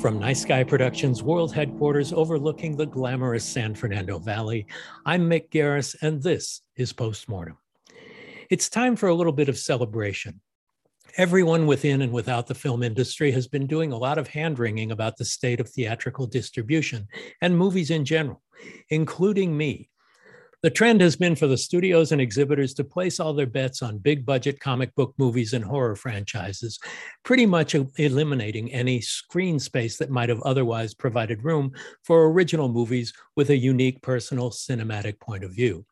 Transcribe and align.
From 0.00 0.20
Nice 0.20 0.44
Guy 0.44 0.62
Productions 0.62 1.24
World 1.24 1.52
Headquarters 1.52 2.12
overlooking 2.12 2.76
the 2.76 2.86
glamorous 2.86 3.44
San 3.44 3.74
Fernando 3.74 4.20
Valley, 4.20 4.64
I'm 5.04 5.28
Mick 5.28 5.50
Garris, 5.50 5.96
and 6.02 6.22
this 6.22 6.62
is 6.76 6.92
Postmortem. 6.92 7.58
It's 8.48 8.68
time 8.68 8.94
for 8.94 9.08
a 9.08 9.14
little 9.14 9.32
bit 9.32 9.48
of 9.48 9.58
celebration. 9.58 10.40
Everyone 11.16 11.66
within 11.66 12.02
and 12.02 12.12
without 12.12 12.46
the 12.46 12.54
film 12.54 12.84
industry 12.84 13.32
has 13.32 13.48
been 13.48 13.66
doing 13.66 13.90
a 13.90 13.98
lot 13.98 14.18
of 14.18 14.28
hand 14.28 14.60
wringing 14.60 14.92
about 14.92 15.16
the 15.16 15.24
state 15.24 15.58
of 15.58 15.68
theatrical 15.68 16.28
distribution 16.28 17.08
and 17.42 17.58
movies 17.58 17.90
in 17.90 18.04
general, 18.04 18.40
including 18.90 19.56
me. 19.56 19.90
The 20.60 20.70
trend 20.70 21.00
has 21.02 21.14
been 21.14 21.36
for 21.36 21.46
the 21.46 21.56
studios 21.56 22.10
and 22.10 22.20
exhibitors 22.20 22.74
to 22.74 22.84
place 22.84 23.20
all 23.20 23.32
their 23.32 23.46
bets 23.46 23.80
on 23.80 23.98
big 23.98 24.26
budget 24.26 24.58
comic 24.58 24.92
book 24.96 25.14
movies 25.16 25.52
and 25.52 25.64
horror 25.64 25.94
franchises, 25.94 26.80
pretty 27.22 27.46
much 27.46 27.76
eliminating 27.96 28.72
any 28.72 29.00
screen 29.00 29.60
space 29.60 29.98
that 29.98 30.10
might 30.10 30.28
have 30.28 30.42
otherwise 30.42 30.94
provided 30.94 31.44
room 31.44 31.70
for 32.02 32.28
original 32.28 32.68
movies 32.68 33.12
with 33.36 33.50
a 33.50 33.56
unique 33.56 34.02
personal 34.02 34.50
cinematic 34.50 35.20
point 35.20 35.44
of 35.44 35.54
view. 35.54 35.86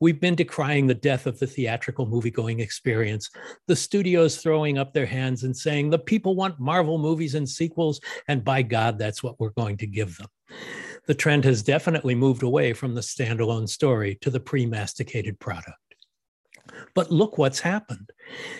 We've 0.00 0.20
been 0.20 0.34
decrying 0.34 0.88
the 0.88 0.94
death 0.94 1.26
of 1.26 1.38
the 1.38 1.46
theatrical 1.46 2.06
movie 2.06 2.32
going 2.32 2.58
experience, 2.58 3.30
the 3.68 3.76
studios 3.76 4.38
throwing 4.38 4.78
up 4.78 4.92
their 4.92 5.06
hands 5.06 5.44
and 5.44 5.56
saying, 5.56 5.90
the 5.90 5.98
people 6.00 6.34
want 6.34 6.58
Marvel 6.58 6.98
movies 6.98 7.36
and 7.36 7.48
sequels, 7.48 8.00
and 8.26 8.42
by 8.42 8.62
God, 8.62 8.98
that's 8.98 9.22
what 9.22 9.38
we're 9.38 9.50
going 9.50 9.76
to 9.76 9.86
give 9.86 10.16
them. 10.16 10.26
The 11.06 11.14
trend 11.14 11.44
has 11.44 11.62
definitely 11.62 12.14
moved 12.14 12.42
away 12.42 12.72
from 12.72 12.94
the 12.94 13.00
standalone 13.00 13.68
story 13.68 14.18
to 14.20 14.30
the 14.30 14.40
pre 14.40 14.66
masticated 14.66 15.38
product. 15.40 15.76
But 16.94 17.10
look 17.10 17.38
what's 17.38 17.60
happened. 17.60 18.10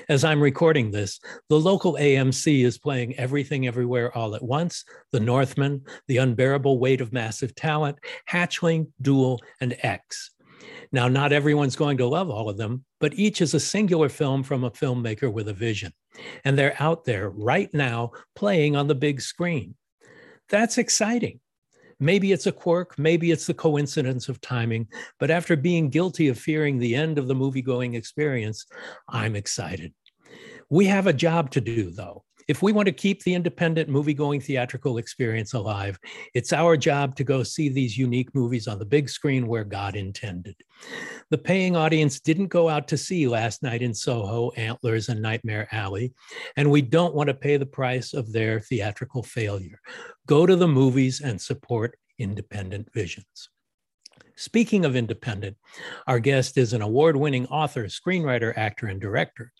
As 0.08 0.24
I'm 0.24 0.42
recording 0.42 0.90
this, 0.90 1.20
the 1.48 1.58
local 1.58 1.94
AMC 1.94 2.64
is 2.64 2.78
playing 2.78 3.16
Everything 3.16 3.66
Everywhere 3.66 4.16
All 4.16 4.34
at 4.34 4.42
Once, 4.42 4.84
The 5.12 5.20
Northman, 5.20 5.82
The 6.08 6.18
Unbearable 6.18 6.78
Weight 6.78 7.00
of 7.00 7.12
Massive 7.12 7.54
Talent, 7.54 7.98
Hatchling, 8.28 8.88
Duel, 9.00 9.40
and 9.60 9.76
X. 9.82 10.30
Now, 10.90 11.08
not 11.08 11.32
everyone's 11.32 11.76
going 11.76 11.96
to 11.98 12.06
love 12.06 12.28
all 12.28 12.48
of 12.48 12.58
them, 12.58 12.84
but 13.00 13.14
each 13.14 13.40
is 13.40 13.54
a 13.54 13.60
singular 13.60 14.08
film 14.08 14.42
from 14.42 14.64
a 14.64 14.70
filmmaker 14.70 15.32
with 15.32 15.48
a 15.48 15.54
vision. 15.54 15.92
And 16.44 16.58
they're 16.58 16.76
out 16.78 17.04
there 17.04 17.30
right 17.30 17.72
now 17.72 18.12
playing 18.34 18.76
on 18.76 18.88
the 18.88 18.94
big 18.94 19.20
screen. 19.20 19.74
That's 20.48 20.76
exciting. 20.76 21.40
Maybe 22.02 22.32
it's 22.32 22.48
a 22.48 22.52
quirk, 22.52 22.98
maybe 22.98 23.30
it's 23.30 23.46
the 23.46 23.54
coincidence 23.54 24.28
of 24.28 24.40
timing, 24.40 24.88
but 25.20 25.30
after 25.30 25.54
being 25.54 25.88
guilty 25.88 26.26
of 26.26 26.36
fearing 26.36 26.76
the 26.76 26.96
end 26.96 27.16
of 27.16 27.28
the 27.28 27.34
movie 27.36 27.62
going 27.62 27.94
experience, 27.94 28.66
I'm 29.08 29.36
excited. 29.36 29.94
We 30.68 30.86
have 30.86 31.06
a 31.06 31.12
job 31.12 31.52
to 31.52 31.60
do, 31.60 31.92
though. 31.92 32.24
If 32.48 32.62
we 32.62 32.72
want 32.72 32.86
to 32.86 32.92
keep 32.92 33.22
the 33.22 33.34
independent 33.34 33.88
movie 33.88 34.14
going 34.14 34.40
theatrical 34.40 34.98
experience 34.98 35.54
alive, 35.54 35.98
it's 36.34 36.52
our 36.52 36.76
job 36.76 37.14
to 37.16 37.24
go 37.24 37.42
see 37.42 37.68
these 37.68 37.96
unique 37.96 38.34
movies 38.34 38.66
on 38.68 38.78
the 38.78 38.84
big 38.84 39.08
screen 39.08 39.46
where 39.46 39.64
God 39.64 39.96
intended. 39.96 40.56
The 41.30 41.38
paying 41.38 41.76
audience 41.76 42.20
didn't 42.20 42.48
go 42.48 42.68
out 42.68 42.88
to 42.88 42.96
see 42.96 43.28
Last 43.28 43.62
Night 43.62 43.82
in 43.82 43.94
Soho, 43.94 44.50
Antlers, 44.52 45.08
and 45.08 45.22
Nightmare 45.22 45.68
Alley, 45.72 46.12
and 46.56 46.70
we 46.70 46.82
don't 46.82 47.14
want 47.14 47.28
to 47.28 47.34
pay 47.34 47.56
the 47.56 47.66
price 47.66 48.12
of 48.12 48.32
their 48.32 48.60
theatrical 48.60 49.22
failure. 49.22 49.78
Go 50.26 50.46
to 50.46 50.56
the 50.56 50.68
movies 50.68 51.20
and 51.20 51.40
support 51.40 51.96
independent 52.18 52.92
visions. 52.92 53.48
Speaking 54.36 54.84
of 54.84 54.96
independent, 54.96 55.56
our 56.06 56.18
guest 56.18 56.56
is 56.56 56.72
an 56.72 56.82
award 56.82 57.16
winning 57.16 57.46
author, 57.46 57.84
screenwriter, 57.84 58.56
actor, 58.56 58.86
and 58.86 59.00
director. 59.00 59.52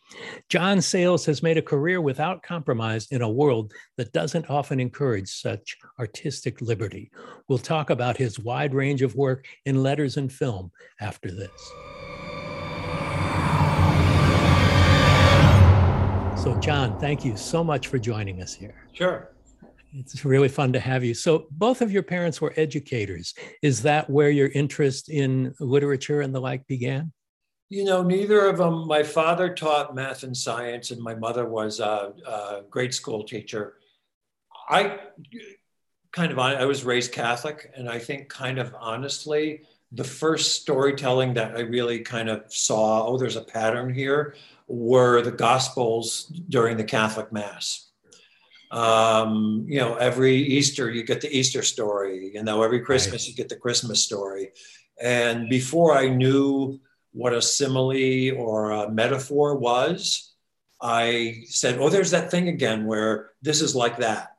John 0.48 0.80
Sayles 0.80 1.26
has 1.26 1.42
made 1.42 1.58
a 1.58 1.62
career 1.62 2.00
without 2.00 2.42
compromise 2.42 3.08
in 3.10 3.22
a 3.22 3.28
world 3.28 3.72
that 3.96 4.12
doesn't 4.12 4.48
often 4.50 4.80
encourage 4.80 5.28
such 5.28 5.76
artistic 5.98 6.60
liberty. 6.60 7.10
We'll 7.48 7.58
talk 7.58 7.90
about 7.90 8.16
his 8.16 8.38
wide 8.38 8.74
range 8.74 9.02
of 9.02 9.14
work 9.14 9.46
in 9.66 9.82
letters 9.82 10.16
and 10.16 10.32
film 10.32 10.70
after 11.00 11.30
this. 11.30 11.50
So, 16.42 16.58
John, 16.60 16.98
thank 16.98 17.24
you 17.24 17.36
so 17.36 17.62
much 17.62 17.86
for 17.86 17.98
joining 17.98 18.42
us 18.42 18.52
here. 18.52 18.86
Sure. 18.92 19.31
It's 19.94 20.24
really 20.24 20.48
fun 20.48 20.72
to 20.72 20.80
have 20.80 21.04
you. 21.04 21.14
So, 21.14 21.46
both 21.50 21.82
of 21.82 21.92
your 21.92 22.02
parents 22.02 22.40
were 22.40 22.54
educators. 22.56 23.34
Is 23.62 23.82
that 23.82 24.08
where 24.08 24.30
your 24.30 24.48
interest 24.48 25.10
in 25.10 25.54
literature 25.60 26.22
and 26.22 26.34
the 26.34 26.40
like 26.40 26.66
began? 26.66 27.12
You 27.68 27.84
know, 27.84 28.02
neither 28.02 28.46
of 28.46 28.58
them. 28.58 28.86
My 28.86 29.02
father 29.02 29.54
taught 29.54 29.94
math 29.94 30.22
and 30.22 30.36
science, 30.36 30.90
and 30.90 31.00
my 31.00 31.14
mother 31.14 31.46
was 31.46 31.80
a, 31.80 32.12
a 32.26 32.62
grade 32.70 32.94
school 32.94 33.24
teacher. 33.24 33.74
I 34.68 34.98
kind 36.12 36.32
of, 36.32 36.38
I 36.38 36.64
was 36.64 36.84
raised 36.84 37.12
Catholic, 37.12 37.70
and 37.74 37.88
I 37.88 37.98
think, 37.98 38.28
kind 38.28 38.58
of 38.58 38.74
honestly, 38.78 39.62
the 39.90 40.04
first 40.04 40.62
storytelling 40.62 41.34
that 41.34 41.56
I 41.56 41.60
really 41.60 42.00
kind 42.00 42.30
of 42.30 42.44
saw, 42.52 43.06
oh, 43.06 43.18
there's 43.18 43.36
a 43.36 43.42
pattern 43.42 43.92
here, 43.92 44.36
were 44.68 45.20
the 45.20 45.32
Gospels 45.32 46.24
during 46.48 46.78
the 46.78 46.84
Catholic 46.84 47.30
Mass 47.30 47.91
um, 48.72 49.66
you 49.68 49.78
know, 49.78 49.96
every 49.96 50.34
Easter 50.34 50.90
you 50.90 51.04
get 51.04 51.20
the 51.20 51.30
Easter 51.36 51.62
story. 51.62 52.30
You 52.34 52.42
know, 52.42 52.62
every 52.62 52.80
Christmas 52.80 53.22
right. 53.22 53.28
you 53.28 53.34
get 53.34 53.50
the 53.50 53.56
Christmas 53.56 54.02
story. 54.02 54.52
And 55.00 55.48
before 55.50 55.94
I 55.94 56.08
knew 56.08 56.80
what 57.12 57.34
a 57.34 57.42
simile 57.42 58.34
or 58.36 58.70
a 58.70 58.90
metaphor 58.90 59.56
was, 59.56 60.32
I 60.80 61.42
said, 61.46 61.78
"Oh, 61.78 61.90
there's 61.90 62.12
that 62.12 62.30
thing 62.30 62.48
again 62.48 62.86
where 62.86 63.30
this 63.42 63.60
is 63.60 63.76
like 63.76 63.98
that." 63.98 64.36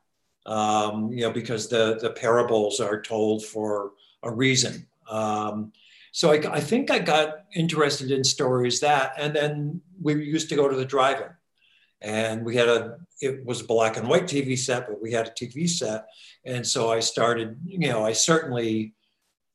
Um, 0.47 1.13
you 1.13 1.21
know, 1.21 1.31
because 1.31 1.69
the 1.69 1.99
the 2.01 2.09
parables 2.09 2.79
are 2.79 3.01
told 3.01 3.45
for 3.45 3.91
a 4.23 4.31
reason. 4.31 4.87
Um, 5.09 5.73
so 6.11 6.31
I, 6.31 6.55
I 6.55 6.59
think 6.59 6.89
I 6.89 6.99
got 6.99 7.45
interested 7.55 8.09
in 8.09 8.23
stories 8.23 8.79
that, 8.79 9.13
and 9.17 9.35
then 9.35 9.81
we 10.01 10.15
used 10.15 10.49
to 10.49 10.55
go 10.55 10.67
to 10.67 10.75
the 10.75 10.85
drive-in 10.85 11.29
and 12.03 12.45
we 12.45 12.55
had 12.55 12.67
a 12.67 12.97
it 13.21 13.43
was 13.45 13.61
a 13.61 13.65
black 13.65 13.97
and 13.97 14.07
white 14.07 14.23
tv 14.23 14.57
set 14.57 14.87
but 14.87 15.01
we 15.01 15.11
had 15.11 15.27
a 15.27 15.31
tv 15.31 15.67
set. 15.67 16.05
And 16.45 16.67
so 16.67 16.91
i 16.91 16.99
started 16.99 17.57
you 17.65 17.79
know 17.79 18.05
i 18.05 18.13
certainly 18.13 18.93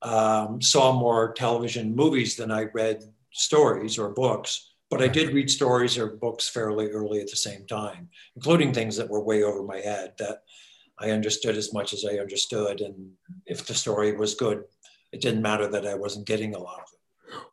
um, 0.00 0.62
saw 0.62 0.92
more 0.92 1.32
television 1.34 1.94
movies 1.94 2.36
than 2.36 2.50
i 2.50 2.64
read 2.72 3.04
stories 3.32 3.98
or 3.98 4.10
books 4.10 4.72
but 4.90 5.02
i 5.02 5.08
did 5.08 5.34
read 5.34 5.50
stories 5.50 5.98
or 5.98 6.16
books 6.16 6.48
fairly 6.48 6.88
early 6.90 7.20
at 7.20 7.28
the 7.28 7.36
same 7.36 7.66
time 7.66 8.08
including 8.36 8.72
things 8.72 8.96
that 8.96 9.10
were 9.10 9.22
way 9.22 9.42
over 9.42 9.62
my 9.62 9.78
head 9.78 10.14
that 10.18 10.42
i 10.98 11.10
understood 11.10 11.56
as 11.56 11.72
much 11.72 11.92
as 11.92 12.04
i 12.04 12.18
understood. 12.18 12.80
And 12.80 13.10
if 13.44 13.66
the 13.66 13.74
story 13.74 14.16
was 14.16 14.34
good 14.34 14.64
it 15.12 15.20
didn't 15.20 15.42
matter 15.42 15.68
that 15.68 15.86
i 15.86 15.94
wasn't 15.94 16.26
getting 16.26 16.54
a 16.54 16.58
lot 16.58 16.78
of 16.78 16.88
it. 16.92 16.98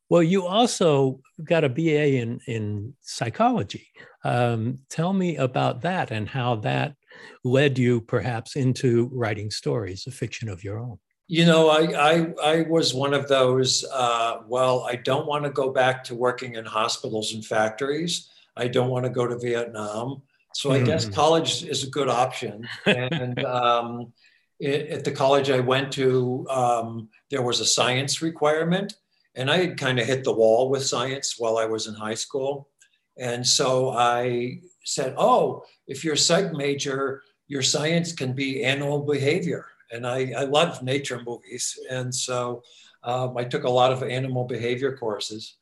Well, 0.09 0.21
you 0.23 0.45
also 0.45 1.19
got 1.43 1.63
a 1.63 1.69
BA 1.69 2.17
in, 2.17 2.39
in 2.45 2.93
psychology. 3.01 3.87
Um, 4.25 4.79
tell 4.89 5.13
me 5.13 5.37
about 5.37 5.81
that 5.81 6.09
and 6.09 6.27
how 6.27 6.55
that 6.57 6.95
led 7.43 7.77
you 7.77 8.01
perhaps 8.01 8.55
into 8.55 9.09
writing 9.13 9.51
stories, 9.51 10.07
a 10.07 10.11
fiction 10.11 10.49
of 10.49 10.63
your 10.63 10.79
own. 10.79 10.97
You 11.27 11.45
know, 11.45 11.69
I, 11.69 12.13
I, 12.13 12.33
I 12.43 12.61
was 12.63 12.93
one 12.93 13.13
of 13.13 13.27
those, 13.27 13.85
uh, 13.93 14.37
well, 14.47 14.83
I 14.89 14.95
don't 14.95 15.27
want 15.27 15.43
to 15.45 15.51
go 15.51 15.71
back 15.71 16.03
to 16.05 16.15
working 16.15 16.55
in 16.55 16.65
hospitals 16.65 17.33
and 17.33 17.45
factories. 17.45 18.29
I 18.57 18.67
don't 18.67 18.89
want 18.89 19.05
to 19.05 19.11
go 19.11 19.27
to 19.27 19.37
Vietnam. 19.37 20.23
So 20.55 20.71
I 20.71 20.79
mm. 20.79 20.85
guess 20.85 21.07
college 21.07 21.63
is 21.63 21.83
a 21.83 21.89
good 21.89 22.09
option. 22.09 22.67
And 22.87 23.43
um, 23.45 24.11
it, 24.59 24.89
at 24.89 25.03
the 25.03 25.11
college 25.11 25.51
I 25.51 25.59
went 25.59 25.91
to, 25.93 26.47
um, 26.49 27.09
there 27.29 27.43
was 27.43 27.59
a 27.59 27.65
science 27.65 28.23
requirement 28.23 28.95
and 29.35 29.51
I 29.51 29.57
had 29.57 29.77
kind 29.77 29.99
of 29.99 30.07
hit 30.07 30.23
the 30.23 30.33
wall 30.33 30.69
with 30.69 30.85
science 30.85 31.35
while 31.37 31.57
I 31.57 31.65
was 31.65 31.87
in 31.87 31.93
high 31.93 32.15
school. 32.15 32.69
And 33.17 33.45
so 33.45 33.91
I 33.91 34.59
said, 34.83 35.15
Oh, 35.17 35.63
if 35.87 36.03
you're 36.03 36.15
a 36.15 36.17
psych 36.17 36.53
major, 36.53 37.21
your 37.47 37.61
science 37.61 38.11
can 38.13 38.33
be 38.33 38.63
animal 38.63 39.03
behavior. 39.05 39.65
And 39.91 40.05
I, 40.05 40.33
I 40.37 40.43
love 40.45 40.81
nature 40.83 41.21
movies. 41.25 41.77
And 41.89 42.13
so 42.13 42.63
um, 43.03 43.37
I 43.37 43.43
took 43.43 43.63
a 43.63 43.69
lot 43.69 43.91
of 43.91 44.03
animal 44.03 44.45
behavior 44.45 44.97
courses 44.97 45.57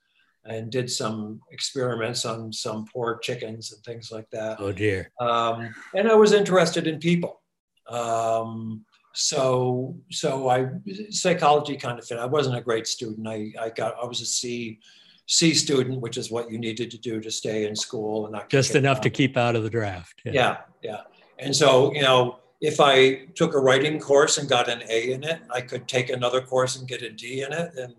and 0.46 0.72
did 0.72 0.90
some 0.90 1.42
experiments 1.52 2.26
on 2.26 2.52
some 2.52 2.86
poor 2.86 3.20
chickens 3.20 3.72
and 3.72 3.84
things 3.84 4.12
like 4.12 4.30
that. 4.32 4.58
Oh, 4.60 4.72
dear. 4.72 5.12
Um, 5.20 5.74
and 5.94 6.10
I 6.10 6.16
was 6.16 6.34
interested 6.34 6.88
in 6.88 7.00
people. 7.00 7.42
Um, 7.88 8.86
So, 9.16 9.96
so 10.10 10.50
I 10.50 10.70
psychology 11.12 11.78
kind 11.78 12.00
of 12.00 12.06
fit. 12.06 12.18
I 12.18 12.26
wasn't 12.26 12.58
a 12.58 12.62
great 12.62 12.88
student. 12.88 13.28
I, 13.28 13.54
I 13.62 13.70
got 13.70 13.94
I 14.02 14.06
was 14.06 14.22
a 14.22 14.26
C 14.26 14.80
C 15.28 15.54
student, 15.54 16.02
which 16.02 16.18
is 16.18 16.32
what 16.32 16.52
you 16.52 16.58
needed 16.58 16.92
to 16.92 16.98
do 16.98 17.22
to 17.22 17.32
stay 17.32 17.66
in 17.66 17.76
school 17.76 18.26
and 18.26 18.34
not 18.34 18.50
just 18.50 18.76
enough 18.76 18.98
out. 18.98 19.04
to 19.04 19.10
keep 19.10 19.38
out 19.38 19.56
of 19.56 19.64
the 19.64 19.70
draft. 19.70 20.22
Yeah. 20.26 20.32
yeah, 20.34 20.58
yeah. 20.82 21.02
And 21.40 21.56
so, 21.56 21.94
you 21.94 22.02
know, 22.02 22.40
if 22.64 22.80
I 22.80 23.26
took 23.36 23.56
a 23.56 23.60
writing 23.60 24.00
course 24.00 24.38
and 24.38 24.48
got 24.48 24.70
an 24.70 24.84
A 24.90 25.12
in 25.12 25.24
it, 25.24 25.42
I 25.54 25.60
could 25.60 25.86
take 25.86 26.10
another 26.10 26.40
course 26.40 26.78
and 26.78 26.88
get 26.88 27.02
a 27.02 27.10
D 27.10 27.42
in 27.42 27.52
it, 27.52 27.72
and 27.78 27.94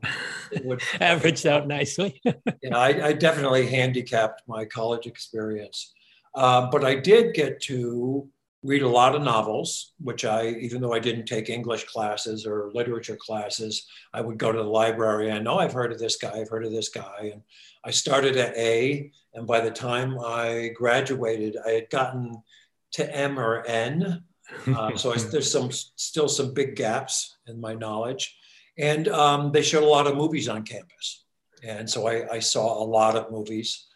it 0.52 0.64
would 0.64 0.80
average 1.00 1.44
out 1.44 1.66
nicely. 1.66 2.20
yeah, 2.24 2.76
I, 2.76 3.08
I, 3.08 3.12
definitely 3.12 3.66
handicapped 3.66 4.42
my 4.48 4.64
college 4.64 5.06
experience, 5.06 5.92
uh, 6.34 6.70
but 6.70 6.82
I 6.82 6.94
did 6.94 7.34
get 7.34 7.60
to 7.64 8.26
read 8.64 8.82
a 8.82 8.88
lot 8.88 9.14
of 9.14 9.22
novels, 9.22 9.92
which 10.00 10.24
I, 10.24 10.48
even 10.48 10.80
though 10.80 10.92
I 10.92 10.98
didn't 10.98 11.26
take 11.26 11.50
English 11.50 11.84
classes 11.84 12.46
or 12.46 12.72
literature 12.74 13.16
classes, 13.16 13.86
I 14.12 14.20
would 14.20 14.38
go 14.38 14.50
to 14.50 14.58
the 14.58 14.64
library. 14.64 15.30
I 15.30 15.38
know 15.38 15.58
I've 15.58 15.72
heard 15.72 15.92
of 15.92 16.00
this 16.00 16.16
guy, 16.16 16.32
I've 16.32 16.48
heard 16.48 16.64
of 16.64 16.72
this 16.72 16.88
guy, 16.88 17.30
and 17.32 17.42
I 17.84 17.90
started 17.92 18.36
at 18.36 18.56
A, 18.56 19.12
and 19.34 19.46
by 19.46 19.60
the 19.60 19.70
time 19.70 20.18
I 20.18 20.70
graduated, 20.74 21.56
I 21.64 21.70
had 21.70 21.90
gotten 21.90 22.42
to 22.92 23.16
M 23.16 23.38
or 23.38 23.64
N 23.66 24.24
uh, 24.66 24.96
so 24.96 25.12
I, 25.12 25.18
there's 25.18 25.50
some 25.50 25.70
still 25.70 26.28
some 26.28 26.54
big 26.54 26.76
gaps 26.76 27.36
in 27.46 27.60
my 27.60 27.74
knowledge, 27.74 28.36
and 28.78 29.08
um, 29.08 29.52
they 29.52 29.62
showed 29.62 29.82
a 29.82 29.86
lot 29.86 30.06
of 30.06 30.16
movies 30.16 30.48
on 30.48 30.64
campus, 30.64 31.24
and 31.62 31.88
so 31.88 32.06
I, 32.06 32.34
I 32.34 32.38
saw 32.40 32.82
a 32.82 32.86
lot 32.86 33.16
of 33.16 33.30
movies. 33.30 33.86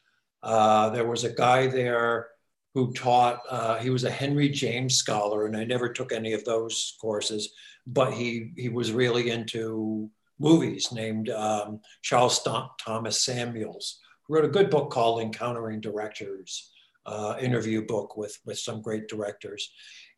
Uh, 0.43 0.91
there 0.91 1.06
was 1.06 1.25
a 1.25 1.32
guy 1.32 1.67
there 1.67 2.29
who 2.78 2.92
taught. 2.92 3.40
Uh, 3.48 3.78
he 3.78 3.90
was 3.90 4.04
a 4.04 4.10
Henry 4.10 4.48
James 4.48 4.96
scholar, 4.96 5.46
and 5.46 5.56
I 5.56 5.64
never 5.64 5.88
took 5.88 6.12
any 6.12 6.32
of 6.32 6.44
those 6.44 6.96
courses, 7.00 7.50
but 7.86 8.12
he 8.12 8.52
he 8.56 8.69
was 8.69 8.92
really 8.92 9.30
into 9.30 10.10
movies. 10.38 10.92
Named 10.92 11.30
um, 11.30 11.80
Charles 12.02 12.46
Thomas 12.78 13.22
Samuels, 13.22 14.00
who 14.22 14.34
wrote 14.34 14.44
a 14.44 14.48
good 14.48 14.70
book 14.70 14.90
called 14.90 15.20
Encountering 15.20 15.80
Directors. 15.80 16.70
Uh, 17.06 17.38
interview 17.40 17.86
book 17.86 18.19
with 18.19 18.38
with 18.44 18.58
some 18.58 18.82
great 18.82 19.08
directors 19.08 19.70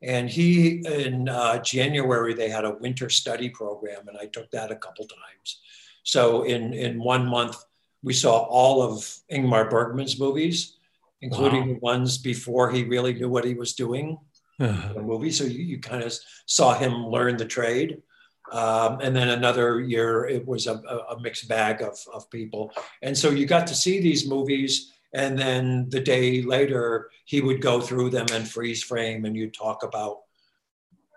and 0.02 0.30
he, 0.30 0.82
in 0.86 1.28
uh, 1.28 1.58
January, 1.58 2.32
they 2.32 2.48
had 2.48 2.64
a 2.64 2.76
winter 2.80 3.10
study 3.10 3.50
program, 3.50 4.08
and 4.08 4.16
I 4.16 4.26
took 4.26 4.50
that 4.50 4.70
a 4.70 4.76
couple 4.76 5.04
times. 5.06 5.60
So 6.04 6.44
in, 6.44 6.72
in 6.72 7.02
one 7.02 7.26
month, 7.26 7.62
we 8.02 8.14
saw 8.14 8.38
all 8.38 8.82
of 8.82 9.06
Ingmar 9.30 9.68
Bergman's 9.68 10.18
movies, 10.18 10.76
including 11.22 11.60
wow. 11.60 11.66
the 11.66 11.78
ones 11.80 12.18
before 12.18 12.70
he 12.70 12.84
really 12.84 13.14
knew 13.14 13.28
what 13.28 13.44
he 13.44 13.54
was 13.54 13.74
doing 13.74 14.18
uh-huh. 14.58 14.92
the 14.94 15.02
movie. 15.02 15.30
So 15.30 15.44
you, 15.44 15.62
you 15.62 15.78
kind 15.78 16.02
of 16.02 16.12
saw 16.46 16.74
him 16.74 17.06
learn 17.06 17.36
the 17.36 17.46
trade. 17.46 18.02
Um, 18.52 19.00
and 19.00 19.14
then 19.14 19.28
another 19.28 19.80
year, 19.80 20.26
it 20.26 20.46
was 20.46 20.66
a, 20.66 20.74
a, 20.74 21.20
mixed 21.20 21.46
bag 21.48 21.82
of, 21.82 21.96
of 22.12 22.28
people. 22.30 22.72
And 23.00 23.16
so 23.16 23.30
you 23.30 23.46
got 23.46 23.68
to 23.68 23.76
see 23.76 24.00
these 24.00 24.28
movies 24.28 24.92
and 25.12 25.38
then 25.38 25.88
the 25.88 26.00
day 26.00 26.42
later, 26.42 27.10
he 27.24 27.40
would 27.40 27.60
go 27.60 27.80
through 27.80 28.10
them 28.10 28.26
and 28.32 28.48
freeze 28.48 28.82
frame, 28.82 29.24
and 29.24 29.36
you'd 29.36 29.54
talk 29.54 29.82
about 29.82 30.18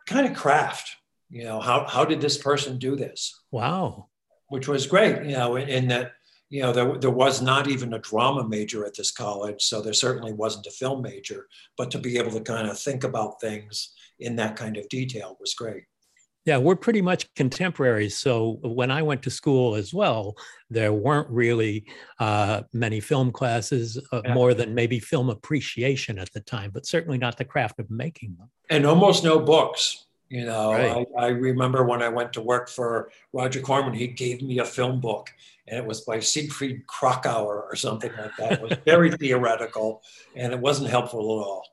kind 0.08 0.26
of 0.26 0.36
craft. 0.36 0.96
You 1.30 1.44
know, 1.44 1.60
how, 1.60 1.86
how 1.86 2.06
did 2.06 2.22
this 2.22 2.38
person 2.38 2.78
do 2.78 2.96
this? 2.96 3.40
Wow. 3.52 4.08
Which 4.48 4.68
was 4.68 4.88
great, 4.88 5.26
you 5.26 5.34
know, 5.34 5.56
in, 5.56 5.68
in 5.68 5.88
that, 5.90 6.14
you 6.54 6.62
know, 6.62 6.72
there, 6.72 7.00
there 7.00 7.10
was 7.10 7.42
not 7.42 7.68
even 7.68 7.96
a 7.96 8.00
drama 8.00 8.48
major 8.48 8.86
at 8.86 8.94
this 8.94 9.10
college. 9.10 9.64
So 9.64 9.82
there 9.82 9.92
certainly 9.92 10.34
wasn't 10.34 10.68
a 10.68 10.72
film 10.72 11.02
major, 11.02 11.48
but 11.80 11.90
to 11.90 11.98
be 11.98 12.20
able 12.20 12.30
to 12.30 12.42
kind 12.42 12.68
of 12.68 12.78
think 12.78 13.04
about 13.04 13.42
things 13.42 13.92
in 14.20 14.36
that 14.36 14.56
kind 14.56 14.78
of 14.78 14.88
detail 14.88 15.36
was 15.40 15.56
great. 15.56 15.86
Yeah, 16.46 16.58
we're 16.58 16.76
pretty 16.76 17.02
much 17.02 17.34
contemporaries. 17.34 18.20
So 18.20 18.60
when 18.62 18.92
I 18.92 19.02
went 19.02 19.24
to 19.24 19.32
school 19.32 19.74
as 19.74 19.96
well, 19.96 20.36
there 20.70 20.94
weren't 20.94 21.30
really 21.32 21.88
uh, 22.20 22.62
many 22.72 23.00
film 23.00 23.32
classes, 23.32 23.98
uh, 24.12 24.22
yeah. 24.24 24.36
more 24.36 24.54
than 24.54 24.76
maybe 24.76 25.00
film 25.00 25.32
appreciation 25.32 26.20
at 26.20 26.32
the 26.34 26.42
time, 26.42 26.70
but 26.72 26.86
certainly 26.86 27.18
not 27.18 27.36
the 27.36 27.46
craft 27.46 27.80
of 27.80 27.90
making 27.90 28.36
them. 28.38 28.52
And 28.70 28.86
almost 28.86 29.24
no 29.24 29.40
books. 29.40 30.06
You 30.34 30.46
know, 30.46 30.72
right. 30.72 31.06
I, 31.16 31.26
I, 31.26 31.28
remember 31.28 31.84
when 31.84 32.02
I 32.02 32.10
went 32.10 32.34
to 32.34 32.42
work 32.42 32.68
for 32.68 33.12
Roger 33.34 33.62
Corman, 33.62 33.94
he 33.94 34.08
gave 34.08 34.42
me 34.42 34.58
a 34.58 34.66
film 34.66 35.00
book, 35.00 35.30
and 35.68 35.78
it 35.78 35.86
was 35.86 36.02
by 36.02 36.22
Siegfried 36.22 36.88
Kracauer 36.88 37.46
or 37.46 37.76
something 37.76 38.12
like 38.18 38.36
that. 38.40 38.54
It 38.54 38.62
was 38.62 38.76
very 38.84 39.12
theoretical, 39.20 40.02
and 40.36 40.52
it 40.52 40.60
wasn't 40.60 40.90
helpful 40.90 41.20
at 41.20 41.46
all. 41.46 41.68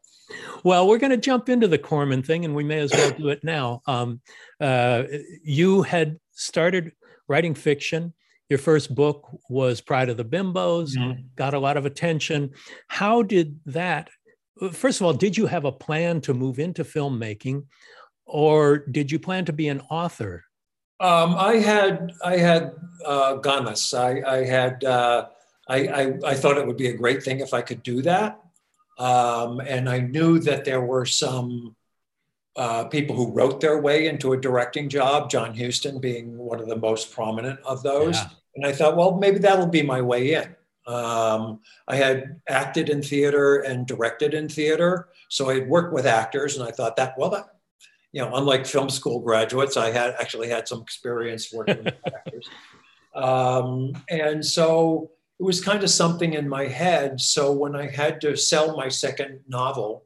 Well, 0.63 0.87
we're 0.87 0.99
going 0.99 1.11
to 1.11 1.17
jump 1.17 1.49
into 1.49 1.69
the 1.69 1.79
Corman 1.79 2.23
thing, 2.23 2.45
and 2.45 2.55
we 2.55 2.63
may 2.63 2.81
as 2.81 2.93
well 2.93 3.11
do 3.13 3.31
it 3.31 3.43
now. 3.43 3.81
Um, 3.87 4.21
uh, 4.61 5.05
you 5.43 5.81
had 5.81 6.21
started 6.33 6.93
writing 7.29 7.55
fiction. 7.55 8.13
Your 8.51 8.59
first 8.59 8.95
book 8.95 9.27
was 9.49 9.81
Pride 9.81 10.11
of 10.11 10.19
the 10.19 10.25
Bimbos, 10.27 10.99
mm-hmm. 10.99 11.23
got 11.35 11.55
a 11.55 11.59
lot 11.59 11.79
of 11.79 11.87
attention. 11.87 12.51
How 12.89 13.23
did 13.23 13.59
that? 13.65 14.11
First 14.73 15.01
of 15.01 15.07
all, 15.07 15.15
did 15.15 15.39
you 15.39 15.47
have 15.47 15.65
a 15.65 15.73
plan 15.73 16.21
to 16.23 16.35
move 16.35 16.59
into 16.59 16.85
filmmaking, 16.85 17.65
or 18.31 18.79
did 18.79 19.11
you 19.11 19.19
plan 19.19 19.45
to 19.47 19.53
be 19.53 19.69
an 19.69 19.83
author? 19.91 20.45
Um, 21.01 21.35
I 21.35 21.57
had 21.57 22.13
I 22.25 22.37
had 22.37 22.73
uh, 23.05 23.37
ganas. 23.37 23.93
I, 23.99 24.23
I 24.31 24.45
had 24.45 24.85
uh, 24.85 25.29
I, 25.69 25.77
I, 25.87 26.15
I 26.27 26.35
thought 26.35 26.59
it 26.59 26.67
would 26.67 26.77
be 26.77 26.89
a 26.89 26.97
great 26.97 27.23
thing 27.23 27.41
if 27.41 27.55
I 27.55 27.63
could 27.63 27.83
do 27.83 28.03
that. 28.03 28.41
Um, 28.99 29.61
and 29.61 29.89
I 29.89 30.01
knew 30.01 30.39
that 30.41 30.65
there 30.65 30.83
were 30.83 31.07
some 31.07 31.75
uh, 32.57 32.85
people 32.85 33.17
who 33.17 33.33
wrote 33.33 33.61
their 33.61 33.81
way 33.81 34.09
into 34.09 34.33
a 34.33 34.41
directing 34.41 34.89
job, 34.89 35.31
John 35.31 35.57
Huston 35.57 36.01
being 36.01 36.37
one 36.37 36.61
of 36.61 36.69
the 36.69 36.77
most 36.77 37.13
prominent 37.13 37.61
of 37.61 37.83
those. 37.83 38.17
Yeah. 38.17 38.29
And 38.57 38.67
I 38.67 38.73
thought, 38.73 38.97
well, 38.97 39.17
maybe 39.17 39.39
that'll 39.39 39.67
be 39.67 39.83
my 39.83 40.03
way 40.03 40.35
in. 40.35 40.55
Um, 40.93 41.61
I 41.87 41.97
had 41.97 42.41
acted 42.49 42.91
in 42.91 43.01
theater 43.03 43.61
and 43.61 43.87
directed 43.87 44.35
in 44.35 44.49
theater. 44.49 45.09
So 45.29 45.49
I 45.49 45.55
had 45.55 45.69
worked 45.69 45.95
with 45.95 46.05
actors, 46.07 46.57
and 46.57 46.69
I 46.69 46.73
thought 46.73 46.97
that, 46.97 47.17
well, 47.17 47.31
that, 47.31 47.47
you 48.13 48.23
know, 48.23 48.35
unlike 48.35 48.67
film 48.67 48.91
school 48.91 49.21
graduates, 49.21 49.77
I 49.77 49.91
had 49.91 50.15
actually 50.21 50.49
had 50.49 50.67
some 50.67 50.83
experience 50.83 51.53
working 51.53 51.85
with 51.85 51.95
actors. 52.07 52.49
Um, 53.15 53.93
and 54.09 54.45
so 54.45 55.11
it 55.39 55.45
was 55.45 55.63
kind 55.63 55.83
of 55.83 55.91
something 55.91 56.35
in 56.35 56.49
my 56.49 56.67
head. 56.67 57.21
So 57.21 57.53
when 57.53 57.77
I 57.77 57.89
had 57.89 58.21
to 58.23 58.37
sell 58.37 58.77
my 58.77 58.89
second 58.89 59.41
novel, 59.49 60.05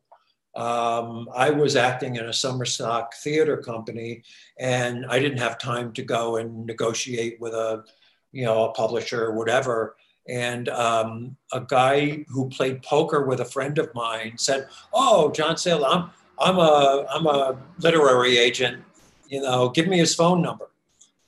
um, 0.55 1.29
I 1.35 1.51
was 1.51 1.75
acting 1.75 2.17
in 2.17 2.27
a 2.27 2.33
summer 2.33 2.65
stock 2.65 3.15
theater 3.23 3.57
company, 3.57 4.23
and 4.61 5.05
I 5.07 5.19
didn't 5.19 5.39
have 5.39 5.59
time 5.59 5.93
to 5.95 6.03
go 6.03 6.37
and 6.37 6.65
negotiate 6.65 7.41
with 7.41 7.55
a, 7.55 7.85
you 8.31 8.45
know, 8.45 8.67
a 8.67 8.73
publisher 8.73 9.25
or 9.25 9.33
whatever. 9.33 9.97
And 10.29 10.69
um, 10.69 11.37
a 11.53 11.61
guy 11.61 12.25
who 12.29 12.49
played 12.49 12.83
poker 12.83 13.27
with 13.27 13.41
a 13.41 13.45
friend 13.45 13.79
of 13.79 13.93
mine 13.95 14.35
said, 14.39 14.69
"Oh, 14.93 15.33
John 15.33 15.57
Sayles, 15.57 15.85
I'm 15.85 16.11
I'm 16.39 16.59
a 16.59 17.07
I'm 17.11 17.27
a 17.27 17.59
literary 17.79 18.39
agent. 18.39 18.83
You 19.29 19.43
know, 19.43 19.69
give 19.71 19.89
me 19.89 19.99
his 19.99 20.15
phone 20.15 20.43
number." 20.43 20.69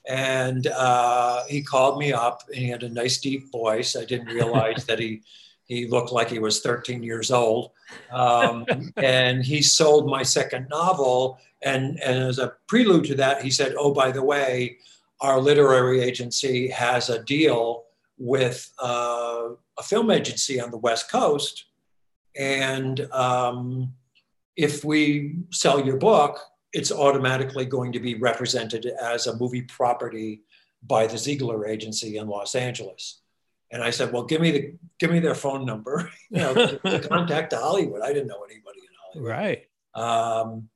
And 0.06 0.68
uh, 0.68 1.44
he 1.48 1.62
called 1.62 1.98
me 1.98 2.12
up 2.12 2.42
and 2.48 2.56
he 2.56 2.68
had 2.68 2.84
a 2.84 2.88
nice 2.88 3.18
deep 3.18 3.50
voice. 3.50 3.96
I 3.96 4.04
didn't 4.04 4.28
realize 4.28 4.84
that 4.86 4.98
he, 4.98 5.22
he 5.64 5.88
looked 5.88 6.12
like 6.12 6.30
he 6.30 6.38
was 6.38 6.60
13 6.60 7.02
years 7.02 7.30
old. 7.30 7.72
Um, 8.12 8.66
and 8.96 9.44
he 9.44 9.62
sold 9.62 10.08
my 10.08 10.22
second 10.22 10.68
novel. 10.70 11.38
And, 11.62 11.98
and 12.00 12.22
as 12.22 12.38
a 12.38 12.52
prelude 12.68 13.04
to 13.06 13.14
that, 13.16 13.42
he 13.42 13.50
said, 13.50 13.74
Oh, 13.76 13.92
by 13.92 14.12
the 14.12 14.22
way, 14.22 14.78
our 15.20 15.40
literary 15.40 16.00
agency 16.00 16.68
has 16.68 17.10
a 17.10 17.24
deal 17.24 17.84
with 18.18 18.70
uh, 18.80 19.48
a 19.78 19.82
film 19.82 20.10
agency 20.10 20.60
on 20.60 20.70
the 20.70 20.78
West 20.78 21.10
Coast. 21.10 21.64
And 22.36 23.00
um, 23.12 23.92
if 24.56 24.84
we 24.84 25.36
sell 25.50 25.84
your 25.84 25.96
book, 25.96 26.40
it's 26.72 26.92
automatically 26.92 27.64
going 27.64 27.92
to 27.92 28.00
be 28.00 28.14
represented 28.14 28.86
as 29.00 29.26
a 29.26 29.36
movie 29.36 29.62
property 29.62 30.42
by 30.82 31.06
the 31.06 31.18
Ziegler 31.18 31.66
agency 31.66 32.16
in 32.16 32.28
Los 32.28 32.54
Angeles. 32.54 33.20
And 33.70 33.82
I 33.82 33.90
said, 33.90 34.12
well, 34.12 34.24
give 34.24 34.40
me 34.40 34.50
the 34.50 34.74
give 34.98 35.10
me 35.10 35.20
their 35.20 35.34
phone 35.34 35.64
number, 35.66 36.10
you 36.30 36.38
know, 36.38 36.54
to, 36.54 37.00
contact 37.08 37.50
to 37.50 37.56
Hollywood. 37.56 38.02
I 38.02 38.12
didn't 38.12 38.28
know 38.28 38.44
anybody 38.44 38.80
in 38.80 39.22
Hollywood. 39.22 39.30
Right. 39.30 39.66
Um, 39.94 40.68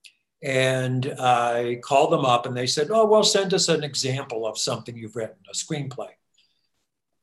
and 0.43 1.13
I 1.19 1.79
called 1.83 2.11
them 2.11 2.25
up 2.25 2.45
and 2.45 2.57
they 2.57 2.65
said, 2.65 2.89
oh, 2.89 3.05
well, 3.05 3.23
send 3.23 3.53
us 3.53 3.69
an 3.69 3.83
example 3.83 4.47
of 4.47 4.57
something 4.57 4.97
you've 4.97 5.15
written, 5.15 5.37
a 5.49 5.53
screenplay. 5.53 6.09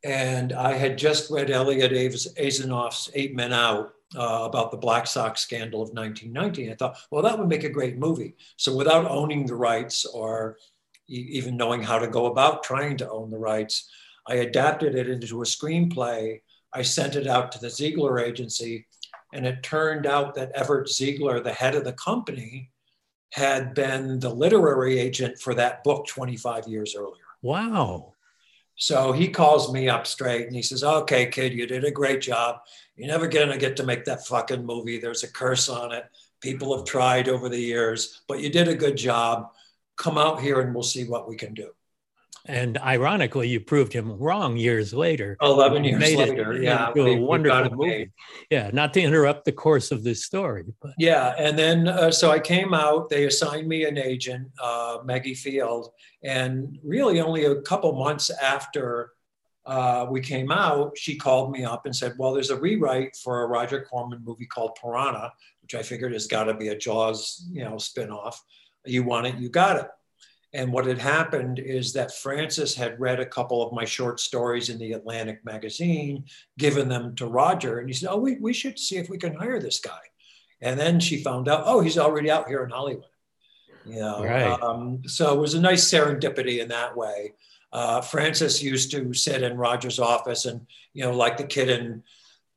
And 0.05 0.53
I 0.53 0.75
had 0.75 0.97
just 0.97 1.31
read 1.31 1.51
Eliot 1.51 1.91
Asinof's 1.91 3.11
Eight 3.15 3.35
Men 3.35 3.53
Out, 3.53 3.93
uh, 4.17 4.45
about 4.45 4.71
the 4.71 4.77
Black 4.77 5.07
Sox 5.07 5.41
scandal 5.41 5.83
of 5.83 5.91
1919. 5.91 6.71
I 6.71 6.75
thought, 6.75 6.99
well, 7.11 7.23
that 7.23 7.39
would 7.39 7.49
make 7.49 7.65
a 7.65 7.69
great 7.69 7.99
movie. 7.99 8.37
So 8.57 8.75
without 8.75 9.11
owning 9.11 9.47
the 9.47 9.55
rights 9.55 10.05
or 10.05 10.57
e- 11.09 11.29
even 11.31 11.57
knowing 11.57 11.83
how 11.83 11.99
to 11.99 12.09
go 12.09 12.27
about 12.27 12.63
trying 12.63 12.97
to 12.99 13.11
own 13.11 13.31
the 13.31 13.39
rights, 13.39 13.91
I 14.27 14.37
adapted 14.37 14.95
it 14.95 15.09
into 15.09 15.43
a 15.43 15.45
screenplay. 15.45 16.41
I 16.73 16.83
sent 16.83 17.17
it 17.17 17.27
out 17.27 17.53
to 17.53 17.59
the 17.59 17.71
Ziegler 17.71 18.19
agency, 18.19 18.87
and 19.33 19.47
it 19.47 19.63
turned 19.63 20.07
out 20.07 20.35
that 20.35 20.53
Everett 20.53 20.89
Ziegler, 20.89 21.41
the 21.41 21.53
head 21.53 21.75
of 21.75 21.85
the 21.85 21.95
company, 21.95 22.71
had 23.33 23.75
been 23.75 24.19
the 24.21 24.31
literary 24.31 24.99
agent 24.99 25.39
for 25.39 25.55
that 25.55 25.85
book 25.85 26.07
25 26.07 26.67
years 26.67 26.95
earlier. 26.97 27.25
Wow. 27.43 28.15
So 28.79 29.11
he 29.11 29.29
calls 29.29 29.73
me 29.73 29.89
up 29.89 30.07
straight 30.07 30.47
and 30.47 30.55
he 30.55 30.63
says, 30.63 30.85
Okay, 30.85 31.27
kid, 31.27 31.53
you 31.53 31.67
did 31.67 31.85
a 31.85 31.91
great 31.91 32.21
job. 32.21 32.61
You're 32.97 33.09
never 33.09 33.27
going 33.27 33.51
to 33.51 33.59
get 33.59 33.77
to 33.77 33.85
make 33.85 34.05
that 34.05 34.27
fucking 34.27 34.65
movie. 34.65 34.99
There's 34.99 35.25
a 35.25 35.33
curse 35.33 35.69
on 35.69 35.93
it. 35.93 36.05
People 36.41 36.77
have 36.77 36.87
tried 36.87 37.29
over 37.29 37.49
the 37.49 37.61
years, 37.61 38.23
but 38.29 38.41
you 38.41 38.49
did 38.49 38.69
a 38.69 38.75
good 38.75 38.97
job. 38.97 39.51
Come 39.97 40.17
out 40.17 40.41
here 40.41 40.61
and 40.61 40.73
we'll 40.73 40.85
see 40.85 41.05
what 41.05 41.29
we 41.29 41.37
can 41.37 41.55
do. 41.55 41.71
And 42.49 42.79
ironically, 42.79 43.47
you 43.49 43.61
proved 43.61 43.93
him 43.93 44.19
wrong 44.19 44.57
years 44.57 44.95
later. 44.95 45.37
11 45.43 45.85
years 45.85 46.15
later, 46.15 46.55
it 46.55 46.63
yeah. 46.63 46.89
into 46.89 47.07
a 47.07 47.17
wonderful 47.17 47.77
movie. 47.77 48.11
Yeah, 48.51 48.71
not 48.73 48.95
to 48.95 49.03
interrupt 49.03 49.45
the 49.45 49.53
course 49.53 49.93
of 49.93 50.03
this 50.03 50.25
story. 50.25 50.65
But. 50.81 50.93
Yeah, 50.99 51.35
and 51.39 51.59
then 51.59 51.89
uh, 51.89 52.11
so 52.11 52.31
I 52.31 52.41
came 52.41 52.73
out, 52.73 53.11
they 53.11 53.27
assigned 53.27 53.69
me 53.69 53.85
an 53.85 53.99
agent, 53.99 54.49
uh, 54.63 54.99
Maggie 55.05 55.35
Field, 55.35 55.91
and 56.23 56.79
really 56.83 57.21
only 57.21 57.45
a 57.45 57.61
couple 57.61 57.93
months 57.93 58.31
after 58.31 59.13
uh, 59.69 60.07
we 60.09 60.23
came 60.23 60.51
out, 60.51 60.97
she 60.97 61.15
called 61.15 61.53
me 61.53 61.63
up 61.63 61.85
and 61.85 61.95
said, 61.95 62.15
Well, 62.19 62.33
there's 62.33 62.49
a 62.49 62.59
rewrite 62.59 63.15
for 63.17 63.43
a 63.43 63.47
Roger 63.47 63.83
Corman 63.83 64.25
movie 64.25 64.47
called 64.47 64.79
Piranha, 64.81 65.31
which 65.61 65.75
I 65.75 65.83
figured 65.83 66.15
has 66.15 66.27
got 66.27 66.45
to 66.45 66.55
be 66.55 66.69
a 66.69 66.77
Jaws, 66.77 67.47
you 67.53 67.63
know, 67.65 67.75
spinoff. 67.75 68.37
You 68.87 69.03
want 69.03 69.27
it, 69.27 69.35
you 69.37 69.51
got 69.51 69.77
it. 69.77 69.89
And 70.55 70.73
what 70.73 70.87
had 70.87 70.99
happened 70.99 71.59
is 71.59 71.93
that 71.93 72.15
Frances 72.15 72.75
had 72.75 72.99
read 72.99 73.21
a 73.21 73.27
couple 73.27 73.63
of 73.63 73.73
my 73.73 73.85
short 73.85 74.19
stories 74.19 74.71
in 74.71 74.79
the 74.79 74.93
Atlantic 74.93 75.45
magazine, 75.45 76.25
given 76.57 76.89
them 76.89 77.15
to 77.17 77.27
Roger, 77.27 77.81
and 77.81 77.89
he 77.89 77.93
said, 77.93 78.09
Oh, 78.11 78.17
we, 78.17 78.37
we 78.37 78.55
should 78.55 78.79
see 78.79 78.97
if 78.97 79.11
we 79.11 79.19
can 79.19 79.35
hire 79.35 79.61
this 79.61 79.79
guy. 79.79 80.01
And 80.61 80.79
then 80.79 81.01
she 81.01 81.23
found 81.23 81.49
out, 81.49 81.63
oh, 81.67 81.81
he's 81.81 81.99
already 81.99 82.31
out 82.31 82.49
here 82.49 82.65
in 82.65 82.71
Hollywood. 82.71 83.05
You 83.87 84.01
know, 84.01 84.25
right. 84.25 84.61
um, 84.61 85.03
so 85.07 85.33
it 85.33 85.41
was 85.41 85.55
a 85.55 85.61
nice 85.61 85.89
serendipity 85.89 86.61
in 86.61 86.69
that 86.69 86.97
way. 86.97 87.33
Uh, 87.73 88.01
Frances 88.01 88.63
used 88.63 88.91
to 88.91 89.15
sit 89.15 89.43
in 89.43 89.57
Roger's 89.57 89.99
office 89.99 90.47
and, 90.47 90.67
you 90.95 91.05
know, 91.05 91.13
like 91.13 91.37
the 91.37 91.45
kid 91.45 91.69
in 91.69 92.03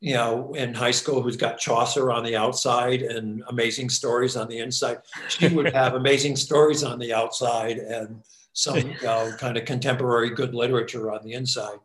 you 0.02 0.16
know, 0.16 0.52
in 0.56 0.74
high 0.74 0.92
school 0.92 1.22
who's 1.22 1.38
got 1.38 1.60
Chaucer 1.60 2.12
on 2.12 2.24
the 2.24 2.36
outside 2.36 3.04
and 3.04 3.44
amazing 3.50 3.88
stories 3.88 4.36
on 4.36 4.48
the 4.48 4.58
inside. 4.58 4.98
She 5.30 5.48
would 5.48 5.72
have 5.74 5.94
amazing 5.94 6.36
stories 6.36 6.84
on 6.84 6.98
the 6.98 7.14
outside 7.14 7.78
and 7.78 8.24
some 8.54 8.78
you 8.78 8.96
know, 9.04 9.32
kind 9.38 9.58
of 9.58 9.66
contemporary 9.66 10.32
good 10.32 10.56
literature 10.56 11.12
on 11.12 11.24
the 11.24 11.34
inside. 11.34 11.78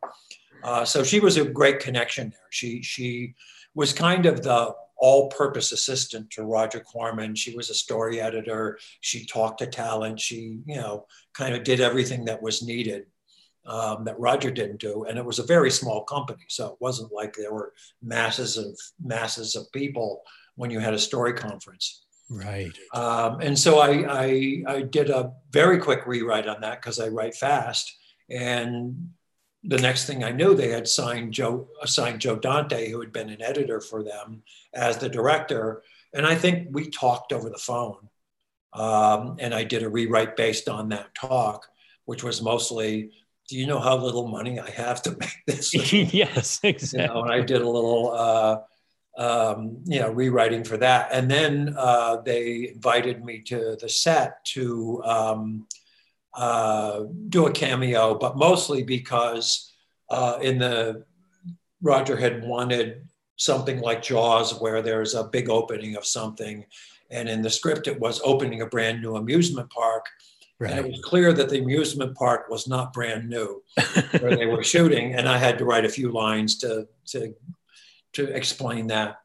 Uh, 0.65 0.85
so 0.85 1.05
she 1.05 1.21
was 1.21 1.37
a 1.37 1.45
great 1.45 1.79
connection 1.79 2.31
there. 2.31 2.49
She 2.51 2.83
she 2.83 3.35
was 3.75 3.93
kind 3.93 4.25
of 4.25 4.43
the 4.43 4.75
all-purpose 4.97 5.73
assistant 5.73 6.31
to 6.31 6.43
Roger 6.43 6.81
Corman. 6.81 7.35
She 7.35 7.55
was 7.55 7.69
a 7.69 7.75
story 7.75 8.19
editor. 8.19 8.79
She 9.03 9.27
talked 9.27 9.59
to 9.59 9.67
talent. 9.67 10.19
She 10.19 10.61
you 10.65 10.77
know 10.77 11.07
kind 11.35 11.55
of 11.55 11.65
did 11.65 11.83
everything 11.83 12.25
that 12.25 12.41
was 12.41 12.63
needed 12.63 13.05
um, 13.67 14.05
that 14.05 14.19
Roger 14.19 14.51
didn't 14.51 14.81
do, 14.81 15.05
and 15.05 15.19
it 15.19 15.25
was 15.25 15.39
a 15.39 15.47
very 15.47 15.71
small 15.71 16.05
company, 16.05 16.45
so 16.49 16.69
it 16.69 16.77
wasn't 16.81 17.13
like 17.13 17.35
there 17.35 17.53
were 17.53 17.73
masses 18.03 18.57
of 18.57 18.79
masses 19.03 19.57
of 19.57 19.71
people 19.73 20.23
when 20.55 20.71
you 20.71 20.79
had 20.79 20.95
a 20.95 20.99
story 20.99 21.35
conference. 21.35 22.05
Right. 22.29 22.73
Um, 22.93 23.41
and 23.41 23.59
so 23.59 23.79
I, 23.79 24.05
I, 24.09 24.63
I 24.67 24.83
did 24.83 25.11
a 25.11 25.33
very 25.51 25.79
quick 25.79 26.07
rewrite 26.07 26.49
on 26.49 26.61
that 26.63 26.81
because 26.81 26.99
I 26.99 27.09
write 27.09 27.35
fast, 27.35 27.93
and 28.31 29.11
the 29.65 29.79
next 29.79 30.07
thing 30.07 30.23
I 30.23 30.31
knew, 30.31 30.55
they 30.55 30.71
had 30.71 30.87
signed 30.87 31.33
Joe 31.33 31.69
assigned 31.83 32.21
Joe 32.21 32.37
Dante, 32.37 32.89
who 32.91 33.01
had 33.01 33.13
been 33.13 33.31
an 33.31 33.43
editor 33.43 33.81
for 33.81 34.05
them, 34.05 34.43
as 34.75 34.99
the 34.99 35.09
director. 35.09 35.83
And 36.15 36.25
I 36.25 36.37
think 36.37 36.69
we 36.71 36.89
talked 36.89 37.33
over 37.33 37.51
the 37.51 37.59
phone, 37.59 38.09
um, 38.73 39.37
and 39.41 39.53
I 39.53 39.65
did 39.65 39.83
a 39.83 39.89
rewrite 39.89 40.37
based 40.37 40.69
on 40.69 40.89
that 40.91 41.15
talk, 41.15 41.67
which 42.05 42.23
was 42.23 42.41
mostly 42.41 43.11
do 43.49 43.57
you 43.57 43.67
know 43.67 43.79
how 43.79 43.97
little 43.97 44.29
money 44.29 44.59
I 44.59 44.71
have 44.71 45.03
to 45.03 45.11
make 45.21 45.43
this? 45.47 45.73
yes, 45.93 46.61
exactly. 46.63 47.03
You 47.03 47.09
know, 47.09 47.23
and 47.23 47.33
I 47.33 47.41
did 47.41 47.63
a 47.63 47.69
little, 47.69 48.13
uh, 48.13 48.59
um, 49.19 49.79
you 49.85 50.01
know, 50.01 50.11
rewriting 50.11 50.65
for 50.65 50.77
that. 50.79 51.09
And 51.13 51.31
then 51.31 51.75
uh, 51.77 52.19
they 52.25 52.71
invited 52.75 53.25
me 53.25 53.41
to 53.43 53.77
the 53.81 53.89
set 53.89 54.45
to 54.47 55.03
um, 55.05 55.67
uh, 56.35 57.05
do 57.29 57.47
a 57.47 57.53
cameo, 57.53 58.15
but 58.19 58.37
mostly 58.37 58.83
because 58.83 59.73
uh, 60.11 60.39
in 60.43 60.59
the 60.59 61.05
Roger 61.83 62.17
had 62.17 62.45
wanted 62.45 63.09
something 63.37 63.81
like 63.81 64.03
Jaws, 64.03 64.61
where 64.61 64.83
there's 64.83 65.15
a 65.15 65.25
big 65.25 65.49
opening 65.49 65.97
of 65.97 66.07
something. 66.07 66.65
And 67.11 67.29
in 67.29 67.43
the 67.43 67.51
script, 67.51 67.87
it 67.87 68.01
was 68.01 68.21
opening 68.25 68.63
a 68.63 68.67
brand 68.67 69.03
new 69.03 69.17
amusement 69.17 69.71
park 69.71 70.07
Right. 70.59 70.71
And 70.71 70.87
it 70.87 70.91
was 70.91 71.01
clear 71.03 71.33
that 71.35 71.51
the 71.51 71.59
amusement 71.59 72.17
park 72.17 72.49
was 72.49 72.67
not 72.67 72.93
brand 72.93 73.29
new 73.29 73.63
where 74.21 74.37
they 74.37 74.47
were 74.47 74.65
shooting. 74.65 75.15
And 75.15 75.29
I 75.29 75.37
had 75.37 75.59
to 75.59 75.65
write 75.65 75.85
a 75.85 75.89
few 75.89 76.11
lines 76.11 76.59
to, 76.59 76.89
to, 77.09 77.35
to 78.15 78.25
explain 78.35 78.87
that. 78.87 79.21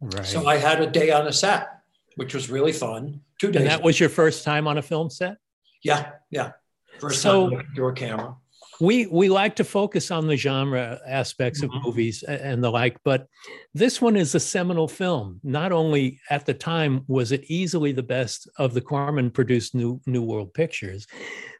Right. 0.00 0.24
So 0.24 0.46
I 0.46 0.56
had 0.56 0.80
a 0.80 0.86
day 0.86 1.10
on 1.10 1.26
a 1.26 1.32
set, 1.32 1.68
which 2.16 2.32
was 2.32 2.48
really 2.48 2.72
fun. 2.72 3.20
Two 3.38 3.52
days. 3.52 3.62
And 3.62 3.70
that 3.70 3.82
was 3.82 4.00
your 4.00 4.08
first 4.08 4.42
time 4.42 4.66
on 4.66 4.78
a 4.78 4.82
film 4.82 5.10
set? 5.10 5.36
Yeah. 5.82 6.12
Yeah. 6.30 6.52
First 6.98 7.20
so, 7.20 7.50
time 7.50 7.66
through 7.74 7.88
a 7.88 7.92
camera 7.92 8.34
we 8.80 9.06
we 9.06 9.28
like 9.28 9.56
to 9.56 9.64
focus 9.64 10.10
on 10.10 10.26
the 10.26 10.36
genre 10.36 11.00
aspects 11.06 11.62
of 11.62 11.70
mm-hmm. 11.70 11.86
movies 11.86 12.22
and 12.22 12.62
the 12.62 12.70
like 12.70 12.96
but 13.04 13.26
this 13.74 14.00
one 14.00 14.16
is 14.16 14.34
a 14.34 14.40
seminal 14.40 14.88
film 14.88 15.40
not 15.42 15.72
only 15.72 16.20
at 16.30 16.46
the 16.46 16.54
time 16.54 17.02
was 17.06 17.32
it 17.32 17.44
easily 17.44 17.92
the 17.92 18.02
best 18.02 18.48
of 18.58 18.74
the 18.74 18.80
Corman 18.80 19.30
produced 19.30 19.74
new 19.74 20.00
new 20.06 20.22
world 20.22 20.52
pictures 20.54 21.06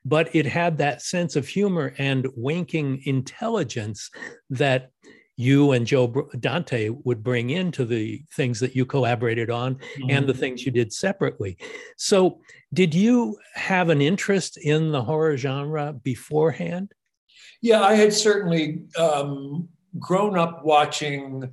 but 0.04 0.34
it 0.34 0.46
had 0.46 0.78
that 0.78 1.02
sense 1.02 1.36
of 1.36 1.46
humor 1.46 1.94
and 1.98 2.26
winking 2.36 3.02
intelligence 3.04 4.10
that 4.50 4.90
you 5.40 5.70
and 5.70 5.86
Joe 5.86 6.28
Dante 6.40 6.88
would 7.04 7.22
bring 7.22 7.50
into 7.50 7.84
the 7.84 8.20
things 8.34 8.58
that 8.58 8.74
you 8.74 8.84
collaborated 8.84 9.50
on 9.50 9.76
mm-hmm. 9.76 10.10
and 10.10 10.26
the 10.26 10.32
mm-hmm. 10.32 10.40
things 10.40 10.66
you 10.66 10.72
did 10.72 10.92
separately. 10.92 11.56
So, 11.96 12.40
did 12.74 12.92
you 12.92 13.38
have 13.54 13.88
an 13.88 14.02
interest 14.02 14.58
in 14.58 14.90
the 14.90 15.00
horror 15.00 15.36
genre 15.36 15.92
beforehand? 15.92 16.92
Yeah, 17.60 17.82
I 17.82 17.94
had 17.94 18.12
certainly 18.12 18.84
um, 18.98 19.68
grown 19.98 20.38
up 20.38 20.64
watching. 20.64 21.52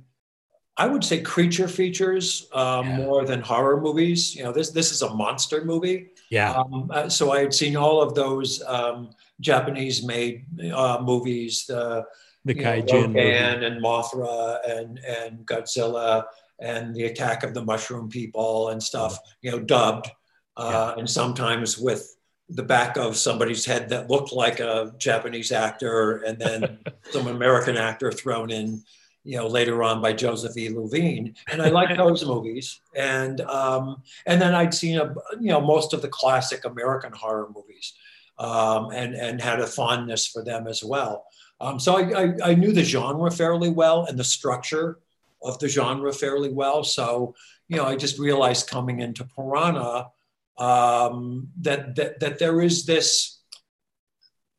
I 0.76 0.86
would 0.86 1.02
say 1.02 1.20
creature 1.22 1.68
features 1.68 2.48
um, 2.52 2.86
yeah. 2.86 2.96
more 2.98 3.24
than 3.24 3.40
horror 3.40 3.80
movies. 3.80 4.34
You 4.34 4.44
know, 4.44 4.52
this 4.52 4.70
this 4.70 4.92
is 4.92 5.02
a 5.02 5.14
monster 5.14 5.64
movie. 5.64 6.10
Yeah. 6.30 6.52
Um, 6.52 6.90
uh, 6.92 7.08
so 7.08 7.32
I 7.32 7.40
had 7.40 7.54
seen 7.54 7.76
all 7.76 8.02
of 8.02 8.14
those 8.14 8.62
um, 8.64 9.10
Japanese-made 9.40 10.44
uh, 10.72 11.00
movies, 11.02 11.66
the 11.66 12.04
the 12.44 12.54
kaiju 12.54 13.16
and 13.16 13.82
Mothra 13.82 14.58
and 14.68 14.98
and 14.98 15.46
Godzilla 15.46 16.24
and 16.60 16.94
the 16.94 17.04
Attack 17.04 17.42
of 17.42 17.54
the 17.54 17.64
Mushroom 17.64 18.08
People 18.08 18.68
and 18.68 18.82
stuff. 18.82 19.18
You 19.42 19.50
know, 19.50 19.60
dubbed 19.60 20.10
uh, 20.56 20.92
yeah. 20.94 21.00
and 21.00 21.10
sometimes 21.10 21.78
with 21.78 22.15
the 22.48 22.62
back 22.62 22.96
of 22.96 23.16
somebody's 23.16 23.64
head 23.64 23.88
that 23.88 24.08
looked 24.08 24.32
like 24.32 24.60
a 24.60 24.94
Japanese 24.98 25.50
actor, 25.52 26.18
and 26.18 26.38
then 26.38 26.78
some 27.10 27.26
American 27.26 27.76
actor 27.76 28.12
thrown 28.12 28.50
in, 28.50 28.82
you 29.24 29.36
know, 29.36 29.46
later 29.46 29.82
on 29.82 30.00
by 30.00 30.12
Joseph 30.12 30.56
E. 30.56 30.68
Levine. 30.68 31.34
And 31.50 31.60
I 31.60 31.68
like 31.68 31.96
those 31.96 32.24
movies. 32.24 32.80
And 32.94 33.40
um, 33.42 34.02
and 34.26 34.40
then 34.40 34.54
I'd 34.54 34.74
seen 34.74 34.98
a, 34.98 35.14
you 35.40 35.50
know 35.50 35.60
most 35.60 35.92
of 35.92 36.02
the 36.02 36.08
classic 36.08 36.64
American 36.64 37.12
horror 37.12 37.48
movies, 37.54 37.94
um, 38.38 38.90
and 38.90 39.14
and 39.14 39.40
had 39.40 39.60
a 39.60 39.66
fondness 39.66 40.26
for 40.26 40.44
them 40.44 40.66
as 40.68 40.84
well. 40.84 41.24
Um, 41.60 41.80
so 41.80 41.96
I, 41.96 42.24
I, 42.24 42.50
I 42.50 42.54
knew 42.54 42.72
the 42.72 42.84
genre 42.84 43.30
fairly 43.30 43.70
well 43.70 44.04
and 44.04 44.18
the 44.18 44.24
structure 44.24 44.98
of 45.42 45.58
the 45.58 45.68
genre 45.68 46.12
fairly 46.12 46.52
well. 46.52 46.84
So 46.84 47.34
you 47.68 47.76
know, 47.76 47.86
I 47.86 47.96
just 47.96 48.18
realized 48.18 48.68
coming 48.68 49.00
into 49.00 49.24
Piranha 49.24 50.10
um, 50.58 51.48
that, 51.60 51.94
that, 51.96 52.20
that 52.20 52.38
there 52.38 52.60
is 52.60 52.86
this, 52.86 53.40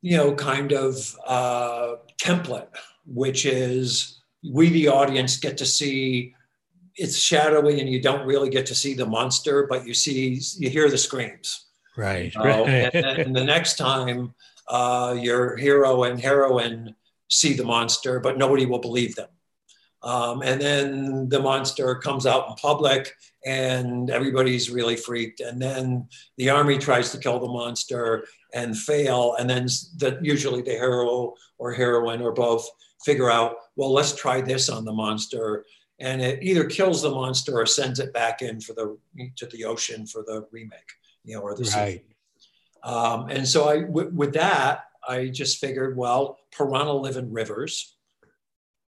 you 0.02 0.18
know, 0.18 0.36
kind 0.36 0.72
of 0.72 1.16
uh, 1.26 1.96
template, 2.22 2.68
which 3.06 3.46
is 3.46 4.22
we, 4.44 4.70
the 4.70 4.88
audience, 4.88 5.38
get 5.38 5.58
to 5.58 5.66
see 5.66 6.34
it's 6.96 7.18
shadowy 7.18 7.80
and 7.80 7.90
you 7.90 8.02
don't 8.02 8.26
really 8.26 8.50
get 8.50 8.66
to 8.66 8.76
see 8.76 8.94
the 8.94 9.06
monster, 9.06 9.68
but 9.68 9.86
you 9.86 9.94
see, 9.94 10.42
you 10.58 10.70
hear 10.70 10.90
the 10.90 10.98
screams. 10.98 11.66
Right. 11.96 12.36
Uh, 12.36 12.66
and 12.66 13.04
then 13.04 13.34
the 13.34 13.44
next 13.44 13.78
time 13.78 14.34
uh, 14.68 15.16
your 15.20 15.58
hero 15.58 16.04
and 16.04 16.20
heroine 16.20 16.96
see 17.30 17.54
the 17.54 17.64
monster, 17.64 18.20
but 18.20 18.38
nobody 18.38 18.66
will 18.66 18.80
believe 18.80 19.16
them. 19.16 19.30
Um, 20.04 20.42
and 20.44 20.62
then 20.62 21.30
the 21.30 21.40
monster 21.40 21.96
comes 21.96 22.26
out 22.26 22.48
in 22.50 22.56
public 22.56 23.14
and 23.46 24.10
everybody's 24.10 24.70
really 24.70 24.96
freaked. 24.96 25.40
And 25.40 25.62
then 25.62 26.08
the 26.38 26.50
army 26.50 26.78
tries 26.78 27.12
to 27.12 27.18
kill 27.18 27.40
the 27.40 27.48
monster 27.48 28.26
and 28.54 28.78
fail. 28.78 29.36
And 29.40 29.50
then 29.50 29.66
the, 29.98 30.20
usually 30.22 30.62
the 30.62 30.72
hero 30.72 31.34
or 31.58 31.74
heroine 31.74 32.22
or 32.22 32.32
both 32.32 32.70
figure 33.04 33.30
out, 33.32 33.56
well, 33.76 33.92
let's 33.92 34.16
try 34.16 34.42
this 34.42 34.70
on 34.70 34.86
the 34.86 34.94
monster. 34.94 35.66
and 36.00 36.22
it 36.22 36.44
either 36.44 36.66
kills 36.66 37.02
the 37.02 37.10
monster 37.10 37.60
or 37.60 37.66
sends 37.66 38.00
it 38.00 38.14
back 38.14 38.42
in 38.42 38.62
for 38.62 38.74
the 38.74 38.98
to 39.36 39.46
the 39.48 39.66
ocean 39.66 40.06
for 40.06 40.24
the 40.24 40.46
remake, 40.52 40.92
you 41.24 41.36
know, 41.36 41.42
or 41.42 41.56
the 41.56 41.64
right. 41.76 42.06
Um, 42.84 43.30
and 43.30 43.48
so 43.48 43.68
I, 43.68 43.82
w- 43.82 44.12
with 44.14 44.34
that, 44.34 44.86
I 45.08 45.28
just 45.28 45.58
figured, 45.58 45.98
well, 45.98 46.38
piranha 46.52 46.94
live 46.94 47.18
in 47.18 47.32
rivers, 47.32 47.97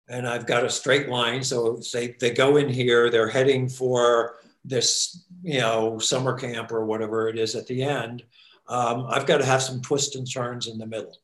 and 0.07 0.27
I've 0.27 0.45
got 0.45 0.63
a 0.63 0.69
straight 0.69 1.09
line. 1.09 1.43
So 1.43 1.81
they 1.93 2.15
they 2.19 2.31
go 2.31 2.57
in 2.57 2.69
here, 2.69 3.09
they're 3.09 3.29
heading 3.29 3.67
for 3.69 4.37
this, 4.63 5.25
you 5.43 5.59
know, 5.59 5.99
summer 5.99 6.37
camp 6.37 6.71
or 6.71 6.85
whatever 6.85 7.27
it 7.27 7.37
is 7.37 7.55
at 7.55 7.67
the 7.67 7.83
end. 7.83 8.23
Um, 8.67 9.05
I've 9.09 9.27
got 9.27 9.37
to 9.37 9.45
have 9.45 9.61
some 9.61 9.81
twists 9.81 10.15
and 10.15 10.29
turns 10.29 10.67
in 10.67 10.77
the 10.77 10.87
middle. 10.87 11.17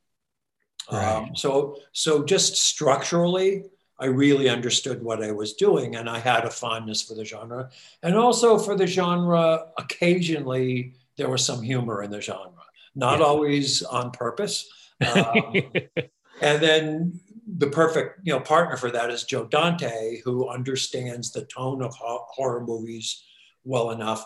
Right. 0.91 1.15
Um, 1.15 1.35
so 1.35 1.77
so 1.91 2.23
just 2.23 2.57
structurally, 2.57 3.65
I 3.99 4.05
really 4.05 4.49
understood 4.49 5.03
what 5.03 5.23
I 5.23 5.31
was 5.31 5.53
doing 5.53 5.95
and 5.95 6.09
I 6.09 6.19
had 6.19 6.45
a 6.45 6.49
fondness 6.49 7.03
for 7.03 7.13
the 7.13 7.23
genre. 7.23 7.69
And 8.01 8.15
also 8.15 8.57
for 8.57 8.75
the 8.75 8.87
genre, 8.87 9.67
occasionally 9.77 10.95
there 11.17 11.29
was 11.29 11.45
some 11.45 11.61
humor 11.61 12.01
in 12.01 12.09
the 12.09 12.19
genre, 12.19 12.51
not 12.95 13.19
yeah. 13.19 13.25
always 13.25 13.83
on 13.83 14.09
purpose. 14.09 14.67
Um, 15.15 15.53
and 16.41 16.63
then 16.63 17.19
the 17.57 17.67
perfect 17.67 18.19
you 18.23 18.33
know 18.33 18.39
partner 18.39 18.77
for 18.77 18.91
that 18.91 19.09
is 19.09 19.23
Joe 19.23 19.45
Dante, 19.45 20.21
who 20.23 20.49
understands 20.49 21.31
the 21.31 21.45
tone 21.45 21.81
of 21.81 21.95
horror 21.95 22.63
movies 22.63 23.23
well 23.63 23.91
enough. 23.91 24.25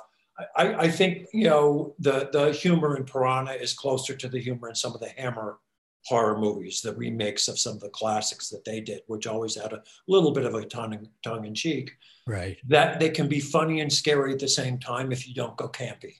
I, 0.57 0.73
I, 0.73 0.89
think 0.89 1.27
you 1.33 1.45
know 1.45 1.95
the 1.99 2.29
the 2.31 2.51
humor 2.51 2.97
in 2.97 3.05
Piranha 3.05 3.53
is 3.53 3.73
closer 3.73 4.15
to 4.15 4.27
the 4.27 4.39
humor 4.39 4.69
in 4.69 4.75
some 4.75 4.93
of 4.93 4.99
the 4.99 5.09
Hammer 5.09 5.59
horror 6.05 6.37
movies, 6.37 6.81
the 6.81 6.95
remakes 6.95 7.47
of 7.47 7.59
some 7.59 7.73
of 7.73 7.79
the 7.79 7.89
classics 7.89 8.49
that 8.49 8.63
they 8.63 8.79
did, 8.79 9.01
which 9.07 9.27
always 9.27 9.55
had 9.55 9.73
a 9.73 9.83
little 10.07 10.31
bit 10.31 10.45
of 10.45 10.53
a 10.53 10.65
tongue, 10.65 11.07
tongue 11.23 11.45
in 11.45 11.55
cheek. 11.55 11.91
Right. 12.27 12.57
That 12.67 12.99
they 12.99 13.09
can 13.09 13.27
be 13.27 13.39
funny 13.39 13.81
and 13.81 13.91
scary 13.91 14.33
at 14.33 14.39
the 14.39 14.47
same 14.47 14.77
time 14.77 15.11
if 15.11 15.27
you 15.27 15.33
don't 15.33 15.57
go 15.57 15.67
campy. 15.67 16.17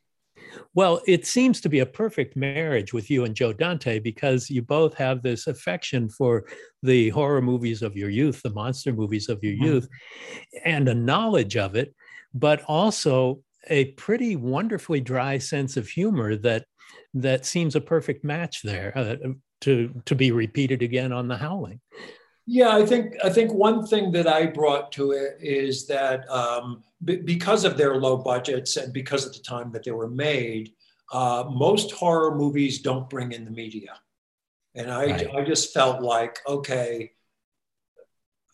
Well, 0.74 1.02
it 1.08 1.26
seems 1.26 1.62
to 1.62 1.70
be 1.70 1.80
a 1.80 1.86
perfect 1.86 2.36
marriage 2.36 2.94
with 2.94 3.10
you 3.10 3.26
and 3.26 3.36
Joe 3.36 3.54
Dante 3.54 4.00
because 4.00 4.50
you 4.50 4.62
both 4.62 4.94
have 4.96 5.22
this 5.22 5.48
affection 5.48 6.10
for 6.10 6.46
the 6.84 7.10
horror 7.10 7.42
movies 7.42 7.82
of 7.82 7.96
your 7.96 8.10
youth, 8.10 8.42
the 8.42 8.50
monster 8.50 8.94
movies 8.94 9.30
of 9.30 9.44
your 9.44 9.54
mm-hmm. 9.54 9.66
youth, 9.66 9.90
and 10.64 10.88
a 10.88 10.96
knowledge 10.96 11.58
of 11.58 11.76
it, 11.76 11.94
but 12.34 12.62
also 12.64 13.42
a 13.68 13.86
pretty 13.94 14.36
wonderfully 14.36 15.02
dry 15.02 15.38
sense 15.38 15.78
of 15.78 15.88
humor 15.88 16.36
that 16.36 16.66
that 17.14 17.46
seems 17.46 17.76
a 17.76 17.82
perfect 17.82 18.24
match 18.24 18.62
there. 18.62 18.92
Uh, 18.96 19.16
to 19.62 20.02
to 20.06 20.16
be 20.16 20.32
repeated 20.32 20.82
again 20.84 21.12
on 21.12 21.28
the 21.28 21.38
Howling. 21.38 21.82
Yeah, 22.48 22.76
I 22.76 22.86
think 22.86 23.16
I 23.24 23.30
think 23.30 23.52
one 23.54 23.88
thing 23.88 24.12
that 24.12 24.28
I 24.28 24.46
brought 24.46 24.92
to 24.94 25.12
it 25.12 25.38
is 25.40 25.88
that 25.88 26.30
um, 26.30 26.84
b- 27.04 27.18
because 27.18 27.66
of 27.66 27.76
their 27.76 27.96
low 27.96 28.18
budgets 28.18 28.78
and 28.78 28.94
because 28.94 29.26
of 29.26 29.34
the 29.34 29.40
time 29.40 29.72
that 29.72 29.84
they 29.84 29.92
were 29.92 30.10
made, 30.10 30.74
uh, 31.12 31.46
most 31.50 31.92
horror 31.92 32.36
movies 32.36 32.80
don't 32.80 33.10
bring 33.10 33.32
in 33.32 33.46
the 33.46 33.52
media, 33.52 34.00
and 34.76 34.92
I 34.92 35.06
right. 35.06 35.36
I 35.36 35.44
just 35.44 35.74
felt 35.74 36.02
like 36.02 36.38
okay, 36.48 37.14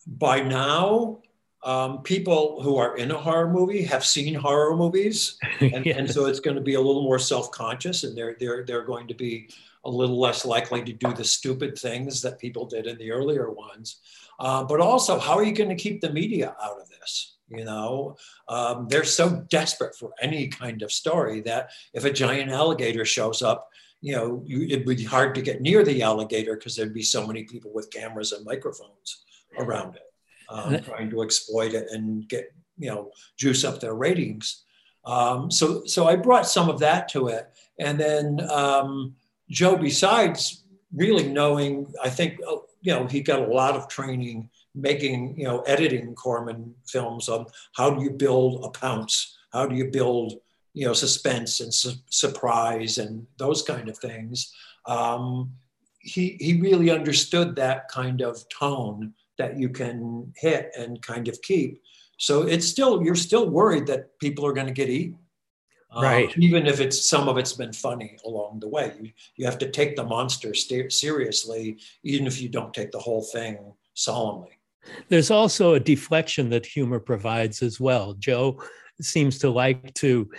by 0.07 0.39
now 0.39 1.19
um, 1.63 2.01
people 2.01 2.61
who 2.61 2.77
are 2.77 2.95
in 2.95 3.11
a 3.11 3.17
horror 3.17 3.49
movie 3.49 3.83
have 3.83 4.05
seen 4.05 4.35
horror 4.35 4.75
movies, 4.75 5.37
and, 5.59 5.85
yes. 5.85 5.97
and 5.97 6.09
so 6.09 6.25
it's 6.27 6.39
going 6.39 6.55
to 6.55 6.63
be 6.63 6.75
a 6.75 6.81
little 6.81 7.03
more 7.03 7.19
self 7.19 7.51
conscious, 7.51 8.05
and 8.05 8.17
they're 8.17 8.37
they're 8.39 8.63
they're 8.63 8.85
going 8.85 9.09
to 9.09 9.13
be 9.13 9.49
a 9.83 9.89
little 9.89 10.19
less 10.19 10.45
likely 10.45 10.83
to 10.83 10.93
do 10.93 11.13
the 11.13 11.23
stupid 11.23 11.77
things 11.77 12.21
that 12.21 12.39
people 12.39 12.65
did 12.65 12.87
in 12.87 12.97
the 12.97 13.11
earlier 13.11 13.49
ones. 13.49 14.01
Uh, 14.39 14.63
but 14.63 14.79
also, 14.79 15.19
how 15.19 15.33
are 15.33 15.43
you 15.43 15.53
going 15.53 15.69
to 15.69 15.75
keep 15.75 16.01
the 16.01 16.11
media 16.11 16.55
out 16.61 16.79
of 16.79 16.89
this? 16.89 17.37
You 17.49 17.65
know, 17.65 18.15
um, 18.47 18.87
they're 18.89 19.03
so 19.03 19.45
desperate 19.49 19.95
for 19.95 20.11
any 20.21 20.47
kind 20.47 20.81
of 20.83 20.91
story 20.91 21.41
that 21.41 21.71
if 21.93 22.05
a 22.05 22.11
giant 22.11 22.49
alligator 22.49 23.03
shows 23.03 23.41
up, 23.41 23.67
you 23.99 24.15
know, 24.15 24.41
you, 24.45 24.63
it'd 24.63 24.85
be 24.85 25.03
hard 25.03 25.35
to 25.35 25.41
get 25.41 25.61
near 25.61 25.83
the 25.83 26.01
alligator 26.01 26.55
because 26.55 26.75
there'd 26.75 26.93
be 26.93 27.03
so 27.03 27.27
many 27.27 27.43
people 27.43 27.71
with 27.73 27.91
cameras 27.91 28.31
and 28.31 28.45
microphones 28.45 29.23
around 29.59 29.95
it, 29.95 30.03
um, 30.49 30.81
trying 30.81 31.09
to 31.09 31.21
exploit 31.21 31.73
it 31.73 31.87
and 31.91 32.27
get, 32.29 32.53
you 32.77 32.89
know, 32.89 33.11
juice 33.37 33.63
up 33.63 33.79
their 33.79 33.95
ratings. 33.95 34.63
Um, 35.05 35.51
so, 35.51 35.83
so 35.85 36.07
I 36.07 36.15
brought 36.15 36.47
some 36.47 36.69
of 36.69 36.79
that 36.79 37.09
to 37.09 37.27
it, 37.27 37.47
and 37.79 37.99
then 37.99 38.39
um, 38.49 39.15
Joe, 39.51 39.75
besides 39.75 40.63
really 40.95 41.27
knowing, 41.27 41.93
I 42.01 42.09
think, 42.09 42.39
uh, 42.47 42.55
you 42.81 42.93
know, 42.93 43.05
he 43.05 43.21
got 43.21 43.41
a 43.41 43.53
lot 43.53 43.75
of 43.75 43.89
training 43.89 44.49
making, 44.73 45.37
you 45.37 45.43
know, 45.43 45.59
editing 45.61 46.15
Corman 46.15 46.73
films 46.87 47.27
on 47.27 47.45
how 47.75 47.89
do 47.89 48.01
you 48.01 48.11
build 48.11 48.63
a 48.63 48.69
pounce? 48.69 49.37
How 49.51 49.65
do 49.67 49.75
you 49.75 49.91
build, 49.91 50.39
you 50.73 50.87
know, 50.87 50.93
suspense 50.93 51.59
and 51.59 51.73
su- 51.73 51.99
surprise 52.09 52.97
and 52.97 53.27
those 53.37 53.61
kind 53.61 53.89
of 53.89 53.97
things. 53.97 54.53
Um, 54.85 55.51
he, 55.99 56.37
he 56.39 56.59
really 56.61 56.89
understood 56.89 57.55
that 57.57 57.89
kind 57.89 58.21
of 58.21 58.47
tone 58.47 59.13
that 59.37 59.59
you 59.59 59.67
can 59.69 60.31
hit 60.37 60.71
and 60.77 61.01
kind 61.01 61.27
of 61.27 61.41
keep. 61.41 61.81
So 62.17 62.43
it's 62.43 62.67
still, 62.67 63.03
you're 63.03 63.15
still 63.15 63.49
worried 63.49 63.87
that 63.87 64.17
people 64.19 64.45
are 64.45 64.53
going 64.53 64.67
to 64.67 64.73
get 64.73 64.89
eaten 64.89 65.19
um, 65.91 66.03
right. 66.03 66.37
even 66.37 66.67
if 66.67 66.79
it's 66.79 67.05
some 67.05 67.27
of 67.27 67.37
it's 67.37 67.53
been 67.53 67.73
funny 67.73 68.17
along 68.25 68.59
the 68.59 68.67
way, 68.67 68.93
you, 69.01 69.11
you 69.35 69.45
have 69.45 69.57
to 69.59 69.69
take 69.69 69.95
the 69.95 70.03
monster 70.03 70.53
st- 70.53 70.91
seriously, 70.91 71.77
even 72.03 72.27
if 72.27 72.41
you 72.41 72.49
don't 72.49 72.73
take 72.73 72.91
the 72.91 72.99
whole 72.99 73.23
thing 73.23 73.73
solemnly. 73.93 74.59
There's 75.09 75.31
also 75.31 75.73
a 75.73 75.79
deflection 75.79 76.49
that 76.49 76.65
humor 76.65 76.99
provides 76.99 77.61
as 77.61 77.79
well. 77.79 78.13
Joe 78.13 78.63
seems 79.01 79.37
to 79.39 79.49
like 79.49 79.93
to 79.95 80.29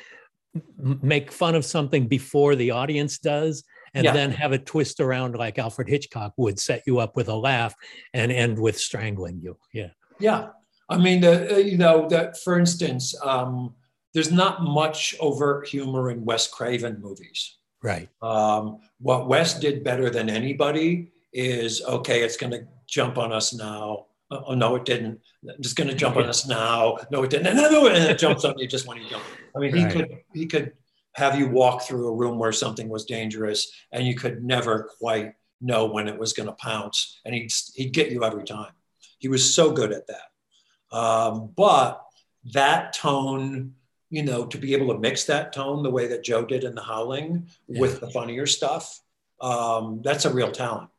make 0.77 1.31
fun 1.31 1.55
of 1.55 1.65
something 1.65 2.07
before 2.07 2.57
the 2.57 2.71
audience 2.71 3.19
does 3.19 3.65
and 3.95 4.05
yeah. 4.05 4.13
then 4.13 4.31
have 4.31 4.53
it 4.53 4.67
twist 4.67 5.01
around 5.01 5.35
like 5.35 5.59
Alfred 5.59 5.89
Hitchcock 5.89 6.33
would 6.37 6.59
set 6.59 6.83
you 6.87 6.99
up 6.99 7.15
with 7.17 7.29
a 7.29 7.35
laugh 7.35 7.75
and 8.15 8.33
end 8.33 8.59
with 8.59 8.79
strangling 8.79 9.41
you. 9.41 9.57
Yeah. 9.73 9.91
Yeah. 10.19 10.49
I 10.89 10.99
mean, 10.99 11.21
the, 11.21 11.55
uh, 11.55 11.59
you 11.59 11.79
know, 11.79 12.09
that 12.09 12.39
for 12.39 12.59
instance, 12.59 13.15
um, 13.23 13.75
there's 14.15 14.33
not 14.33 14.63
much 14.63 15.15
overt 15.21 15.67
humor 15.67 16.11
in 16.11 16.25
Wes 16.25 16.49
Craven 16.49 17.01
movies. 17.01 17.57
Right. 17.83 18.09
Um, 18.21 18.81
what 19.01 19.29
Wes 19.29 19.59
did 19.59 19.83
better 19.83 20.11
than 20.11 20.31
anybody 20.31 21.13
is 21.33 21.83
okay, 21.83 22.23
it's 22.23 22.37
going 22.37 22.53
to 22.53 22.67
jump 22.87 23.19
on 23.19 23.33
us 23.33 23.55
now. 23.55 24.07
Uh, 24.31 24.43
oh, 24.47 24.55
no, 24.55 24.77
it 24.77 24.85
didn't. 24.85 25.21
Just 25.61 25.77
going 25.77 25.89
to 25.89 25.95
jump 25.95 26.17
on 26.17 26.25
us 26.25 26.47
now. 26.47 26.99
No, 27.11 27.23
it 27.23 27.31
didn't. 27.31 27.47
And, 27.59 27.87
and 27.87 28.11
it 28.11 28.19
jumps 28.19 28.45
on 28.45 28.59
you 28.59 28.69
just 28.69 28.87
when 28.87 28.99
you 28.99 29.09
jump. 29.09 29.25
I 29.57 29.59
mean, 29.59 29.73
right. 29.73 29.87
he 29.87 29.93
could 29.93 30.19
he 30.33 30.47
could 30.47 30.73
have 31.15 31.39
you 31.39 31.49
walk 31.49 31.83
through 31.83 32.09
a 32.09 32.15
room 32.15 32.39
where 32.39 32.53
something 32.53 32.89
was 32.89 33.05
dangerous, 33.05 33.73
and 33.93 34.07
you 34.07 34.15
could 34.15 34.45
never 34.45 34.91
quite 34.99 35.35
know 35.61 35.87
when 35.87 36.09
it 36.09 36.19
was 36.19 36.33
going 36.33 36.49
to 36.49 36.55
pounce, 36.55 37.21
and 37.25 37.35
he'd 37.35 37.51
he'd 37.75 37.93
get 37.93 38.11
you 38.11 38.25
every 38.25 38.45
time. 38.45 38.73
He 39.19 39.29
was 39.29 39.55
so 39.55 39.73
good 39.73 39.93
at 39.93 40.07
that. 40.07 40.97
Um, 40.97 41.53
but 41.57 42.05
that 42.53 42.93
tone 42.93 43.75
you 44.13 44.23
know, 44.23 44.45
to 44.45 44.59
be 44.59 44.75
able 44.75 44.93
to 44.93 45.01
mix 45.01 45.25
that 45.25 45.55
tone 45.55 45.83
the 45.83 45.91
way 45.91 46.07
that 46.07 46.23
Joe 46.23 46.45
did 46.45 46.65
in 46.65 46.75
The 46.75 46.83
Howling 46.83 47.49
yeah. 47.67 47.81
with 47.81 47.99
the 47.99 48.11
funnier 48.11 48.47
stuff, 48.47 49.01
um, 49.41 50.03
that's 50.05 50.27
a 50.27 50.33
real 50.33 50.53
talent. 50.53 50.91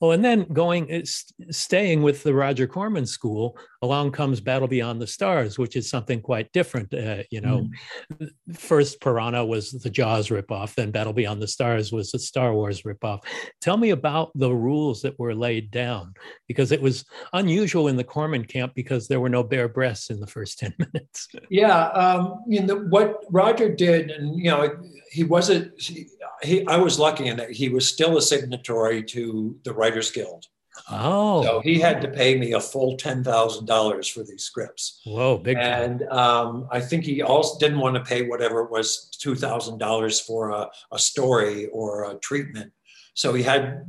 Well, 0.00 0.12
and 0.12 0.24
then 0.24 0.44
going, 0.44 0.90
uh, 0.92 1.00
staying 1.50 2.02
with 2.02 2.22
the 2.22 2.32
Roger 2.32 2.68
Corman 2.68 3.04
school, 3.04 3.58
along 3.82 4.12
comes 4.12 4.40
Battle 4.40 4.68
Beyond 4.68 5.00
the 5.00 5.06
Stars, 5.06 5.58
which 5.58 5.74
is 5.74 5.88
something 5.88 6.20
quite 6.20 6.52
different. 6.52 6.92
Uh, 6.92 7.22
you 7.30 7.40
know, 7.40 7.66
mm. 8.12 8.30
first 8.56 9.00
Piranha 9.00 9.44
was 9.44 9.70
the 9.70 9.90
Jaws 9.90 10.28
ripoff, 10.28 10.74
then 10.74 10.90
Battle 10.90 11.12
Beyond 11.12 11.40
the 11.40 11.48
Stars 11.48 11.90
was 11.90 12.12
the 12.12 12.18
Star 12.18 12.52
Wars 12.52 12.82
ripoff. 12.82 13.20
Tell 13.60 13.76
me 13.76 13.90
about 13.90 14.30
the 14.34 14.52
rules 14.52 15.00
that 15.02 15.18
were 15.18 15.34
laid 15.34 15.70
down, 15.70 16.14
because 16.46 16.72
it 16.72 16.82
was 16.82 17.04
unusual 17.32 17.88
in 17.88 17.96
the 17.96 18.04
Corman 18.04 18.44
camp 18.44 18.72
because 18.74 19.08
there 19.08 19.20
were 19.20 19.28
no 19.28 19.42
bare 19.42 19.68
breasts 19.68 20.10
in 20.10 20.20
the 20.20 20.26
first 20.26 20.58
10 20.58 20.74
minutes. 20.78 21.28
yeah. 21.48 21.88
Um, 21.88 22.44
you 22.46 22.62
know, 22.62 22.80
what 22.90 23.24
Roger 23.30 23.74
did, 23.74 24.10
and, 24.10 24.36
you 24.36 24.50
know, 24.50 24.76
he 25.10 25.24
wasn't, 25.24 25.72
he, 26.42 26.66
I 26.66 26.76
was 26.76 26.98
lucky 26.98 27.26
in 27.26 27.36
that 27.38 27.50
he 27.50 27.68
was 27.68 27.88
still 27.88 28.18
a 28.18 28.22
signatory 28.22 29.02
to 29.04 29.56
the 29.64 29.72
Writers 29.72 30.10
Guild. 30.10 30.46
Oh. 30.90 31.42
So 31.42 31.60
he 31.60 31.78
had 31.78 32.00
to 32.02 32.08
pay 32.08 32.38
me 32.38 32.52
a 32.52 32.60
full 32.60 32.96
$10,000 32.96 34.12
for 34.12 34.22
these 34.22 34.44
scripts. 34.44 35.00
Whoa, 35.04 35.38
big 35.38 35.56
And 35.58 36.02
um, 36.04 36.68
I 36.70 36.80
think 36.80 37.04
he 37.04 37.22
also 37.22 37.58
didn't 37.58 37.78
want 37.78 37.96
to 37.96 38.02
pay 38.02 38.28
whatever 38.28 38.60
it 38.62 38.70
was 38.70 39.10
$2,000 39.22 40.26
for 40.26 40.50
a, 40.50 40.70
a 40.92 40.98
story 40.98 41.66
or 41.68 42.10
a 42.10 42.14
treatment. 42.16 42.72
So 43.14 43.34
he 43.34 43.42
had, 43.42 43.86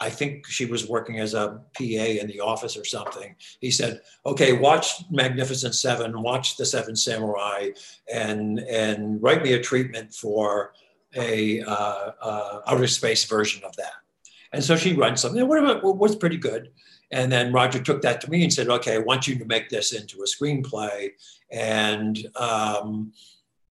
I 0.00 0.10
think 0.10 0.46
she 0.46 0.64
was 0.64 0.88
working 0.88 1.20
as 1.20 1.34
a 1.34 1.60
PA 1.74 1.82
in 1.82 2.26
the 2.26 2.40
office 2.40 2.76
or 2.76 2.84
something. 2.84 3.34
He 3.60 3.70
said, 3.70 4.00
okay, 4.26 4.52
watch 4.52 5.04
Magnificent 5.10 5.74
Seven, 5.74 6.22
watch 6.22 6.56
The 6.56 6.66
Seven 6.66 6.96
Samurai, 6.96 7.70
and, 8.12 8.58
and 8.60 9.22
write 9.22 9.42
me 9.42 9.52
a 9.52 9.60
treatment 9.60 10.14
for 10.14 10.72
a 11.14 11.60
uh, 11.62 12.10
uh, 12.20 12.60
outer 12.66 12.86
space 12.86 13.24
version 13.24 13.62
of 13.64 13.76
that. 13.76 13.92
And 14.52 14.62
so 14.62 14.76
she 14.76 14.92
runs 14.92 15.20
something, 15.20 15.46
whatever 15.46 15.80
was 15.80 16.16
pretty 16.16 16.36
good. 16.36 16.70
And 17.10 17.30
then 17.30 17.52
Roger 17.52 17.82
took 17.82 18.02
that 18.02 18.20
to 18.22 18.30
me 18.30 18.42
and 18.42 18.52
said, 18.52 18.68
okay, 18.68 18.94
I 18.94 18.98
want 18.98 19.26
you 19.26 19.38
to 19.38 19.44
make 19.44 19.68
this 19.68 19.92
into 19.92 20.22
a 20.22 20.26
screenplay. 20.26 21.10
And, 21.50 22.26
um, 22.36 23.12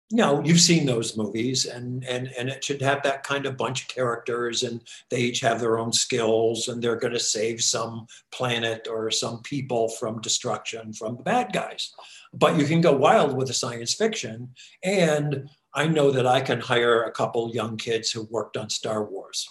you 0.09 0.17
know, 0.17 0.43
you've 0.43 0.59
seen 0.59 0.85
those 0.85 1.15
movies 1.15 1.65
and, 1.65 2.03
and, 2.03 2.31
and 2.37 2.49
it 2.49 2.63
should 2.63 2.81
have 2.81 3.01
that 3.03 3.23
kind 3.23 3.45
of 3.45 3.57
bunch 3.57 3.83
of 3.83 3.87
characters 3.87 4.63
and 4.63 4.81
they 5.09 5.21
each 5.21 5.39
have 5.39 5.59
their 5.59 5.79
own 5.79 5.93
skills 5.93 6.67
and 6.67 6.81
they're 6.81 6.97
going 6.97 7.13
to 7.13 7.19
save 7.19 7.61
some 7.61 8.05
planet 8.31 8.87
or 8.89 9.09
some 9.09 9.41
people 9.41 9.87
from 9.87 10.21
destruction 10.21 10.91
from 10.93 11.15
the 11.15 11.23
bad 11.23 11.53
guys. 11.53 11.93
But 12.33 12.57
you 12.57 12.65
can 12.65 12.81
go 12.81 12.91
wild 12.91 13.35
with 13.35 13.47
the 13.47 13.53
science 13.53 13.93
fiction. 13.93 14.49
And 14.83 15.49
I 15.73 15.87
know 15.87 16.11
that 16.11 16.27
I 16.27 16.41
can 16.41 16.59
hire 16.59 17.03
a 17.03 17.11
couple 17.11 17.53
young 17.53 17.77
kids 17.77 18.11
who 18.11 18.23
worked 18.23 18.57
on 18.57 18.69
Star 18.69 19.05
Wars 19.05 19.47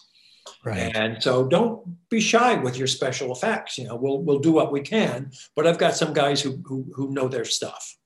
Right. 0.64 0.94
And 0.94 1.22
so 1.22 1.46
don't 1.46 2.08
be 2.08 2.20
shy 2.20 2.54
with 2.54 2.76
your 2.76 2.86
special 2.86 3.32
effects. 3.32 3.78
You 3.78 3.84
know, 3.84 3.96
we'll 3.96 4.22
we'll 4.22 4.38
do 4.38 4.52
what 4.52 4.72
we 4.72 4.80
can, 4.80 5.30
but 5.56 5.66
I've 5.66 5.78
got 5.78 5.96
some 5.96 6.12
guys 6.12 6.40
who 6.40 6.62
who, 6.64 6.86
who 6.94 7.12
know 7.12 7.28
their 7.28 7.44
stuff. 7.44 7.96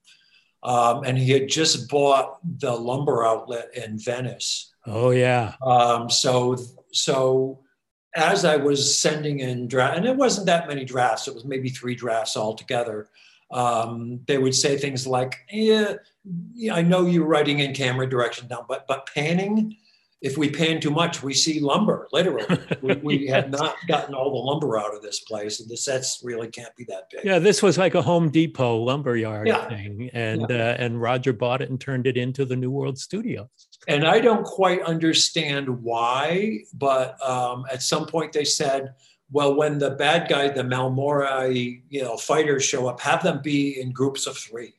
Um, 0.63 1.05
and 1.05 1.19
he 1.19 1.31
had 1.31 1.49
just 1.49 1.91
bought 1.91 2.39
the 2.59 2.73
lumber 2.73 3.25
outlet 3.25 3.71
in 3.77 3.99
Venice. 3.99 4.73
Oh 4.87 5.11
yeah. 5.11 5.55
Um, 5.63 6.09
so 6.09 6.57
so 6.93 7.61
as 8.17 8.45
I 8.45 8.57
was 8.57 8.99
sending 8.99 9.41
in 9.41 9.67
draft, 9.67 9.97
and 9.97 10.07
it 10.07 10.17
wasn't 10.17 10.47
that 10.47 10.69
many 10.69 10.85
drafts, 10.85 11.27
it 11.27 11.35
was 11.35 11.45
maybe 11.45 11.69
three 11.69 11.95
drafts 11.95 12.37
altogether. 12.37 13.09
Um, 13.51 14.21
they 14.27 14.39
would 14.39 14.55
say 14.55 14.79
things 14.79 15.07
like, 15.07 15.37
"Yeah, 15.51 15.95
I 16.73 16.83
know 16.83 17.07
you're 17.07 17.27
writing 17.27 17.59
in 17.59 17.75
camera 17.75 18.09
direction 18.09 18.47
now, 18.49 18.65
but 18.69 18.87
but 18.87 19.09
panning." 19.13 19.77
If 20.21 20.39
we 20.39 20.51
pan 20.51 20.81
too 20.81 20.91
much, 20.91 21.23
we 21.23 21.35
see 21.35 21.61
lumber. 21.61 22.09
Literally, 22.13 22.47
we, 22.81 22.95
we 22.97 23.19
yeah. 23.27 23.37
have 23.37 23.51
not 23.51 23.77
gotten 23.87 24.15
all 24.15 24.31
the 24.31 24.51
lumber 24.51 24.79
out 24.79 24.95
of 24.95 25.03
this 25.03 25.21
place, 25.21 25.61
and 25.61 25.69
the 25.69 25.77
sets 25.77 26.21
really 26.23 26.49
can't 26.49 26.75
be 26.77 26.85
that 26.85 27.11
big. 27.11 27.25
Yeah, 27.25 27.39
this 27.39 27.63
was 27.63 27.77
like 27.77 27.95
a 27.95 28.03
Home 28.03 28.31
Depot 28.31 28.77
lumber 28.77 29.17
yard 29.17 29.47
yeah. 29.47 29.69
thing, 29.69 30.11
and 30.15 30.47
yeah. 30.49 30.57
uh, 30.57 30.77
and 30.79 31.01
Roger 31.01 31.33
bought 31.33 31.61
it 31.61 31.71
and 31.71 31.81
turned 31.81 32.07
it 32.07 32.17
into 32.17 32.45
the 32.45 32.57
New 32.57 32.71
World 32.71 32.99
Studios. 32.99 33.49
And 33.87 34.07
I 34.07 34.19
don't 34.21 34.45
quite 34.45 34.83
understand 34.83 35.69
why, 35.69 36.61
but 36.73 37.23
um, 37.27 37.67
at 37.71 37.83
some 37.83 38.07
point 38.07 38.33
they 38.33 38.47
said, 38.47 38.95
"Well, 39.31 39.55
when 39.57 39.79
the 39.79 39.91
bad 39.91 40.29
guy, 40.29 40.49
the 40.49 40.63
Malmori, 40.63 41.83
you 41.91 42.03
know, 42.03 42.17
fighters 42.17 42.65
show 42.65 42.87
up, 42.87 43.01
have 43.01 43.23
them 43.23 43.41
be 43.43 43.79
in 43.81 43.93
groups 43.93 44.27
of 44.27 44.39
three. 44.39 44.73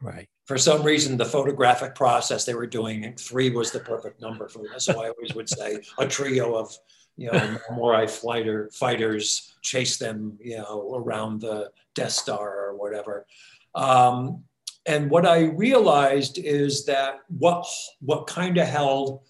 Right 0.00 0.28
for 0.48 0.56
some 0.56 0.82
reason, 0.82 1.18
the 1.18 1.26
photographic 1.26 1.94
process 1.94 2.46
they 2.46 2.54
were 2.54 2.66
doing, 2.66 3.14
three 3.18 3.50
was 3.50 3.70
the 3.70 3.80
perfect 3.80 4.22
number 4.22 4.48
for 4.48 4.62
this. 4.62 4.86
So 4.86 4.94
I 5.04 5.10
always 5.10 5.34
would 5.34 5.46
say 5.48 5.82
a 5.98 6.06
trio 6.06 6.54
of, 6.54 6.74
you 7.18 7.30
know, 7.30 7.58
Morai 7.70 8.06
fighter 8.06 8.70
fighters 8.72 9.54
chase 9.60 9.98
them, 9.98 10.38
you 10.40 10.56
know, 10.56 10.94
around 10.94 11.42
the 11.42 11.70
Death 11.94 12.12
Star 12.12 12.64
or 12.64 12.76
whatever. 12.78 13.26
Um, 13.74 14.44
and 14.86 15.10
what 15.10 15.26
I 15.26 15.40
realized 15.40 16.38
is 16.38 16.86
that 16.86 17.20
what 17.28 17.66
what 18.00 18.26
kind 18.26 18.56
of 18.56 18.66
held 18.66 19.20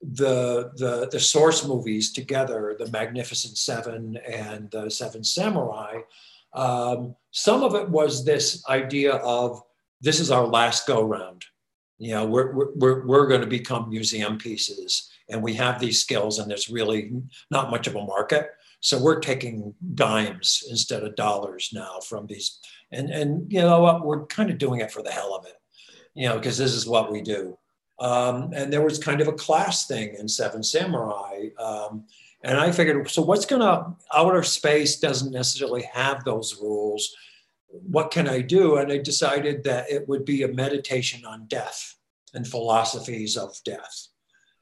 the, 0.00 0.72
the 0.76 1.06
the 1.12 1.20
source 1.20 1.66
movies 1.66 2.14
together, 2.14 2.76
the 2.78 2.90
Magnificent 2.90 3.58
Seven 3.58 4.16
and 4.26 4.70
the 4.70 4.90
Seven 4.90 5.22
Samurai, 5.22 5.98
um, 6.54 7.14
some 7.30 7.62
of 7.62 7.74
it 7.74 7.90
was 7.90 8.24
this 8.24 8.66
idea 8.70 9.16
of 9.16 9.62
this 10.02 10.20
is 10.20 10.30
our 10.30 10.46
last 10.46 10.86
go 10.86 11.02
round. 11.02 11.44
You 11.98 12.14
know, 12.14 12.26
we're, 12.26 12.52
we're, 12.74 13.06
we're 13.06 13.28
going 13.28 13.40
to 13.40 13.46
become 13.46 13.88
museum 13.88 14.36
pieces 14.36 15.10
and 15.28 15.42
we 15.42 15.54
have 15.54 15.78
these 15.78 16.00
skills 16.00 16.38
and 16.38 16.50
there's 16.50 16.68
really 16.68 17.12
not 17.50 17.70
much 17.70 17.86
of 17.86 17.94
a 17.94 18.04
market. 18.04 18.50
So 18.80 19.00
we're 19.00 19.20
taking 19.20 19.72
dimes 19.94 20.64
instead 20.68 21.04
of 21.04 21.14
dollars 21.14 21.70
now 21.72 22.00
from 22.00 22.26
these. 22.26 22.58
And, 22.90 23.10
and 23.10 23.50
you 23.52 23.60
know 23.60 23.80
what, 23.80 24.04
we're 24.04 24.26
kind 24.26 24.50
of 24.50 24.58
doing 24.58 24.80
it 24.80 24.90
for 24.90 25.02
the 25.02 25.12
hell 25.12 25.36
of 25.36 25.46
it, 25.46 25.54
you 26.14 26.28
know, 26.28 26.36
because 26.36 26.58
this 26.58 26.74
is 26.74 26.86
what 26.86 27.12
we 27.12 27.22
do. 27.22 27.56
Um, 28.00 28.50
and 28.52 28.72
there 28.72 28.82
was 28.82 28.98
kind 28.98 29.20
of 29.20 29.28
a 29.28 29.32
class 29.32 29.86
thing 29.86 30.16
in 30.18 30.26
Seven 30.26 30.64
Samurai. 30.64 31.50
Um, 31.60 32.06
and 32.42 32.58
I 32.58 32.72
figured, 32.72 33.08
so 33.08 33.22
what's 33.22 33.46
going 33.46 33.62
to, 33.62 33.94
outer 34.12 34.42
space 34.42 34.98
doesn't 34.98 35.30
necessarily 35.30 35.82
have 35.92 36.24
those 36.24 36.58
rules 36.60 37.14
what 37.72 38.10
can 38.10 38.28
I 38.28 38.40
do? 38.40 38.76
And 38.76 38.92
I 38.92 38.98
decided 38.98 39.64
that 39.64 39.90
it 39.90 40.08
would 40.08 40.24
be 40.24 40.42
a 40.42 40.48
meditation 40.48 41.24
on 41.24 41.46
death 41.46 41.96
and 42.34 42.46
philosophies 42.46 43.36
of 43.36 43.56
death. 43.64 44.08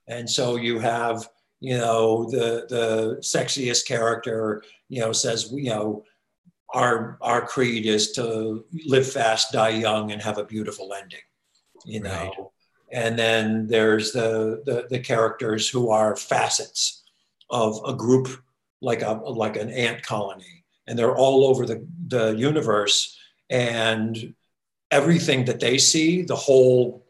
And 0.06 0.28
so 0.28 0.56
you 0.56 0.78
have, 0.78 1.28
you 1.60 1.76
know, 1.76 2.30
the 2.30 2.66
the 2.68 3.16
sexiest 3.20 3.86
character, 3.86 4.62
you 4.88 5.00
know, 5.00 5.12
says, 5.12 5.50
you 5.52 5.70
know, 5.70 6.04
our 6.72 7.18
our 7.20 7.46
creed 7.46 7.86
is 7.86 8.12
to 8.12 8.64
live 8.86 9.10
fast, 9.10 9.52
die 9.52 9.70
young, 9.70 10.12
and 10.12 10.22
have 10.22 10.38
a 10.38 10.44
beautiful 10.44 10.92
ending. 10.94 11.20
You 11.84 12.00
know. 12.00 12.10
Right. 12.10 12.46
And 12.92 13.16
then 13.16 13.68
there's 13.68 14.12
the, 14.12 14.62
the 14.66 14.86
the 14.90 14.98
characters 14.98 15.68
who 15.68 15.90
are 15.90 16.16
facets 16.16 17.04
of 17.48 17.80
a 17.86 17.94
group 17.94 18.28
like 18.80 19.02
a 19.02 19.12
like 19.12 19.56
an 19.56 19.70
ant 19.70 20.02
colony 20.02 20.59
and 20.90 20.98
they're 20.98 21.16
all 21.16 21.46
over 21.46 21.64
the, 21.64 21.86
the 22.08 22.32
universe 22.32 23.16
and 23.48 24.34
everything 24.90 25.44
that 25.44 25.60
they 25.60 25.78
see 25.78 26.22
the 26.22 26.36
whole 26.36 27.06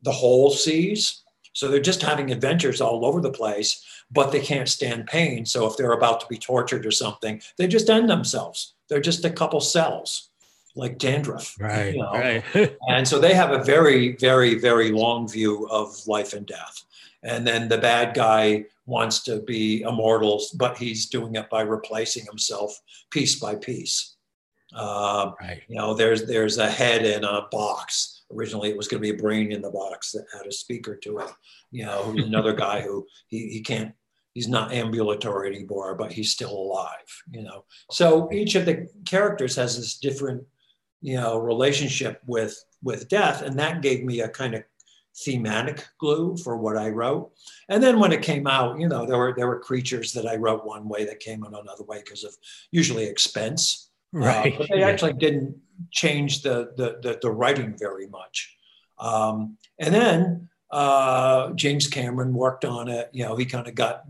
the 0.00 0.10
whole 0.10 0.50
sees 0.50 1.22
so 1.52 1.68
they're 1.68 1.78
just 1.80 2.00
having 2.00 2.32
adventures 2.32 2.80
all 2.80 3.04
over 3.04 3.20
the 3.20 3.30
place 3.30 3.84
but 4.10 4.32
they 4.32 4.40
can't 4.40 4.68
stand 4.68 5.06
pain 5.06 5.44
so 5.44 5.66
if 5.66 5.76
they're 5.76 5.92
about 5.92 6.20
to 6.20 6.26
be 6.26 6.38
tortured 6.38 6.86
or 6.86 6.90
something 6.90 7.40
they 7.58 7.68
just 7.68 7.90
end 7.90 8.08
themselves 8.08 8.74
they're 8.88 8.98
just 9.00 9.26
a 9.26 9.30
couple 9.30 9.60
cells 9.60 10.30
like 10.74 10.96
dandruff 10.96 11.54
right, 11.60 11.94
you 11.94 12.00
know? 12.00 12.12
right. 12.12 12.76
and 12.88 13.06
so 13.06 13.18
they 13.18 13.34
have 13.34 13.50
a 13.50 13.62
very 13.62 14.16
very 14.16 14.58
very 14.58 14.90
long 14.90 15.28
view 15.28 15.68
of 15.68 15.94
life 16.06 16.32
and 16.32 16.46
death 16.46 16.84
and 17.22 17.46
then 17.46 17.68
the 17.68 17.78
bad 17.78 18.14
guy 18.14 18.64
wants 18.86 19.22
to 19.24 19.40
be 19.42 19.82
immortal, 19.82 20.42
but 20.56 20.76
he's 20.76 21.06
doing 21.06 21.36
it 21.36 21.48
by 21.50 21.62
replacing 21.62 22.24
himself 22.26 22.76
piece 23.10 23.38
by 23.38 23.54
piece. 23.54 24.16
Uh, 24.74 25.32
right. 25.40 25.62
You 25.68 25.76
know, 25.76 25.94
there's 25.94 26.26
there's 26.26 26.58
a 26.58 26.70
head 26.70 27.04
in 27.04 27.24
a 27.24 27.46
box. 27.50 28.24
Originally, 28.32 28.70
it 28.70 28.76
was 28.76 28.88
going 28.88 29.02
to 29.02 29.12
be 29.12 29.16
a 29.16 29.22
brain 29.22 29.52
in 29.52 29.60
the 29.60 29.70
box 29.70 30.12
that 30.12 30.24
had 30.32 30.46
a 30.46 30.52
speaker 30.52 30.96
to 30.96 31.18
it. 31.18 31.30
You 31.70 31.84
know, 31.84 32.14
another 32.16 32.54
guy 32.54 32.80
who 32.80 33.06
he, 33.28 33.48
he 33.48 33.60
can't. 33.60 33.92
He's 34.34 34.48
not 34.48 34.72
ambulatory 34.72 35.54
anymore, 35.54 35.94
but 35.94 36.10
he's 36.10 36.32
still 36.32 36.52
alive. 36.52 37.22
You 37.30 37.42
know, 37.42 37.64
so 37.90 38.32
each 38.32 38.54
of 38.54 38.64
the 38.64 38.88
characters 39.04 39.56
has 39.56 39.76
this 39.76 39.98
different, 39.98 40.42
you 41.02 41.16
know, 41.16 41.36
relationship 41.36 42.22
with 42.26 42.56
with 42.82 43.08
death, 43.10 43.42
and 43.42 43.58
that 43.58 43.82
gave 43.82 44.02
me 44.04 44.20
a 44.20 44.28
kind 44.28 44.54
of 44.54 44.62
thematic 45.16 45.86
glue 45.98 46.36
for 46.36 46.56
what 46.56 46.76
I 46.76 46.88
wrote. 46.88 47.32
And 47.68 47.82
then 47.82 47.98
when 47.98 48.12
it 48.12 48.22
came 48.22 48.46
out, 48.46 48.80
you 48.80 48.88
know, 48.88 49.06
there 49.06 49.18
were 49.18 49.34
there 49.36 49.46
were 49.46 49.60
creatures 49.60 50.12
that 50.12 50.26
I 50.26 50.36
wrote 50.36 50.64
one 50.64 50.88
way 50.88 51.04
that 51.04 51.20
came 51.20 51.44
out 51.44 51.52
another 51.52 51.84
way 51.84 51.98
because 51.98 52.24
of 52.24 52.34
usually 52.70 53.04
expense. 53.04 53.90
Uh, 54.14 54.18
right. 54.18 54.54
Uh, 54.54 54.58
but 54.58 54.68
they 54.68 54.80
yeah. 54.80 54.88
actually 54.88 55.14
didn't 55.14 55.56
change 55.90 56.42
the, 56.42 56.72
the 56.76 56.98
the, 57.02 57.18
the 57.22 57.30
writing 57.30 57.76
very 57.78 58.06
much. 58.08 58.56
Um, 58.98 59.58
and 59.78 59.94
then 59.94 60.48
uh, 60.70 61.50
James 61.52 61.86
Cameron 61.86 62.32
worked 62.32 62.64
on 62.64 62.88
it. 62.88 63.10
You 63.12 63.24
know, 63.24 63.36
he 63.36 63.44
kind 63.44 63.66
of 63.66 63.74
got 63.74 64.04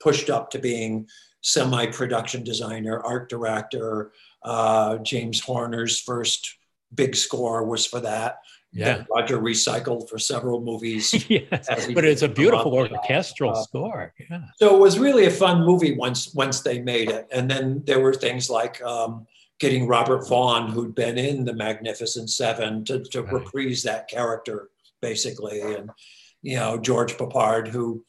pushed 0.00 0.30
up 0.30 0.50
to 0.50 0.58
being 0.58 1.08
semi-production 1.42 2.44
designer, 2.44 3.00
art 3.00 3.28
director. 3.28 4.12
Uh, 4.42 4.96
James 4.98 5.40
Horner's 5.40 6.00
first 6.00 6.56
big 6.94 7.14
score 7.14 7.64
was 7.64 7.86
for 7.86 8.00
that 8.00 8.38
yeah. 8.76 9.04
Roger 9.10 9.38
recycled 9.38 10.08
for 10.08 10.18
several 10.18 10.60
movies. 10.60 11.26
yes, 11.30 11.68
but 11.94 12.04
it's 12.04 12.22
a 12.22 12.28
beautiful 12.28 12.74
orchestral 12.74 13.52
uh, 13.52 13.62
score. 13.62 14.12
Yeah. 14.30 14.42
So 14.56 14.74
it 14.74 14.78
was 14.78 14.98
really 14.98 15.26
a 15.26 15.30
fun 15.30 15.64
movie 15.64 15.96
once 15.96 16.34
once 16.34 16.60
they 16.60 16.80
made 16.80 17.10
it, 17.10 17.26
and 17.32 17.50
then 17.50 17.82
there 17.86 18.00
were 18.00 18.14
things 18.14 18.50
like 18.50 18.82
um, 18.82 19.26
getting 19.58 19.86
Robert 19.86 20.28
Vaughn, 20.28 20.70
who'd 20.70 20.94
been 20.94 21.16
in 21.18 21.44
The 21.44 21.54
Magnificent 21.54 22.30
Seven, 22.30 22.84
to, 22.84 23.02
to 23.04 23.22
right. 23.22 23.32
reprise 23.32 23.82
that 23.84 24.08
character 24.08 24.70
basically, 25.00 25.60
and 25.60 25.90
you 26.42 26.56
know 26.56 26.78
George 26.78 27.16
Peppard, 27.16 27.68
who 27.68 28.04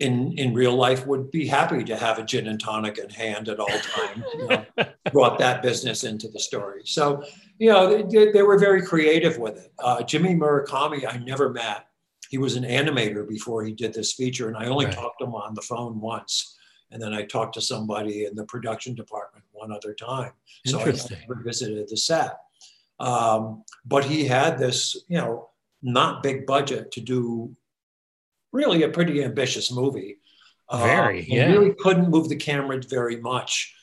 in 0.00 0.32
in 0.38 0.54
real 0.54 0.74
life 0.74 1.06
would 1.06 1.30
be 1.30 1.46
happy 1.46 1.84
to 1.84 1.96
have 1.96 2.18
a 2.18 2.24
gin 2.24 2.48
and 2.48 2.60
tonic 2.60 2.98
in 2.98 3.08
hand 3.10 3.48
at 3.48 3.60
all 3.60 3.66
times. 3.66 4.24
You 4.34 4.48
know, 4.48 4.64
brought 5.12 5.38
that 5.38 5.62
business 5.62 6.04
into 6.04 6.28
the 6.28 6.40
story. 6.40 6.82
So 6.84 7.22
you 7.58 7.70
know, 7.70 8.02
they, 8.02 8.32
they 8.32 8.42
were 8.42 8.58
very 8.58 8.82
creative 8.82 9.38
with 9.38 9.56
it. 9.56 9.72
Uh, 9.78 10.02
Jimmy 10.02 10.34
Murakami, 10.34 11.06
I 11.06 11.18
never 11.18 11.50
met. 11.50 11.86
He 12.28 12.38
was 12.38 12.56
an 12.56 12.64
animator 12.64 13.28
before 13.28 13.64
he 13.64 13.72
did 13.72 13.94
this 13.94 14.12
feature, 14.12 14.48
and 14.48 14.56
I 14.56 14.66
only 14.66 14.86
right. 14.86 14.94
talked 14.94 15.20
to 15.20 15.26
him 15.26 15.34
on 15.34 15.54
the 15.54 15.62
phone 15.62 16.00
once. 16.00 16.56
And 16.90 17.02
then 17.02 17.12
I 17.12 17.22
talked 17.24 17.54
to 17.54 17.60
somebody 17.60 18.24
in 18.24 18.34
the 18.34 18.44
production 18.44 18.94
department 18.94 19.44
one 19.52 19.72
other 19.72 19.94
time. 19.94 20.32
So 20.66 20.80
I 20.80 20.84
never 20.84 21.42
visited 21.44 21.88
the 21.88 21.96
set. 21.96 22.36
Um, 23.00 23.64
but 23.84 24.04
he 24.04 24.24
had 24.24 24.58
this, 24.58 24.96
you 25.08 25.18
know, 25.18 25.50
not 25.82 26.22
big 26.22 26.46
budget 26.46 26.92
to 26.92 27.00
do 27.00 27.54
really 28.54 28.84
a 28.84 28.88
pretty 28.88 29.22
ambitious 29.22 29.70
movie. 29.70 30.18
Very, 30.72 31.20
uh, 31.20 31.24
yeah. 31.26 31.46
Really 31.52 31.74
couldn't 31.78 32.08
move 32.08 32.30
the 32.30 32.36
camera 32.36 32.80
very 32.88 33.20
much 33.20 33.74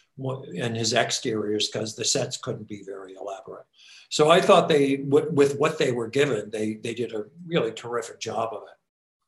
in 0.53 0.73
his 0.73 0.93
exteriors 0.93 1.69
because 1.69 1.95
the 1.95 2.05
sets 2.05 2.37
couldn't 2.37 2.67
be 2.67 2.81
very 2.83 3.13
elaborate. 3.13 3.65
So 4.09 4.29
I 4.29 4.41
thought 4.41 4.67
they, 4.67 5.05
with 5.07 5.57
what 5.57 5.77
they 5.77 5.91
were 5.91 6.07
given, 6.07 6.49
they 6.49 6.79
they 6.83 6.93
did 6.93 7.13
a 7.13 7.25
really 7.45 7.71
terrific 7.71 8.19
job 8.19 8.49
of 8.51 8.63
it. 8.63 8.77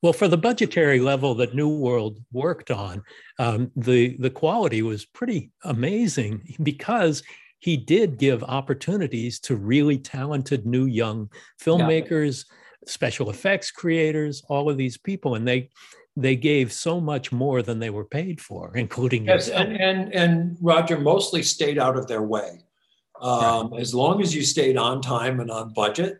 Well, 0.01 0.13
for 0.13 0.27
the 0.27 0.37
budgetary 0.37 0.99
level 0.99 1.35
that 1.35 1.55
New 1.55 1.69
World 1.69 2.19
worked 2.33 2.71
on, 2.71 3.03
um, 3.39 3.71
the 3.75 4.17
the 4.17 4.29
quality 4.29 4.81
was 4.81 5.05
pretty 5.05 5.51
amazing 5.63 6.55
because 6.63 7.23
he 7.59 7.77
did 7.77 8.17
give 8.17 8.43
opportunities 8.43 9.39
to 9.39 9.55
really 9.55 9.97
talented 9.97 10.65
new 10.65 10.85
young 10.85 11.29
filmmakers, 11.61 12.43
yeah. 12.43 12.57
Special 12.87 13.29
effects 13.29 13.71
creators, 13.71 14.43
all 14.47 14.69
of 14.69 14.77
these 14.77 14.97
people, 14.97 15.35
and 15.35 15.47
they 15.47 15.69
they 16.15 16.35
gave 16.35 16.71
so 16.71 17.01
much 17.01 17.31
more 17.31 17.61
than 17.63 17.79
they 17.79 17.89
were 17.89 18.05
paid 18.05 18.39
for, 18.39 18.75
including 18.75 19.25
yes, 19.25 19.49
and, 19.49 19.75
and 19.79 20.13
and 20.13 20.57
Roger 20.61 20.99
mostly 20.99 21.43
stayed 21.43 21.79
out 21.79 21.97
of 21.97 22.07
their 22.07 22.21
way. 22.21 22.59
Um, 23.19 23.71
right. 23.71 23.81
As 23.81 23.95
long 23.95 24.21
as 24.21 24.35
you 24.35 24.43
stayed 24.43 24.77
on 24.77 25.01
time 25.01 25.39
and 25.39 25.49
on 25.49 25.73
budget, 25.73 26.19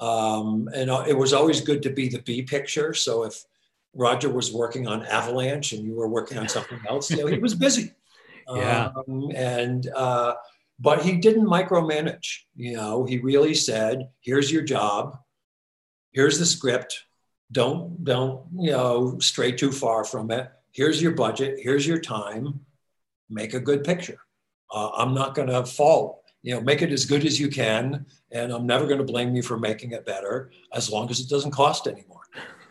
um, 0.00 0.68
and 0.74 0.90
uh, 0.90 1.04
it 1.06 1.14
was 1.14 1.32
always 1.32 1.60
good 1.60 1.82
to 1.82 1.90
be 1.90 2.08
the 2.08 2.20
B 2.20 2.42
picture. 2.42 2.94
So 2.94 3.24
if 3.24 3.42
Roger 3.94 4.30
was 4.30 4.52
working 4.52 4.86
on 4.86 5.04
Avalanche 5.06 5.72
and 5.72 5.84
you 5.84 5.94
were 5.94 6.08
working 6.08 6.38
on 6.38 6.48
something 6.48 6.80
else, 6.88 7.10
you 7.10 7.18
know, 7.18 7.26
he 7.26 7.38
was 7.38 7.54
busy. 7.54 7.92
Yeah. 8.54 8.90
Um, 9.08 9.30
and 9.34 9.88
uh, 9.96 10.34
but 10.78 11.00
he 11.02 11.12
didn't 11.12 11.46
micromanage. 11.46 12.40
You 12.54 12.76
know, 12.76 13.06
he 13.06 13.16
really 13.16 13.54
said, 13.54 14.10
"Here's 14.20 14.52
your 14.52 14.60
job. 14.60 15.16
Here's 16.14 16.38
the 16.38 16.46
script. 16.46 17.04
Don't 17.52 18.02
don't 18.02 18.46
you 18.56 18.70
know 18.70 19.18
stray 19.18 19.52
too 19.52 19.70
far 19.70 20.04
from 20.04 20.30
it. 20.30 20.50
Here's 20.72 21.02
your 21.02 21.12
budget. 21.12 21.58
Here's 21.60 21.86
your 21.86 22.00
time. 22.00 22.60
Make 23.28 23.52
a 23.52 23.60
good 23.60 23.84
picture. 23.84 24.18
Uh, 24.72 24.90
I'm 24.96 25.12
not 25.12 25.34
going 25.34 25.48
to 25.48 25.64
fault 25.66 26.24
you 26.44 26.54
know, 26.54 26.60
make 26.60 26.82
it 26.82 26.92
as 26.92 27.06
good 27.06 27.24
as 27.24 27.40
you 27.40 27.48
can. 27.48 28.04
And 28.30 28.52
I'm 28.52 28.66
never 28.66 28.86
going 28.86 28.98
to 28.98 29.04
blame 29.04 29.34
you 29.34 29.42
for 29.42 29.58
making 29.58 29.92
it 29.92 30.04
better 30.04 30.50
as 30.72 30.90
long 30.90 31.10
as 31.10 31.18
it 31.18 31.28
doesn't 31.28 31.52
cost 31.52 31.88
anymore. 31.88 32.20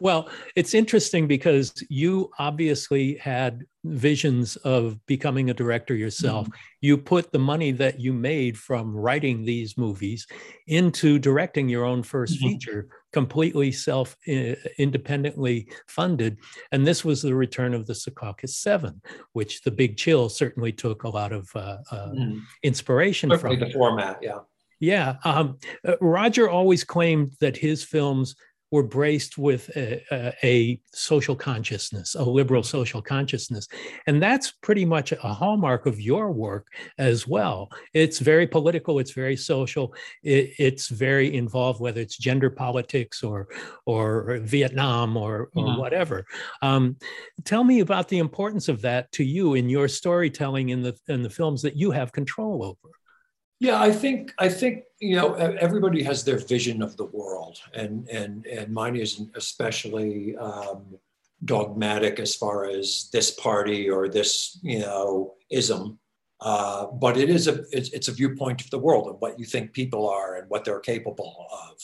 well, 0.00 0.28
it's 0.56 0.74
interesting 0.74 1.26
because 1.26 1.72
you 1.88 2.30
obviously 2.38 3.16
had 3.16 3.64
visions 3.84 4.56
of 4.56 5.04
becoming 5.06 5.50
a 5.50 5.54
director 5.54 5.94
yourself. 5.94 6.46
Mm-hmm. 6.46 6.56
You 6.82 6.98
put 6.98 7.32
the 7.32 7.38
money 7.38 7.72
that 7.72 8.00
you 8.00 8.12
made 8.12 8.56
from 8.56 8.94
writing 8.94 9.44
these 9.44 9.76
movies 9.76 10.26
into 10.68 11.18
directing 11.18 11.68
your 11.68 11.84
own 11.84 12.02
1st 12.02 12.32
mm-hmm. 12.32 12.46
feature, 12.46 12.88
completely 13.12 13.72
self 13.72 14.16
uh, 14.28 14.54
independently 14.78 15.68
funded. 15.88 16.38
And 16.70 16.86
this 16.86 17.04
was 17.04 17.22
the 17.22 17.34
return 17.34 17.74
of 17.74 17.86
the 17.86 17.94
Secaucus 17.94 18.50
Seven, 18.50 19.00
which 19.32 19.62
the 19.62 19.70
Big 19.70 19.96
Chill 19.96 20.28
certainly 20.28 20.72
took 20.72 21.02
a 21.02 21.08
lot 21.08 21.32
of 21.32 21.48
uh, 21.54 21.78
uh, 21.90 22.08
mm-hmm. 22.10 22.38
inspiration 22.62 23.30
certainly 23.30 23.58
from. 23.58 23.68
The 23.68 23.74
format, 23.74 24.18
yeah. 24.22 24.38
Yeah. 24.82 25.16
Um, 25.22 25.58
uh, 25.86 25.94
Roger 26.00 26.50
always 26.50 26.82
claimed 26.82 27.34
that 27.38 27.56
his 27.56 27.84
films 27.84 28.34
were 28.72 28.82
braced 28.82 29.36
with 29.36 29.68
a, 29.76 30.02
a, 30.10 30.34
a, 30.42 30.80
social 30.94 31.36
consciousness, 31.36 32.14
a 32.14 32.22
liberal 32.22 32.62
social 32.62 33.02
consciousness. 33.02 33.68
And 34.06 34.20
that's 34.20 34.50
pretty 34.50 34.84
much 34.84 35.12
a 35.12 35.16
hallmark 35.16 35.86
of 35.86 36.00
your 36.00 36.32
work 36.32 36.66
as 36.98 37.28
well. 37.28 37.70
It's 37.92 38.18
very 38.18 38.46
political, 38.46 38.98
it's 38.98 39.12
very 39.12 39.36
social, 39.36 39.94
it, 40.22 40.54
it's 40.58 40.88
very 40.88 41.36
involved, 41.36 41.80
whether 41.80 42.00
it's 42.00 42.16
gender 42.16 42.48
politics 42.48 43.22
or, 43.22 43.48
or 43.84 44.38
Vietnam 44.42 45.16
or, 45.16 45.50
or 45.54 45.66
yeah. 45.66 45.76
whatever. 45.76 46.26
Um, 46.62 46.96
tell 47.44 47.64
me 47.64 47.80
about 47.80 48.08
the 48.08 48.18
importance 48.18 48.68
of 48.68 48.80
that 48.82 49.12
to 49.12 49.24
you 49.24 49.54
in 49.54 49.68
your 49.68 49.86
storytelling 49.86 50.70
in 50.70 50.82
the, 50.82 50.96
in 51.08 51.22
the 51.22 51.30
films 51.30 51.60
that 51.62 51.76
you 51.76 51.90
have 51.90 52.10
control 52.10 52.64
over. 52.64 52.94
Yeah, 53.62 53.80
I 53.80 53.92
think 53.92 54.34
I 54.40 54.48
think 54.48 54.86
you 54.98 55.14
know 55.14 55.34
everybody 55.34 56.02
has 56.02 56.24
their 56.24 56.38
vision 56.38 56.82
of 56.82 56.96
the 56.96 57.04
world, 57.04 57.60
and 57.72 58.08
and 58.08 58.44
and 58.44 58.74
mine 58.74 58.96
isn't 58.96 59.30
especially 59.36 60.36
um, 60.36 60.98
dogmatic 61.44 62.18
as 62.18 62.34
far 62.34 62.64
as 62.64 63.08
this 63.12 63.30
party 63.30 63.88
or 63.88 64.08
this 64.08 64.58
you 64.64 64.80
know 64.80 65.34
ism. 65.48 66.00
Uh, 66.40 66.86
but 66.86 67.16
it 67.16 67.30
is 67.30 67.46
a 67.46 67.62
it's, 67.70 67.90
it's, 67.90 68.08
a 68.08 68.12
viewpoint 68.20 68.60
of 68.62 68.70
the 68.70 68.84
world 68.86 69.06
and 69.06 69.20
what 69.20 69.38
you 69.38 69.44
think 69.44 69.72
people 69.72 70.10
are 70.10 70.34
and 70.38 70.50
what 70.50 70.64
they're 70.64 70.80
capable 70.80 71.46
of. 71.64 71.74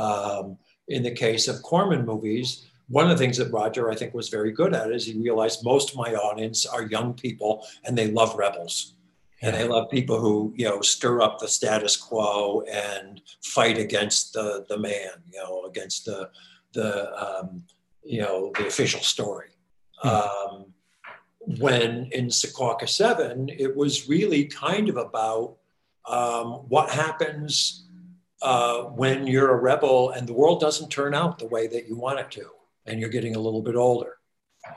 Um, 0.00 0.58
in 0.86 1.02
the 1.02 1.10
case 1.10 1.48
of 1.48 1.60
Corman 1.62 2.06
movies, 2.06 2.66
one 2.86 3.10
of 3.10 3.10
the 3.10 3.24
things 3.24 3.36
that 3.38 3.50
Roger 3.50 3.90
I 3.90 3.96
think 3.96 4.14
was 4.14 4.28
very 4.28 4.52
good 4.52 4.72
at 4.74 4.92
is 4.92 5.06
he 5.06 5.18
realized 5.18 5.64
most 5.64 5.90
of 5.90 5.96
my 5.96 6.14
audience 6.14 6.66
are 6.66 6.86
young 6.86 7.14
people 7.14 7.66
and 7.82 7.98
they 7.98 8.12
love 8.12 8.36
rebels 8.36 8.95
and 9.42 9.54
they 9.54 9.66
love 9.66 9.90
people 9.90 10.18
who 10.18 10.52
you 10.56 10.64
know 10.64 10.80
stir 10.80 11.20
up 11.20 11.38
the 11.38 11.48
status 11.48 11.96
quo 11.96 12.62
and 12.62 13.20
fight 13.42 13.78
against 13.78 14.32
the 14.32 14.64
the 14.68 14.78
man 14.78 15.10
you 15.32 15.38
know 15.38 15.64
against 15.64 16.04
the 16.04 16.30
the 16.72 17.14
um, 17.22 17.62
you 18.02 18.20
know 18.20 18.52
the 18.56 18.66
official 18.66 19.00
story. 19.00 19.48
Hmm. 20.02 20.08
um, 20.08 20.66
when 21.58 22.08
in 22.12 22.26
Secaucus 22.26 22.90
7 22.90 23.48
it 23.56 23.74
was 23.74 24.08
really 24.08 24.44
kind 24.44 24.88
of 24.88 24.96
about 24.96 25.56
um, 26.06 26.64
what 26.68 26.90
happens 26.90 27.86
uh, 28.42 28.82
when 28.82 29.26
you're 29.26 29.52
a 29.52 29.60
rebel 29.60 30.10
and 30.10 30.28
the 30.28 30.32
world 30.32 30.60
doesn't 30.60 30.90
turn 30.90 31.14
out 31.14 31.38
the 31.38 31.46
way 31.46 31.66
that 31.68 31.88
you 31.88 31.96
want 31.96 32.18
it 32.18 32.30
to 32.32 32.46
and 32.84 33.00
you're 33.00 33.08
getting 33.08 33.36
a 33.36 33.38
little 33.38 33.62
bit 33.62 33.76
older 33.76 34.18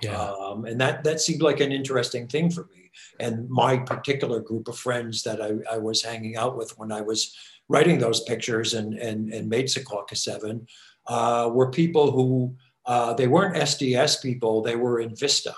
yeah. 0.01 0.21
Um, 0.21 0.65
and 0.65 0.79
that 0.81 1.03
that 1.03 1.21
seemed 1.21 1.41
like 1.41 1.59
an 1.59 1.71
interesting 1.71 2.27
thing 2.27 2.49
for 2.49 2.65
me. 2.73 2.91
And 3.19 3.49
my 3.49 3.77
particular 3.77 4.39
group 4.39 4.67
of 4.67 4.77
friends 4.77 5.23
that 5.23 5.41
I, 5.41 5.75
I 5.75 5.77
was 5.77 6.03
hanging 6.03 6.37
out 6.37 6.57
with 6.57 6.77
when 6.77 6.91
I 6.91 7.01
was 7.01 7.35
writing 7.67 7.99
those 7.99 8.21
pictures 8.21 8.73
and 8.73 8.95
and, 8.95 9.31
and 9.33 9.49
made 9.49 9.67
Secaucus 9.67 10.17
Seven 10.17 10.67
uh, 11.07 11.49
were 11.51 11.71
people 11.71 12.11
who 12.11 12.55
uh, 12.85 13.13
they 13.13 13.27
weren't 13.27 13.55
SDS 13.55 14.21
people. 14.21 14.61
They 14.61 14.75
were 14.75 14.99
in 14.99 15.15
Vista, 15.15 15.55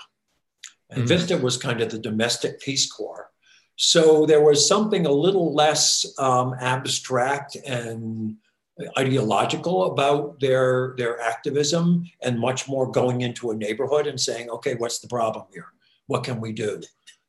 and 0.90 1.00
mm-hmm. 1.00 1.08
Vista 1.08 1.36
was 1.36 1.56
kind 1.56 1.80
of 1.80 1.90
the 1.90 1.98
domestic 1.98 2.60
Peace 2.60 2.90
Corps. 2.90 3.30
So 3.76 4.26
there 4.26 4.42
was 4.42 4.68
something 4.68 5.06
a 5.06 5.12
little 5.12 5.54
less 5.54 6.06
um, 6.18 6.54
abstract 6.60 7.56
and 7.66 8.36
ideological 8.98 9.84
about 9.92 10.40
their 10.40 10.94
their 10.96 11.20
activism 11.20 12.04
and 12.22 12.38
much 12.38 12.68
more 12.68 12.90
going 12.90 13.22
into 13.22 13.50
a 13.50 13.54
neighborhood 13.54 14.06
and 14.06 14.20
saying 14.20 14.50
okay 14.50 14.74
what's 14.74 14.98
the 14.98 15.08
problem 15.08 15.46
here? 15.52 15.68
What 16.06 16.24
can 16.24 16.40
we 16.40 16.52
do? 16.52 16.80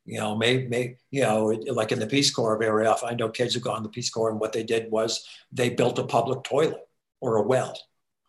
You 0.05 0.19
know 0.19 0.35
may, 0.35 0.67
may 0.67 0.97
you 1.11 1.21
know 1.21 1.45
like 1.71 1.91
in 1.91 1.99
the 1.99 2.07
peace 2.07 2.29
corps 2.29 2.61
often 2.85 3.09
i 3.09 3.13
know 3.13 3.29
kids 3.29 3.53
who 3.53 3.61
go 3.61 3.75
to 3.75 3.81
the 3.81 3.87
peace 3.87 4.09
corps 4.09 4.31
and 4.31 4.39
what 4.39 4.51
they 4.51 4.63
did 4.63 4.91
was 4.91 5.25
they 5.51 5.69
built 5.69 5.97
a 5.97 6.03
public 6.03 6.43
toilet 6.43 6.85
or 7.21 7.37
a 7.37 7.41
well 7.41 7.73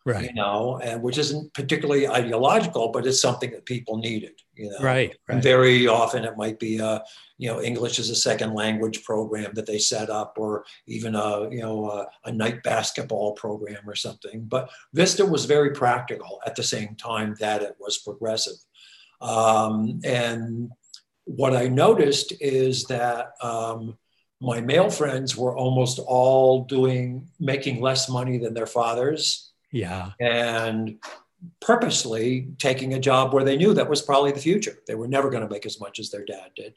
right. 0.05 0.27
you 0.27 0.35
know 0.35 0.79
and 0.83 1.03
which 1.03 1.19
isn't 1.19 1.53
particularly 1.55 2.09
ideological 2.09 2.89
but 2.89 3.07
it's 3.07 3.21
something 3.21 3.51
that 3.51 3.65
people 3.65 3.97
needed 3.97 4.33
you 4.55 4.71
know. 4.71 4.79
Right, 4.81 5.17
right. 5.29 5.43
very 5.43 5.87
often 5.87 6.25
it 6.25 6.37
might 6.37 6.59
be 6.59 6.79
a 6.79 7.03
you 7.39 7.51
know 7.51 7.61
english 7.61 7.99
as 7.99 8.11
a 8.11 8.17
second 8.17 8.55
language 8.55 9.03
program 9.05 9.53
that 9.55 9.67
they 9.67 9.79
set 9.79 10.11
up 10.11 10.35
or 10.37 10.65
even 10.87 11.15
a 11.15 11.49
you 11.51 11.63
know 11.63 11.91
a, 11.91 12.07
a 12.27 12.33
night 12.33 12.63
basketball 12.63 13.33
program 13.33 13.89
or 13.89 13.95
something 13.95 14.45
but 14.45 14.71
vista 14.93 15.25
was 15.25 15.45
very 15.45 15.71
practical 15.71 16.41
at 16.47 16.55
the 16.57 16.63
same 16.63 16.95
time 16.97 17.35
that 17.41 17.63
it 17.63 17.77
was 17.81 17.99
progressive. 17.99 18.57
Um, 19.21 20.01
and 20.05 20.71
what 21.25 21.57
i 21.57 21.69
noticed 21.69 22.35
is 22.41 22.85
that 22.85 23.33
um, 23.41 23.97
my 24.41 24.61
male 24.61 24.91
friends 24.91 25.37
were 25.37 25.57
almost 25.57 25.99
all 25.99 26.65
doing 26.65 27.27
making 27.41 27.81
less 27.81 28.11
money 28.11 28.37
than 28.37 28.53
their 28.53 28.67
fathers 28.67 29.44
yeah. 29.75 30.13
And 30.21 30.99
purposely 31.61 32.49
taking 32.59 32.95
a 32.95 33.01
job 33.01 33.35
where 33.35 33.43
they 33.43 33.57
knew 33.57 33.75
that 33.75 33.91
was 33.91 34.01
probably 34.01 34.31
the 34.31 34.39
future. 34.39 34.79
They 34.87 34.95
were 34.95 35.09
never 35.09 35.31
going 35.31 35.43
to 35.43 35.53
make 35.53 35.67
as 35.67 35.81
much 35.81 35.99
as 35.99 36.11
their 36.11 36.25
dad 36.25 36.51
did. 36.55 36.77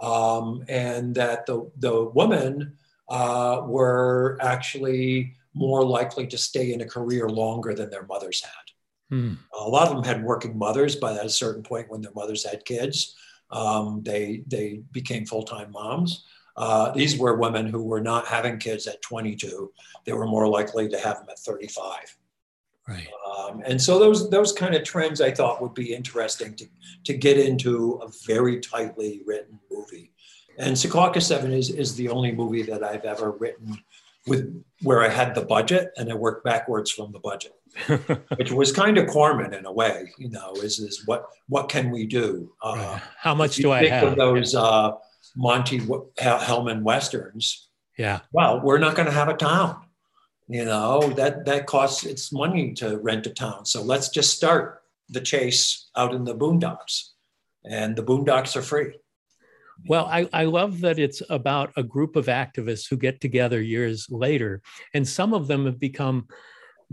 Um, 0.00 0.64
and 0.68 1.14
that 1.14 1.46
the, 1.46 1.70
the 1.78 2.10
women 2.12 2.76
uh, 3.08 3.62
were 3.64 4.38
actually 4.40 5.36
more 5.54 5.84
likely 5.84 6.26
to 6.26 6.36
stay 6.36 6.72
in 6.72 6.80
a 6.80 6.86
career 6.86 7.28
longer 7.28 7.74
than 7.74 7.90
their 7.90 8.06
mothers 8.06 8.42
had. 8.42 9.16
Hmm. 9.16 9.34
A 9.56 9.68
lot 9.68 9.86
of 9.88 9.94
them 9.94 10.04
had 10.04 10.24
working 10.24 10.58
mothers, 10.58 10.96
but 10.96 11.16
at 11.16 11.26
a 11.26 11.30
certain 11.30 11.62
point 11.62 11.90
when 11.90 12.00
their 12.00 12.12
mothers 12.16 12.44
had 12.44 12.64
kids, 12.64 13.14
um, 13.52 14.02
they, 14.02 14.42
they 14.48 14.82
became 14.90 15.26
full 15.26 15.44
time 15.44 15.70
moms. 15.70 16.24
Uh, 16.56 16.90
these 16.90 17.16
were 17.16 17.36
women 17.36 17.66
who 17.66 17.84
were 17.84 18.00
not 18.00 18.26
having 18.26 18.58
kids 18.58 18.88
at 18.88 19.00
22. 19.02 19.70
They 20.04 20.12
were 20.12 20.26
more 20.26 20.48
likely 20.48 20.88
to 20.88 20.98
have 20.98 21.18
them 21.18 21.28
at 21.30 21.38
35. 21.38 22.16
Right. 22.92 23.08
Um, 23.36 23.62
and 23.66 23.80
so 23.80 23.98
those 23.98 24.30
those 24.30 24.52
kind 24.52 24.74
of 24.74 24.84
trends 24.84 25.20
I 25.20 25.30
thought 25.30 25.60
would 25.62 25.74
be 25.74 25.94
interesting 25.94 26.54
to 26.56 26.66
to 27.04 27.14
get 27.14 27.38
into 27.38 28.00
a 28.02 28.08
very 28.26 28.60
tightly 28.60 29.22
written 29.26 29.58
movie. 29.70 30.12
And 30.58 30.76
Secaucus 30.76 31.22
Seven 31.22 31.52
is 31.52 31.70
is 31.70 31.94
the 31.96 32.08
only 32.08 32.32
movie 32.32 32.62
that 32.62 32.82
I've 32.84 33.04
ever 33.04 33.32
written 33.32 33.78
with 34.26 34.62
where 34.82 35.02
I 35.02 35.08
had 35.08 35.34
the 35.34 35.44
budget 35.44 35.90
and 35.96 36.10
I 36.10 36.14
worked 36.14 36.44
backwards 36.44 36.90
from 36.90 37.12
the 37.12 37.18
budget. 37.18 37.54
which 38.36 38.52
was 38.52 38.70
kind 38.70 38.98
of 38.98 39.08
Corman 39.08 39.54
in 39.54 39.64
a 39.64 39.72
way. 39.72 40.12
You 40.18 40.28
know, 40.28 40.52
is 40.56 40.78
is 40.78 41.06
what 41.06 41.24
what 41.48 41.70
can 41.70 41.90
we 41.90 42.04
do? 42.06 42.52
Right. 42.62 42.78
Uh, 42.78 42.98
How 43.16 43.34
much 43.34 43.56
do 43.56 43.72
I 43.72 43.80
think 43.80 43.92
have? 43.94 44.08
of 44.08 44.16
those 44.16 44.54
uh, 44.54 44.92
Monte 45.36 45.78
W- 45.78 46.06
Hellman 46.18 46.82
westerns? 46.82 47.68
yeah. 47.96 48.20
Well, 48.30 48.60
we're 48.62 48.78
not 48.78 48.94
going 48.94 49.06
to 49.06 49.12
have 49.14 49.28
a 49.30 49.34
town. 49.34 49.82
You 50.52 50.66
know 50.66 51.00
that 51.16 51.46
that 51.46 51.66
costs 51.66 52.04
it's 52.04 52.30
money 52.30 52.74
to 52.74 52.98
rent 52.98 53.26
a 53.26 53.30
town. 53.30 53.64
So 53.64 53.82
let's 53.82 54.10
just 54.10 54.36
start 54.36 54.82
the 55.08 55.22
chase 55.22 55.88
out 55.96 56.12
in 56.12 56.24
the 56.24 56.34
boondocks, 56.34 57.12
and 57.64 57.96
the 57.96 58.02
boondocks 58.02 58.54
are 58.54 58.60
free. 58.60 58.92
Well, 59.86 60.04
I, 60.04 60.28
I 60.30 60.44
love 60.44 60.82
that 60.82 60.98
it's 60.98 61.22
about 61.30 61.72
a 61.78 61.82
group 61.82 62.16
of 62.16 62.26
activists 62.26 62.86
who 62.86 62.98
get 62.98 63.18
together 63.18 63.62
years 63.62 64.08
later, 64.10 64.60
and 64.92 65.08
some 65.08 65.32
of 65.32 65.48
them 65.48 65.64
have 65.64 65.80
become 65.80 66.28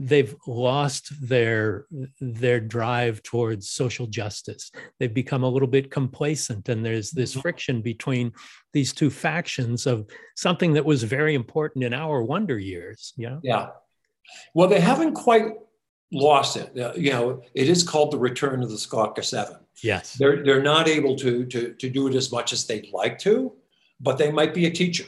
they've 0.01 0.33
lost 0.47 1.11
their 1.27 1.85
their 2.21 2.61
drive 2.61 3.21
towards 3.21 3.69
social 3.69 4.07
justice. 4.07 4.71
They've 4.97 5.13
become 5.13 5.43
a 5.43 5.49
little 5.49 5.67
bit 5.67 5.91
complacent, 5.91 6.69
and 6.69 6.85
there's 6.85 7.11
this 7.11 7.35
Mhm. 7.35 7.41
friction 7.41 7.81
between 7.81 8.31
these 8.71 8.93
two 8.93 9.09
factions 9.09 9.85
of 9.85 10.07
something 10.35 10.73
that 10.73 10.85
was 10.85 11.03
very 11.03 11.35
important 11.35 11.83
in 11.83 11.93
our 11.93 12.23
wonder 12.23 12.57
years. 12.57 13.13
Yeah. 13.17 13.39
Yeah. 13.43 13.71
Well, 14.53 14.69
they 14.69 14.79
haven't 14.79 15.15
quite 15.15 15.51
lost 16.11 16.55
it. 16.55 16.77
Uh, 16.79 16.93
you 16.95 17.11
know, 17.11 17.41
it 17.53 17.67
is 17.67 17.83
called 17.83 18.11
the 18.11 18.17
return 18.19 18.63
of 18.63 18.69
the 18.69 18.77
Secaucus 18.77 19.25
Seven. 19.25 19.57
Yes. 19.83 20.13
They're 20.13 20.43
they're 20.43 20.63
not 20.63 20.87
able 20.87 21.15
to 21.17 21.45
to 21.45 21.73
to 21.73 21.89
do 21.89 22.07
it 22.07 22.15
as 22.15 22.31
much 22.31 22.53
as 22.53 22.65
they'd 22.65 22.89
like 22.93 23.19
to, 23.19 23.53
but 23.99 24.17
they 24.17 24.31
might 24.31 24.53
be 24.53 24.65
a 24.65 24.71
teacher. 24.71 25.05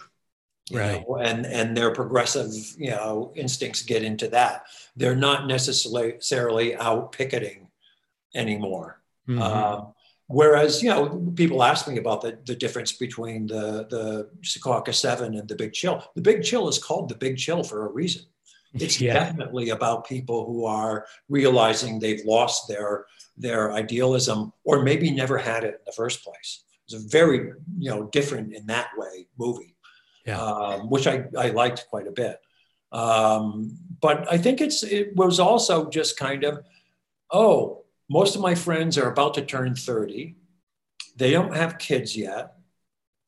Right. 0.73 1.03
know, 1.07 1.17
and 1.17 1.45
and 1.45 1.75
their 1.75 1.93
progressive 1.93 2.53
you 2.77 2.91
know 2.91 3.31
instincts 3.35 3.81
get 3.83 4.03
into 4.03 4.27
that. 4.29 4.65
They're 4.95 5.15
not 5.15 5.47
necessarily 5.47 6.75
out 6.75 7.11
picketing 7.11 7.69
anymore. 8.33 9.01
Mhm. 9.27 9.41
Um, 9.41 9.93
whereas, 10.27 10.81
you 10.81 10.89
know, 10.89 11.31
people 11.35 11.63
ask 11.63 11.87
me 11.87 11.97
about 11.97 12.21
the, 12.21 12.39
the 12.45 12.55
difference 12.55 12.93
between 12.93 13.47
the, 13.47 13.87
the 13.89 14.29
Secaucus 14.43 14.95
7 14.95 15.35
and 15.35 15.47
the 15.47 15.55
Big 15.55 15.73
Chill. 15.73 16.03
The 16.15 16.21
Big 16.21 16.43
Chill 16.43 16.67
is 16.67 16.79
called 16.79 17.09
the 17.09 17.15
Big 17.15 17.37
Chill 17.37 17.63
for 17.63 17.87
a 17.87 17.91
reason. 17.91 18.23
It's 18.73 18.99
yeah. 19.01 19.13
definitely 19.13 19.69
about 19.69 20.07
people 20.07 20.45
who 20.45 20.65
are 20.65 21.05
realizing 21.29 21.99
they've 21.99 22.25
lost 22.25 22.67
their, 22.67 23.05
their 23.37 23.71
idealism 23.71 24.53
or 24.63 24.83
maybe 24.83 25.11
never 25.11 25.37
had 25.37 25.63
it 25.63 25.75
in 25.75 25.81
the 25.85 25.93
first 25.93 26.23
place. 26.23 26.63
It's 26.85 26.93
a 26.93 27.07
very, 27.07 27.53
you 27.77 27.89
know, 27.89 28.09
different 28.11 28.53
in 28.53 28.65
that 28.67 28.89
way 28.97 29.27
movie, 29.37 29.75
Yeah. 30.25 30.39
um, 30.39 30.89
which 30.89 31.07
I, 31.07 31.25
I 31.37 31.49
liked 31.49 31.87
quite 31.89 32.07
a 32.07 32.11
bit. 32.11 32.39
Um, 32.91 33.77
but 34.01 34.31
I 34.31 34.37
think 34.37 34.61
it's 34.61 34.83
it 34.83 35.15
was 35.15 35.39
also 35.39 35.89
just 35.89 36.17
kind 36.17 36.43
of, 36.43 36.63
oh, 37.31 37.83
most 38.09 38.35
of 38.35 38.41
my 38.41 38.55
friends 38.55 38.97
are 38.97 39.09
about 39.09 39.33
to 39.35 39.41
turn 39.41 39.75
30. 39.75 40.35
They 41.15 41.31
don't 41.31 41.55
have 41.55 41.77
kids 41.77 42.15
yet. 42.15 42.53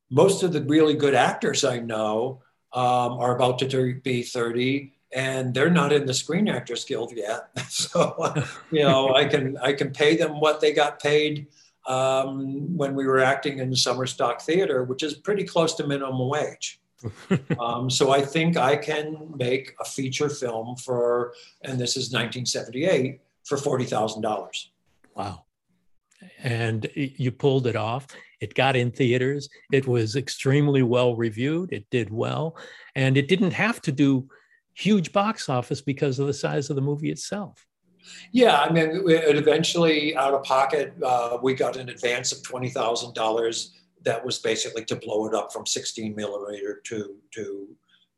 Most 0.10 0.44
of 0.44 0.54
the 0.54 0.62
really 0.62 0.96
good 0.96 1.16
actors 1.16 1.64
I 1.64 1.80
know 1.80 2.42
um, 2.74 3.14
are 3.14 3.36
about 3.36 3.60
to 3.60 4.00
be 4.04 4.24
30 4.24 4.94
and 5.14 5.54
they're 5.54 5.70
not 5.70 5.94
in 5.94 6.06
the 6.06 6.14
Screen 6.14 6.48
Actors 6.48 6.86
Guild 6.86 7.14
yet. 7.16 7.50
so, 7.70 8.34
you 8.72 8.84
know, 8.84 9.14
I 9.16 9.26
can 9.26 9.58
I 9.58 9.74
can 9.74 9.92
pay 9.92 10.18
them 10.18 10.40
what 10.40 10.60
they 10.60 10.74
got 10.74 11.02
paid 11.02 11.48
um, 11.88 12.76
when 12.76 12.96
we 12.96 13.06
were 13.06 13.20
acting 13.20 13.60
in 13.60 13.76
summer 13.76 14.06
stock 14.06 14.42
theater, 14.42 14.84
which 14.84 15.04
is 15.04 15.14
pretty 15.14 15.44
close 15.44 15.76
to 15.76 15.88
minimum 15.88 16.28
wage. 16.28 16.80
Um, 17.60 17.90
so 17.90 18.12
I 18.12 18.22
think 18.22 18.58
I 18.58 18.76
can 18.76 19.34
make 19.36 19.74
a 19.80 19.86
feature 19.86 20.30
film 20.30 20.76
for, 20.78 21.34
and 21.64 21.80
this 21.80 21.98
is 21.98 22.12
1978, 22.12 23.20
for 23.44 23.58
forty 23.58 23.86
thousand 23.86 24.22
dollars. 24.22 24.72
Wow. 25.16 25.46
And 26.42 26.90
you 26.96 27.32
pulled 27.32 27.68
it 27.68 27.76
off. 27.76 28.08
It 28.40 28.54
got 28.54 28.76
in 28.76 28.92
theaters. 28.92 29.50
It 29.72 29.88
was 29.88 30.16
extremely 30.16 30.82
well 30.82 31.16
reviewed. 31.16 31.72
It 31.74 31.86
did 31.90 32.10
well. 32.10 32.58
And 32.96 33.18
it 33.18 33.28
didn't 33.28 33.52
have 33.52 33.82
to 33.82 33.92
do 33.92 34.28
huge 34.74 35.12
box 35.12 35.50
office 35.50 35.82
because 35.82 36.20
of 36.20 36.28
the 36.28 36.34
size 36.34 36.70
of 36.70 36.76
the 36.76 36.82
movie 36.82 37.12
itself. 37.12 37.66
Yeah, 38.32 38.60
I 38.60 38.72
mean, 38.72 39.04
it 39.10 39.38
eventually 39.38 40.16
out 40.16 40.34
of 40.34 40.44
pocket, 40.44 40.94
uh, 41.04 41.38
we 41.42 41.54
got 41.54 41.78
an 41.78 41.90
advance 41.90 42.32
of 42.32 42.44
twenty 42.44 42.70
thousand 42.70 43.14
dollars. 43.14 43.72
That 44.04 44.26
was 44.26 44.40
basically 44.40 44.86
to 44.86 44.96
blow 44.96 45.28
it 45.28 45.34
up 45.34 45.52
from 45.52 45.66
sixteen 45.66 46.16
millimeter 46.16 46.82
to 46.86 47.16
to 47.32 47.68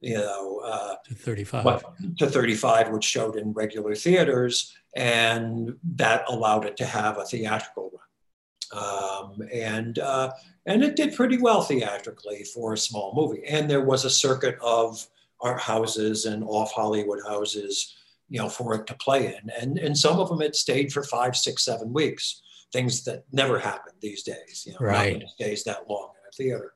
you 0.01 0.17
know 0.17 0.59
uh, 0.59 0.95
To 1.05 1.15
35. 1.15 1.65
what, 1.65 1.83
to 2.17 2.27
thirty 2.27 2.55
five, 2.55 2.89
which 2.89 3.03
showed 3.03 3.35
in 3.35 3.53
regular 3.53 3.95
theaters, 3.95 4.75
and 4.95 5.75
that 5.95 6.25
allowed 6.27 6.65
it 6.65 6.77
to 6.77 6.85
have 6.85 7.17
a 7.17 7.25
theatrical 7.25 7.91
run. 7.91 8.81
Um, 8.83 9.47
and 9.53 9.99
uh, 9.99 10.31
and 10.65 10.83
it 10.83 10.95
did 10.95 11.15
pretty 11.15 11.37
well 11.37 11.61
theatrically 11.61 12.43
for 12.43 12.73
a 12.73 12.77
small 12.77 13.13
movie. 13.15 13.45
And 13.47 13.69
there 13.69 13.85
was 13.85 14.05
a 14.05 14.09
circuit 14.09 14.57
of 14.61 15.05
art 15.41 15.61
houses 15.61 16.25
and 16.25 16.43
off 16.43 16.71
Hollywood 16.71 17.19
houses 17.27 17.95
you 18.29 18.39
know, 18.39 18.49
for 18.49 18.75
it 18.75 18.87
to 18.87 18.95
play 18.95 19.27
in. 19.27 19.51
And, 19.61 19.77
and 19.77 19.97
some 19.97 20.19
of 20.19 20.29
them 20.29 20.41
it 20.41 20.55
stayed 20.55 20.91
for 20.91 21.03
five, 21.03 21.35
six, 21.35 21.63
seven 21.63 21.93
weeks, 21.93 22.41
things 22.71 23.03
that 23.05 23.23
never 23.31 23.59
happen 23.59 23.93
these 24.01 24.23
days. 24.23 24.63
You 24.65 24.73
know, 24.73 24.79
Right. 24.81 25.23
stays 25.35 25.63
that 25.63 25.89
long 25.89 26.09
in 26.21 26.27
a 26.27 26.31
theater. 26.31 26.73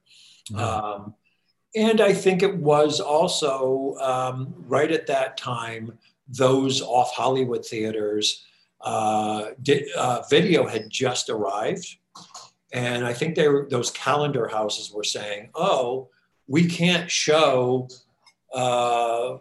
No. 0.52 0.60
Um, 0.64 1.16
and 1.76 2.02
I 2.02 2.14
think 2.14 2.42
it 2.42 2.56
was 2.58 3.00
also 3.00 3.96
um, 4.02 4.54
right 4.58 4.92
at 4.92 5.08
that 5.08 5.38
time, 5.38 5.98
those 6.28 6.82
off 6.82 7.12
Hollywood 7.14 7.66
theaters, 7.66 8.46
uh, 8.82 9.50
did, 9.62 9.86
uh, 9.96 10.24
video 10.30 10.66
had 10.66 10.90
just 10.90 11.30
arrived. 11.30 11.98
And 12.72 13.06
I 13.06 13.14
think 13.14 13.36
they 13.36 13.48
were, 13.48 13.68
those 13.70 13.92
calendar 13.92 14.48
houses 14.48 14.92
were 14.92 15.04
saying, 15.04 15.50
oh, 15.56 16.10
we 16.48 16.68
can't 16.68 17.10
show 17.10 17.88
uh, 18.54 19.38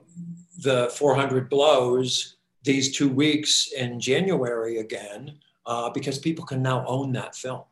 the 0.62 0.90
400 0.94 1.48
blows 1.48 2.36
these 2.64 2.94
two 2.94 3.08
weeks 3.08 3.72
in 3.72 4.00
January 4.00 4.78
again 4.78 5.38
uh, 5.68 5.90
because 5.90 6.18
people 6.18 6.44
can 6.44 6.62
now 6.62 6.84
own 6.86 7.12
that 7.12 7.36
film. 7.36 7.62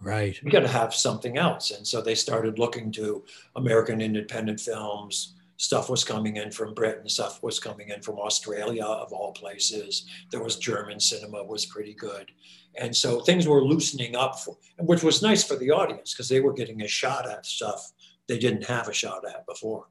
right. 0.00 0.38
We 0.42 0.50
got 0.50 0.60
to 0.60 0.68
have 0.68 0.94
something 0.94 1.36
else. 1.36 1.72
And 1.72 1.86
so 1.86 2.00
they 2.00 2.14
started 2.14 2.58
looking 2.58 2.90
to 2.92 3.24
American 3.56 4.00
independent 4.00 4.60
films. 4.60 5.34
Stuff 5.56 5.90
was 5.90 6.02
coming 6.04 6.36
in 6.36 6.50
from 6.50 6.72
Britain, 6.74 7.08
stuff 7.08 7.42
was 7.42 7.60
coming 7.60 7.90
in 7.90 8.00
from 8.00 8.18
Australia, 8.18 8.84
of 8.84 9.12
all 9.12 9.32
places. 9.32 10.06
There 10.30 10.42
was 10.42 10.56
German 10.56 10.98
cinema 10.98 11.44
was 11.44 11.66
pretty 11.66 11.94
good. 11.94 12.32
And 12.76 12.96
so 12.96 13.20
things 13.20 13.46
were 13.46 13.62
loosening 13.62 14.16
up, 14.16 14.40
for, 14.40 14.56
which 14.78 15.02
was 15.02 15.20
nice 15.20 15.44
for 15.44 15.56
the 15.56 15.70
audience 15.70 16.14
because 16.14 16.28
they 16.28 16.40
were 16.40 16.54
getting 16.54 16.82
a 16.82 16.88
shot 16.88 17.28
at 17.28 17.44
stuff 17.44 17.92
they 18.28 18.38
didn't 18.38 18.64
have 18.64 18.88
a 18.88 18.94
shot 18.94 19.24
at 19.28 19.46
before. 19.46 19.86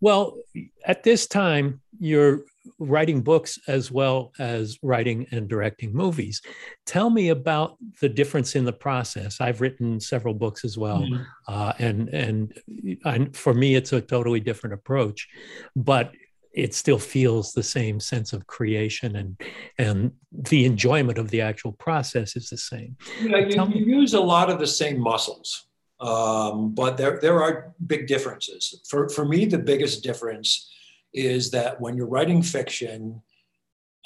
Well, 0.00 0.36
at 0.84 1.02
this 1.02 1.26
time, 1.26 1.80
you're 1.98 2.42
writing 2.78 3.20
books 3.22 3.58
as 3.68 3.90
well 3.90 4.32
as 4.38 4.78
writing 4.82 5.26
and 5.30 5.48
directing 5.48 5.92
movies. 5.92 6.40
Tell 6.86 7.10
me 7.10 7.28
about 7.28 7.76
the 8.00 8.08
difference 8.08 8.56
in 8.56 8.64
the 8.64 8.72
process. 8.72 9.40
I've 9.40 9.60
written 9.60 10.00
several 10.00 10.34
books 10.34 10.64
as 10.64 10.78
well, 10.78 11.06
uh, 11.48 11.72
and 11.78 12.08
and 12.08 12.58
I, 13.04 13.28
for 13.32 13.54
me, 13.54 13.74
it's 13.74 13.92
a 13.92 14.00
totally 14.00 14.40
different 14.40 14.74
approach, 14.74 15.28
but 15.76 16.12
it 16.52 16.72
still 16.72 16.98
feels 16.98 17.52
the 17.52 17.62
same 17.62 17.98
sense 17.98 18.32
of 18.32 18.46
creation 18.46 19.16
and 19.16 19.40
and 19.78 20.12
the 20.32 20.64
enjoyment 20.64 21.18
of 21.18 21.30
the 21.30 21.40
actual 21.40 21.72
process 21.72 22.36
is 22.36 22.48
the 22.48 22.56
same. 22.56 22.96
Yeah, 23.20 23.38
you, 23.38 23.66
you 23.74 24.00
use 24.00 24.14
a 24.14 24.20
lot 24.20 24.50
of 24.50 24.58
the 24.58 24.66
same 24.66 25.00
muscles, 25.00 25.66
um, 26.00 26.74
but 26.74 26.96
there, 26.96 27.18
there 27.20 27.42
are 27.42 27.72
big 27.86 28.06
differences. 28.06 28.80
For, 28.88 29.08
for 29.08 29.24
me, 29.24 29.46
the 29.46 29.58
biggest 29.58 30.02
difference 30.02 30.70
is 31.14 31.50
that 31.52 31.80
when 31.80 31.96
you're 31.96 32.06
writing 32.08 32.42
fiction, 32.42 33.22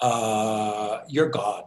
uh, 0.00 1.00
you're 1.08 1.28
God. 1.30 1.64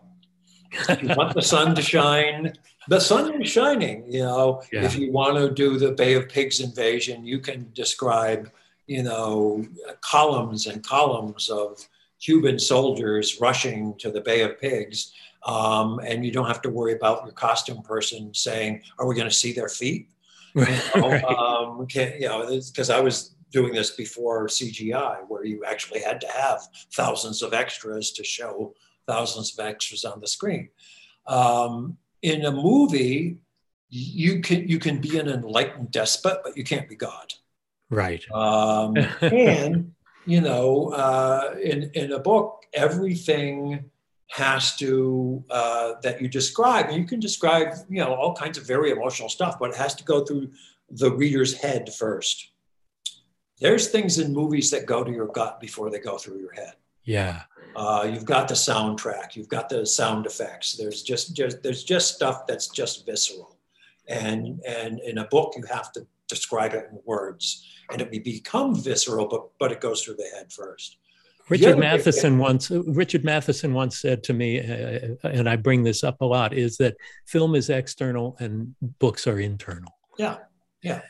you 1.02 1.10
want 1.16 1.34
the 1.34 1.42
sun 1.42 1.76
to 1.76 1.82
shine, 1.82 2.54
the 2.88 3.00
sun 3.00 3.42
is 3.42 3.50
shining. 3.50 4.06
You 4.10 4.24
know, 4.24 4.62
Yeah. 4.72 4.86
if 4.86 4.96
you 4.96 5.12
want 5.12 5.36
to 5.36 5.50
do 5.52 5.78
the 5.78 5.92
Bay 5.92 6.14
of 6.14 6.30
Pigs 6.30 6.62
invasion, 6.62 7.26
you 7.26 7.40
can 7.40 7.70
describe, 7.74 8.50
you 8.88 9.04
know, 9.04 9.66
columns 10.00 10.68
and 10.68 10.82
columns 10.82 11.50
of 11.50 11.86
Cuban 12.22 12.58
soldiers 12.60 13.42
rushing 13.42 13.96
to 13.98 14.12
the 14.12 14.22
Bay 14.22 14.42
of 14.44 14.60
Pigs. 14.62 15.12
Um, 15.46 16.00
and 16.06 16.24
you 16.24 16.32
don't 16.32 16.46
have 16.48 16.62
to 16.62 16.70
worry 16.70 16.94
about 16.94 17.24
your 17.26 17.34
costume 17.34 17.82
person 17.82 18.32
saying, 18.34 18.84
"Are 19.00 19.08
we 19.08 19.16
going 19.16 19.28
to 19.28 19.34
see 19.36 19.52
their 19.54 19.70
feet?" 19.70 20.08
You 20.56 20.66
know, 20.96 21.12
um, 21.28 21.88
can, 21.88 22.14
you 22.22 22.28
know, 22.28 22.46
because 22.48 22.90
I 22.92 23.00
was 23.00 23.34
doing 23.52 23.74
this 23.74 23.92
before 23.92 24.48
CGI, 24.48 25.20
where 25.28 25.46
you 25.46 25.64
actually 25.66 26.02
had 26.02 26.22
to 26.22 26.28
have 26.28 26.62
thousands 26.94 27.42
of 27.42 27.54
extras 27.54 28.12
to 28.14 28.24
show 28.24 28.74
thousands 29.08 29.58
of 29.58 29.66
extras 29.66 30.06
on 30.06 30.20
the 30.20 30.28
screen. 30.28 30.70
Um, 31.28 31.98
in 32.22 32.46
a 32.46 32.52
movie, 32.52 33.38
you 33.90 34.42
can 34.42 34.68
you 34.68 34.80
can 34.80 35.02
be 35.02 35.20
an 35.20 35.28
enlightened 35.28 35.92
despot, 35.92 36.40
but 36.44 36.56
you 36.56 36.64
can't 36.64 36.88
be 36.88 36.96
God. 36.96 37.34
Right. 37.90 38.24
Um, 38.32 38.96
and 39.22 39.94
you 40.26 40.42
know, 40.42 40.90
uh, 40.94 41.56
in 41.62 41.92
in 41.94 42.14
a 42.14 42.20
book, 42.20 42.64
everything 42.74 43.92
has 44.30 44.78
to 44.78 45.44
uh, 45.50 45.94
that 46.04 46.22
you 46.22 46.30
describe, 46.30 46.88
and 46.88 46.96
you 46.96 47.06
can 47.06 47.20
describe, 47.20 47.74
you 47.90 48.00
know, 48.00 48.14
all 48.14 48.34
kinds 48.34 48.58
of 48.58 48.66
very 48.66 48.92
emotional 48.92 49.28
stuff, 49.28 49.60
but 49.60 49.72
it 49.72 49.76
has 49.76 49.94
to 49.96 50.06
go 50.06 50.24
through 50.24 50.50
the 50.90 51.12
reader's 51.12 51.54
head 51.54 51.94
first. 51.94 52.51
There's 53.62 53.88
things 53.90 54.20
in 54.20 54.34
movies 54.34 54.72
that 54.72 54.86
go 54.86 55.04
to 55.04 55.12
your 55.12 55.28
gut 55.28 55.62
before 55.62 55.90
they 55.90 56.00
go 56.00 56.18
through 56.18 56.40
your 56.40 56.52
head. 56.52 56.74
Yeah. 57.04 57.44
Uh, 57.76 58.10
you've 58.12 58.26
got 58.26 58.48
the 58.48 58.54
soundtrack, 58.54 59.36
you've 59.36 59.48
got 59.48 59.70
the 59.70 59.86
sound 59.86 60.26
effects. 60.26 60.74
There's 60.74 61.04
just, 61.04 61.36
just 61.36 61.64
there's 61.64 61.84
just 61.84 62.16
stuff 62.16 62.46
that's 62.46 62.68
just 62.68 63.06
visceral, 63.06 63.58
and 64.10 64.60
and 64.68 65.00
in 65.00 65.20
a 65.20 65.26
book 65.26 65.54
you 65.56 65.64
have 65.72 65.94
to 65.94 66.06
describe 66.28 66.74
it 66.74 66.90
in 66.92 67.00
words, 67.06 67.66
and 67.90 68.02
it 68.02 68.12
may 68.12 68.20
become 68.20 68.76
visceral, 68.76 69.26
but 69.28 69.52
but 69.58 69.72
it 69.72 69.80
goes 69.80 70.04
through 70.04 70.16
the 70.16 70.30
head 70.36 70.52
first. 70.52 70.98
Richard 71.48 71.80
Matheson 71.80 72.38
once 72.38 72.72
Richard 72.72 73.24
Matheson 73.24 73.74
once 73.74 74.02
said 74.02 74.22
to 74.24 74.34
me, 74.34 74.60
uh, 74.60 75.16
and 75.24 75.48
I 75.48 75.56
bring 75.56 75.84
this 75.84 76.04
up 76.04 76.20
a 76.20 76.26
lot, 76.26 76.54
is 76.54 76.76
that 76.78 76.98
film 77.26 77.56
is 77.56 77.70
external 77.70 78.36
and 78.40 78.76
books 79.00 79.28
are 79.28 79.40
internal. 79.40 79.94
Yeah, 80.18 80.38
yeah, 80.82 81.02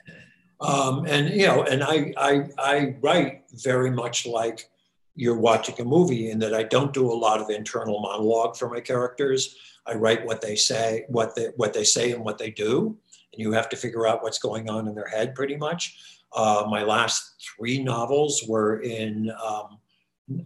um, 0.62 1.06
and 1.08 1.30
you 1.30 1.48
know, 1.48 1.64
and 1.64 1.84
I 1.84 2.14
I 2.18 2.50
I 2.58 2.96
write 3.02 3.44
very 3.54 3.92
much 3.92 4.26
like 4.26 4.70
you're 5.16 5.38
watching 5.38 5.80
a 5.82 5.84
movie 5.84 6.32
in 6.32 6.40
that 6.40 6.54
I 6.54 6.64
don't 6.64 6.94
do 6.94 7.12
a 7.12 7.14
lot 7.14 7.42
of 7.42 7.50
internal 7.50 8.00
monologue 8.00 8.56
for 8.56 8.70
my 8.70 8.80
characters. 8.80 9.58
I 9.86 9.96
write 9.96 10.26
what 10.26 10.42
they 10.42 10.56
say, 10.56 11.06
what 11.08 11.36
they 11.36 11.48
what 11.58 11.74
they 11.74 11.84
say, 11.84 12.12
and 12.12 12.24
what 12.24 12.38
they 12.38 12.52
do, 12.52 12.98
and 13.34 13.42
you 13.42 13.52
have 13.52 13.70
to 13.70 13.76
figure 13.76 14.08
out 14.08 14.24
what's 14.24 14.40
going 14.40 14.70
on 14.70 14.88
in 14.88 14.96
their 14.96 15.08
head, 15.08 15.36
pretty 15.36 15.58
much. 15.58 15.98
Uh, 16.34 16.66
my 16.70 16.84
last 16.84 17.44
three 17.58 17.84
novels 17.84 18.44
were 18.48 18.82
in 18.82 19.32
um, 19.44 19.80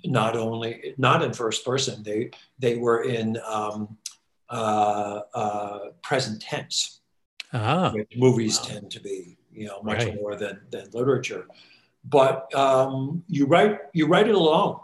not 0.06 0.36
only 0.36 0.96
not 0.98 1.22
in 1.24 1.34
first 1.34 1.66
person; 1.66 2.02
they 2.04 2.32
they 2.58 2.78
were 2.78 3.04
in 3.04 3.38
um, 3.46 3.98
uh, 4.50 5.22
uh, 5.34 5.80
present 6.02 6.42
tense. 6.42 7.02
Ah, 7.54 7.94
movies 8.18 8.60
wow. 8.60 8.66
tend 8.66 8.92
to 8.92 9.00
be, 9.00 9.38
you 9.56 9.68
know, 9.68 9.82
much 9.82 10.04
right. 10.04 10.16
more 10.16 10.36
than 10.36 10.60
than 10.72 10.90
literature 10.92 11.48
but 12.10 12.54
um, 12.56 13.24
you 13.28 13.46
write 13.46 13.80
you 13.94 14.08
write 14.08 14.28
it 14.28 14.36
alone. 14.36 14.80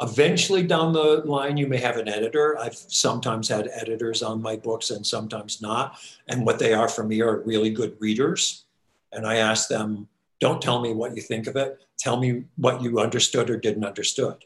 Eventually, 0.00 0.62
down 0.62 0.92
the 0.92 1.22
line, 1.24 1.56
you 1.56 1.66
may 1.66 1.78
have 1.78 1.96
an 1.96 2.06
editor. 2.06 2.58
I've 2.58 2.76
sometimes 2.76 3.48
had 3.48 3.70
editors 3.72 4.22
on 4.22 4.42
my 4.42 4.56
books 4.56 4.90
and 4.90 5.06
sometimes 5.06 5.62
not. 5.62 5.98
And 6.28 6.44
what 6.44 6.58
they 6.58 6.74
are 6.74 6.88
for 6.88 7.02
me 7.02 7.22
are 7.22 7.40
really 7.40 7.70
good 7.70 7.96
readers. 7.98 8.66
And 9.12 9.26
I 9.26 9.36
ask 9.36 9.68
them, 9.68 10.06
don't 10.38 10.60
tell 10.60 10.82
me 10.82 10.92
what 10.92 11.16
you 11.16 11.22
think 11.22 11.46
of 11.46 11.56
it. 11.56 11.78
Tell 11.98 12.18
me 12.18 12.44
what 12.56 12.82
you 12.82 13.00
understood 13.00 13.48
or 13.48 13.56
didn't 13.56 13.86
understood. 13.86 14.44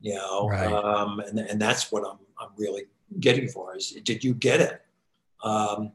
You 0.00 0.14
know, 0.14 0.48
right. 0.48 0.72
um, 0.72 1.20
and, 1.20 1.38
and 1.38 1.60
that's 1.60 1.92
what 1.92 2.06
I'm, 2.06 2.18
I'm 2.40 2.48
really 2.56 2.84
getting 3.18 3.48
for 3.48 3.76
is 3.76 3.90
did 3.90 4.24
you 4.24 4.32
get 4.32 4.62
it? 4.62 4.80
Um, 5.44 5.92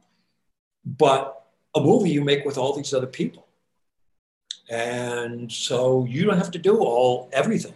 but 0.86 1.45
a 1.76 1.82
movie 1.82 2.10
you 2.10 2.24
make 2.24 2.46
with 2.46 2.58
all 2.58 2.74
these 2.74 2.94
other 2.94 3.08
people 3.08 3.46
and 4.70 5.52
so 5.52 6.06
you 6.06 6.26
don't 6.26 6.38
have 6.38 6.52
to 6.52 6.60
do 6.60 6.78
all 6.80 7.30
everything. 7.32 7.74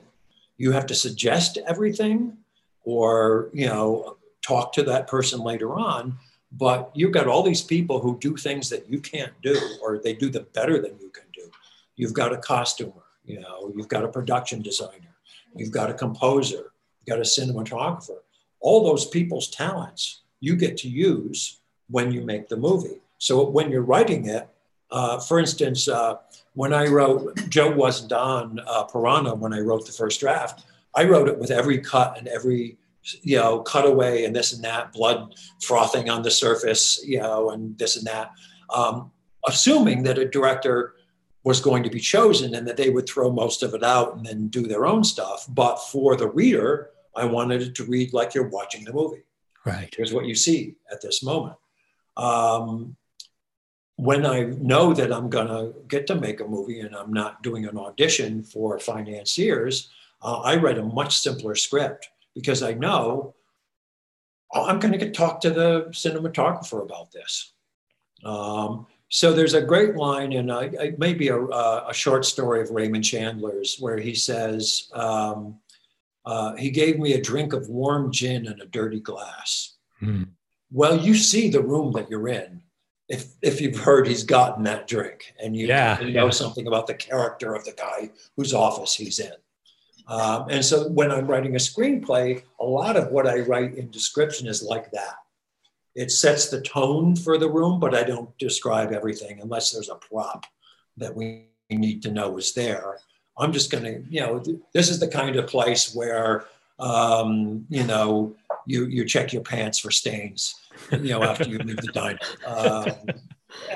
You 0.57 0.71
have 0.71 0.85
to 0.87 0.95
suggest 0.95 1.57
everything 1.67 2.37
or, 2.83 3.49
you 3.53 3.67
know, 3.67 4.17
talk 4.41 4.73
to 4.73 4.83
that 4.83 5.07
person 5.07 5.41
later 5.41 5.75
on. 5.75 6.17
But 6.51 6.89
you've 6.95 7.11
got 7.11 7.27
all 7.27 7.43
these 7.43 7.61
people 7.61 7.99
who 7.99 8.17
do 8.17 8.35
things 8.35 8.69
that 8.69 8.89
you 8.89 8.99
can't 8.99 9.33
do, 9.43 9.55
or 9.83 9.99
they 9.99 10.13
do 10.13 10.29
them 10.29 10.47
better 10.53 10.81
than 10.81 10.97
you 10.99 11.09
can 11.09 11.25
do. 11.31 11.51
You've 11.95 12.13
got 12.13 12.33
a 12.33 12.37
costumer, 12.37 13.03
you 13.23 13.39
know, 13.39 13.71
you've 13.75 13.87
got 13.87 14.03
a 14.03 14.07
production 14.07 14.63
designer, 14.63 15.15
you've 15.55 15.71
got 15.71 15.91
a 15.91 15.93
composer, 15.93 16.71
you've 16.99 17.05
got 17.05 17.19
a 17.19 17.21
cinematographer. 17.21 18.17
All 18.61 18.83
those 18.83 19.05
people's 19.05 19.49
talents 19.49 20.21
you 20.39 20.55
get 20.55 20.75
to 20.77 20.89
use 20.89 21.59
when 21.87 22.11
you 22.11 22.21
make 22.21 22.49
the 22.49 22.57
movie. 22.57 22.99
So 23.19 23.47
when 23.47 23.69
you're 23.69 23.83
writing 23.83 24.25
it, 24.25 24.49
uh, 24.91 25.19
for 25.19 25.39
instance, 25.39 25.87
uh, 25.87 26.15
when 26.53 26.73
I 26.73 26.87
wrote, 26.87 27.37
Joe 27.49 27.69
wasn't 27.69 28.11
on 28.11 28.59
uh, 28.65 28.83
Piranha 28.85 29.35
when 29.35 29.53
I 29.53 29.59
wrote 29.59 29.85
the 29.85 29.91
first 29.91 30.19
draft. 30.19 30.65
I 30.95 31.03
wrote 31.03 31.27
it 31.27 31.37
with 31.37 31.51
every 31.51 31.77
cut 31.79 32.17
and 32.17 32.27
every, 32.27 32.77
you 33.21 33.37
know, 33.37 33.61
cutaway 33.61 34.23
and 34.23 34.35
this 34.35 34.53
and 34.53 34.63
that, 34.63 34.91
blood 34.91 35.35
frothing 35.61 36.09
on 36.09 36.23
the 36.23 36.31
surface, 36.31 36.99
you 37.05 37.19
know, 37.19 37.51
and 37.51 37.77
this 37.77 37.97
and 37.97 38.07
that, 38.07 38.31
um, 38.73 39.11
assuming 39.47 40.01
that 40.03 40.17
a 40.17 40.27
director 40.27 40.95
was 41.43 41.61
going 41.61 41.83
to 41.83 41.89
be 41.89 41.99
chosen 41.99 42.55
and 42.55 42.67
that 42.67 42.77
they 42.77 42.89
would 42.89 43.07
throw 43.07 43.31
most 43.31 43.63
of 43.63 43.73
it 43.73 43.83
out 43.83 44.15
and 44.15 44.25
then 44.25 44.47
do 44.47 44.65
their 44.65 44.85
own 44.85 45.03
stuff. 45.03 45.45
But 45.49 45.75
for 45.75 46.15
the 46.15 46.27
reader, 46.27 46.89
I 47.15 47.25
wanted 47.25 47.61
it 47.61 47.75
to 47.75 47.83
read 47.85 48.13
like 48.13 48.33
you're 48.33 48.49
watching 48.49 48.83
the 48.85 48.93
movie. 48.93 49.23
Right. 49.65 49.93
Here's 49.95 50.13
what 50.13 50.25
you 50.25 50.35
see 50.35 50.75
at 50.91 51.01
this 51.01 51.21
moment. 51.21 51.55
Um, 52.17 52.95
when 53.99 54.25
I 54.25 54.43
know 54.43 54.93
that 54.93 55.11
I'm 55.11 55.29
going 55.29 55.47
to 55.47 55.73
get 55.89 56.07
to 56.07 56.15
make 56.15 56.39
a 56.39 56.47
movie 56.47 56.79
and 56.79 56.95
I'm 56.95 57.11
not 57.11 57.43
doing 57.43 57.65
an 57.65 57.77
audition 57.77 58.43
for 58.43 58.79
financiers, 58.79 59.89
uh, 60.21 60.39
I 60.39 60.55
write 60.55 60.77
a 60.77 60.83
much 60.83 61.17
simpler 61.17 61.53
script 61.53 62.07
because 62.33 62.63
I 62.63 62.73
know 62.73 63.35
oh, 64.53 64.65
I'm 64.65 64.79
going 64.79 64.93
to 64.93 64.97
get 64.97 65.13
talk 65.13 65.41
to 65.41 65.49
the 65.49 65.87
cinematographer 65.89 66.81
about 66.81 67.11
this. 67.11 67.51
Um, 68.23 68.87
so 69.09 69.33
there's 69.33 69.53
a 69.53 69.61
great 69.61 69.97
line 69.97 70.31
in 70.31 70.49
uh, 70.49 70.69
maybe 70.97 71.27
a, 71.27 71.37
a, 71.37 71.93
short 71.93 72.23
story 72.23 72.61
of 72.61 72.69
Raymond 72.69 73.03
Chandler's 73.03 73.77
where 73.79 73.97
he 73.97 74.15
says, 74.15 74.89
um, 74.93 75.59
uh, 76.25 76.55
he 76.55 76.69
gave 76.69 76.99
me 76.99 77.13
a 77.13 77.21
drink 77.21 77.51
of 77.51 77.67
warm 77.67 78.11
gin 78.11 78.47
in 78.47 78.61
a 78.61 78.65
dirty 78.65 78.99
glass. 79.01 79.75
Mm. 80.01 80.29
Well, 80.71 80.97
you 80.97 81.15
see 81.15 81.49
the 81.49 81.61
room 81.61 81.91
that 81.93 82.09
you're 82.09 82.29
in 82.29 82.61
if 83.09 83.33
if 83.41 83.59
you've 83.59 83.77
heard 83.77 84.07
he's 84.07 84.23
gotten 84.23 84.63
that 84.63 84.87
drink 84.87 85.33
and 85.43 85.55
you, 85.55 85.67
yeah, 85.67 85.99
you 85.99 86.13
know 86.13 86.25
yeah. 86.25 86.31
something 86.31 86.67
about 86.67 86.85
the 86.87 86.93
character 86.93 87.55
of 87.55 87.65
the 87.65 87.73
guy 87.73 88.11
whose 88.37 88.53
office 88.53 88.93
he's 88.93 89.19
in. 89.19 89.33
Um, 90.07 90.47
and 90.49 90.63
so 90.63 90.87
when 90.89 91.11
I'm 91.11 91.27
writing 91.27 91.55
a 91.55 91.59
screenplay, 91.59 92.43
a 92.59 92.65
lot 92.65 92.95
of 92.95 93.11
what 93.11 93.27
I 93.27 93.39
write 93.39 93.75
in 93.75 93.91
description 93.91 94.47
is 94.47 94.63
like 94.63 94.91
that. 94.91 95.15
It 95.95 96.11
sets 96.11 96.49
the 96.49 96.61
tone 96.61 97.15
for 97.15 97.37
the 97.37 97.49
room, 97.49 97.79
but 97.79 97.93
I 97.93 98.03
don't 98.03 98.35
describe 98.37 98.91
everything 98.91 99.39
unless 99.41 99.71
there's 99.71 99.89
a 99.89 99.95
prop 99.95 100.45
that 100.97 101.15
we 101.15 101.45
need 101.69 102.01
to 102.03 102.11
know 102.11 102.37
is 102.37 102.53
there. 102.53 102.97
I'm 103.37 103.53
just 103.53 103.71
going 103.71 103.83
to, 103.83 104.03
you 104.09 104.21
know, 104.21 104.43
this 104.73 104.89
is 104.89 104.99
the 104.99 105.07
kind 105.07 105.35
of 105.35 105.47
place 105.47 105.93
where, 105.93 106.45
um, 106.79 107.65
you 107.69 107.83
know, 107.83 108.35
you 108.65 108.85
you 108.85 109.05
check 109.05 109.31
your 109.33 109.41
pants 109.41 109.79
for 109.79 109.91
stains 109.91 110.55
you 110.91 111.09
know, 111.09 111.23
after 111.23 111.47
you 111.47 111.57
leave 111.59 111.77
the 111.77 111.91
diner. 111.91 112.19
Um, 112.45 112.85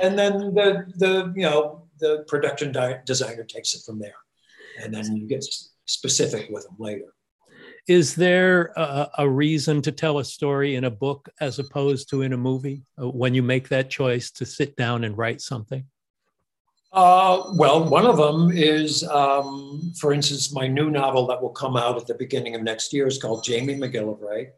and 0.01 0.17
then 0.17 0.53
the, 0.53 0.85
the, 0.97 1.33
you 1.35 1.43
know, 1.43 1.87
the 1.99 2.25
production 2.27 2.71
di- 2.71 2.99
designer 3.05 3.43
takes 3.43 3.73
it 3.73 3.81
from 3.85 3.99
there. 3.99 4.15
And 4.79 4.93
then 4.93 5.15
you 5.15 5.27
get 5.27 5.43
specific 5.85 6.49
with 6.51 6.63
them 6.65 6.75
later. 6.77 7.13
Is 7.87 8.15
there 8.15 8.71
a, 8.77 9.09
a, 9.19 9.29
reason 9.29 9.81
to 9.81 9.91
tell 9.91 10.19
a 10.19 10.25
story 10.25 10.75
in 10.75 10.85
a 10.85 10.91
book 10.91 11.27
as 11.41 11.59
opposed 11.59 12.09
to 12.09 12.21
in 12.21 12.31
a 12.33 12.37
movie 12.37 12.83
uh, 13.01 13.09
when 13.09 13.33
you 13.33 13.43
make 13.43 13.67
that 13.69 13.89
choice 13.89 14.31
to 14.31 14.45
sit 14.45 14.75
down 14.77 15.03
and 15.03 15.17
write 15.17 15.41
something? 15.41 15.83
Uh, 16.93 17.51
well, 17.55 17.89
one 17.89 18.05
of 18.05 18.17
them 18.17 18.51
is, 18.53 19.03
um, 19.09 19.91
for 19.99 20.13
instance, 20.13 20.53
my 20.53 20.67
new 20.67 20.91
novel 20.91 21.25
that 21.27 21.41
will 21.41 21.49
come 21.49 21.75
out 21.75 21.97
at 21.97 22.07
the 22.07 22.13
beginning 22.13 22.55
of 22.55 22.61
next 22.61 22.93
year 22.93 23.07
is 23.07 23.17
called 23.17 23.43
Jamie 23.43 23.75
MacGillivray. 23.75 24.49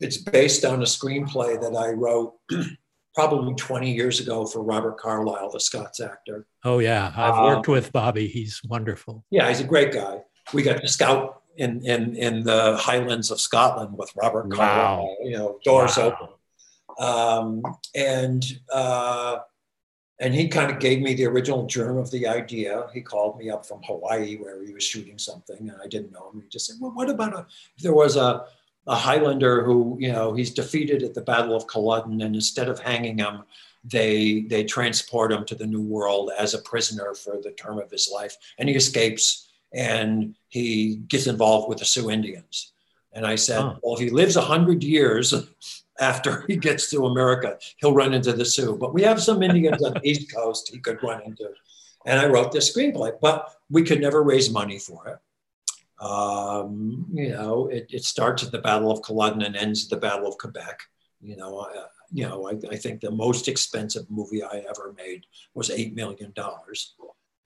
It's 0.00 0.16
based 0.16 0.64
on 0.64 0.80
a 0.80 0.86
screenplay 0.86 1.60
that 1.60 1.76
I 1.76 1.90
wrote 1.90 2.34
probably 3.14 3.54
20 3.54 3.92
years 3.92 4.20
ago 4.20 4.46
for 4.46 4.62
Robert 4.62 4.98
Carlyle, 4.98 5.50
the 5.50 5.60
Scots 5.60 6.00
actor. 6.00 6.46
Oh, 6.64 6.78
yeah. 6.78 7.12
I've 7.16 7.34
um, 7.34 7.44
worked 7.44 7.68
with 7.68 7.92
Bobby. 7.92 8.26
He's 8.26 8.62
wonderful. 8.64 9.24
Yeah, 9.30 9.48
he's 9.48 9.60
a 9.60 9.64
great 9.64 9.92
guy. 9.92 10.22
We 10.54 10.62
got 10.62 10.80
to 10.80 10.88
scout 10.88 11.42
in, 11.56 11.84
in, 11.84 12.16
in 12.16 12.42
the 12.44 12.76
Highlands 12.76 13.30
of 13.30 13.40
Scotland 13.40 13.96
with 13.96 14.10
Robert 14.16 14.48
wow. 14.48 14.56
Carlyle, 14.56 15.16
you 15.22 15.36
know, 15.36 15.58
doors 15.64 15.96
wow. 15.96 16.04
open. 16.04 16.28
Um, 16.98 17.62
and, 17.94 18.44
uh, 18.72 19.38
and 20.20 20.34
he 20.34 20.48
kind 20.48 20.70
of 20.70 20.78
gave 20.78 21.00
me 21.00 21.14
the 21.14 21.24
original 21.24 21.66
germ 21.66 21.96
of 21.96 22.10
the 22.10 22.26
idea. 22.26 22.86
He 22.92 23.00
called 23.00 23.38
me 23.38 23.48
up 23.48 23.64
from 23.64 23.82
Hawaii 23.82 24.36
where 24.36 24.62
he 24.62 24.72
was 24.72 24.84
shooting 24.84 25.18
something, 25.18 25.56
and 25.58 25.78
I 25.82 25.86
didn't 25.86 26.12
know 26.12 26.30
him. 26.30 26.42
He 26.42 26.48
just 26.48 26.66
said, 26.66 26.76
"Well, 26.78 26.92
what 26.92 27.08
about 27.08 27.34
a, 27.34 27.46
if 27.76 27.82
there 27.82 27.94
was 27.94 28.16
a 28.16 28.44
a 28.90 28.96
Highlander 28.96 29.62
who, 29.62 29.96
you 30.00 30.10
know, 30.10 30.34
he's 30.34 30.50
defeated 30.50 31.04
at 31.04 31.14
the 31.14 31.20
Battle 31.20 31.54
of 31.54 31.68
Culloden, 31.68 32.20
and 32.22 32.34
instead 32.34 32.68
of 32.68 32.80
hanging 32.80 33.18
him, 33.18 33.44
they 33.84 34.40
they 34.50 34.64
transport 34.64 35.32
him 35.32 35.44
to 35.44 35.54
the 35.54 35.66
New 35.66 35.80
World 35.80 36.32
as 36.36 36.54
a 36.54 36.58
prisoner 36.58 37.14
for 37.14 37.40
the 37.40 37.52
term 37.52 37.78
of 37.78 37.88
his 37.88 38.10
life, 38.12 38.36
and 38.58 38.68
he 38.68 38.74
escapes 38.74 39.48
and 39.72 40.34
he 40.48 40.96
gets 41.06 41.28
involved 41.28 41.68
with 41.68 41.78
the 41.78 41.84
Sioux 41.84 42.10
Indians. 42.10 42.72
And 43.12 43.24
I 43.24 43.36
said, 43.36 43.60
oh. 43.60 43.78
well, 43.80 43.94
if 43.94 44.00
he 44.00 44.10
lives 44.10 44.34
a 44.34 44.40
hundred 44.40 44.82
years 44.82 45.32
after 46.00 46.44
he 46.48 46.56
gets 46.56 46.90
to 46.90 47.06
America, 47.06 47.58
he'll 47.76 47.94
run 47.94 48.12
into 48.12 48.32
the 48.32 48.44
Sioux. 48.44 48.76
But 48.76 48.92
we 48.92 49.02
have 49.02 49.22
some 49.22 49.44
Indians 49.44 49.84
on 49.84 49.94
the 49.94 50.00
East 50.02 50.34
Coast 50.34 50.70
he 50.72 50.80
could 50.80 51.00
run 51.00 51.22
into. 51.22 51.48
And 52.06 52.18
I 52.18 52.26
wrote 52.26 52.50
this 52.50 52.74
screenplay, 52.76 53.12
but 53.20 53.54
we 53.70 53.84
could 53.84 54.00
never 54.00 54.24
raise 54.24 54.50
money 54.50 54.80
for 54.80 55.06
it 55.06 55.18
Um, 56.00 57.06
you 57.12 57.30
know, 57.30 57.66
it, 57.66 57.86
it 57.90 58.04
starts 58.04 58.42
at 58.42 58.52
the 58.52 58.58
Battle 58.58 58.90
of 58.90 59.02
Culloden 59.02 59.42
and 59.42 59.56
ends 59.56 59.84
at 59.84 59.90
the 59.90 59.96
Battle 59.96 60.26
of 60.26 60.38
Quebec. 60.38 60.80
You 61.20 61.36
know, 61.36 61.60
I, 61.60 61.84
you 62.10 62.26
know, 62.26 62.48
I, 62.48 62.72
I 62.72 62.76
think 62.76 63.00
the 63.00 63.10
most 63.10 63.48
expensive 63.48 64.10
movie 64.10 64.42
I 64.42 64.64
ever 64.68 64.94
made 64.96 65.24
was 65.54 65.70
eight 65.70 65.94
million 65.94 66.32
dollars. 66.34 66.94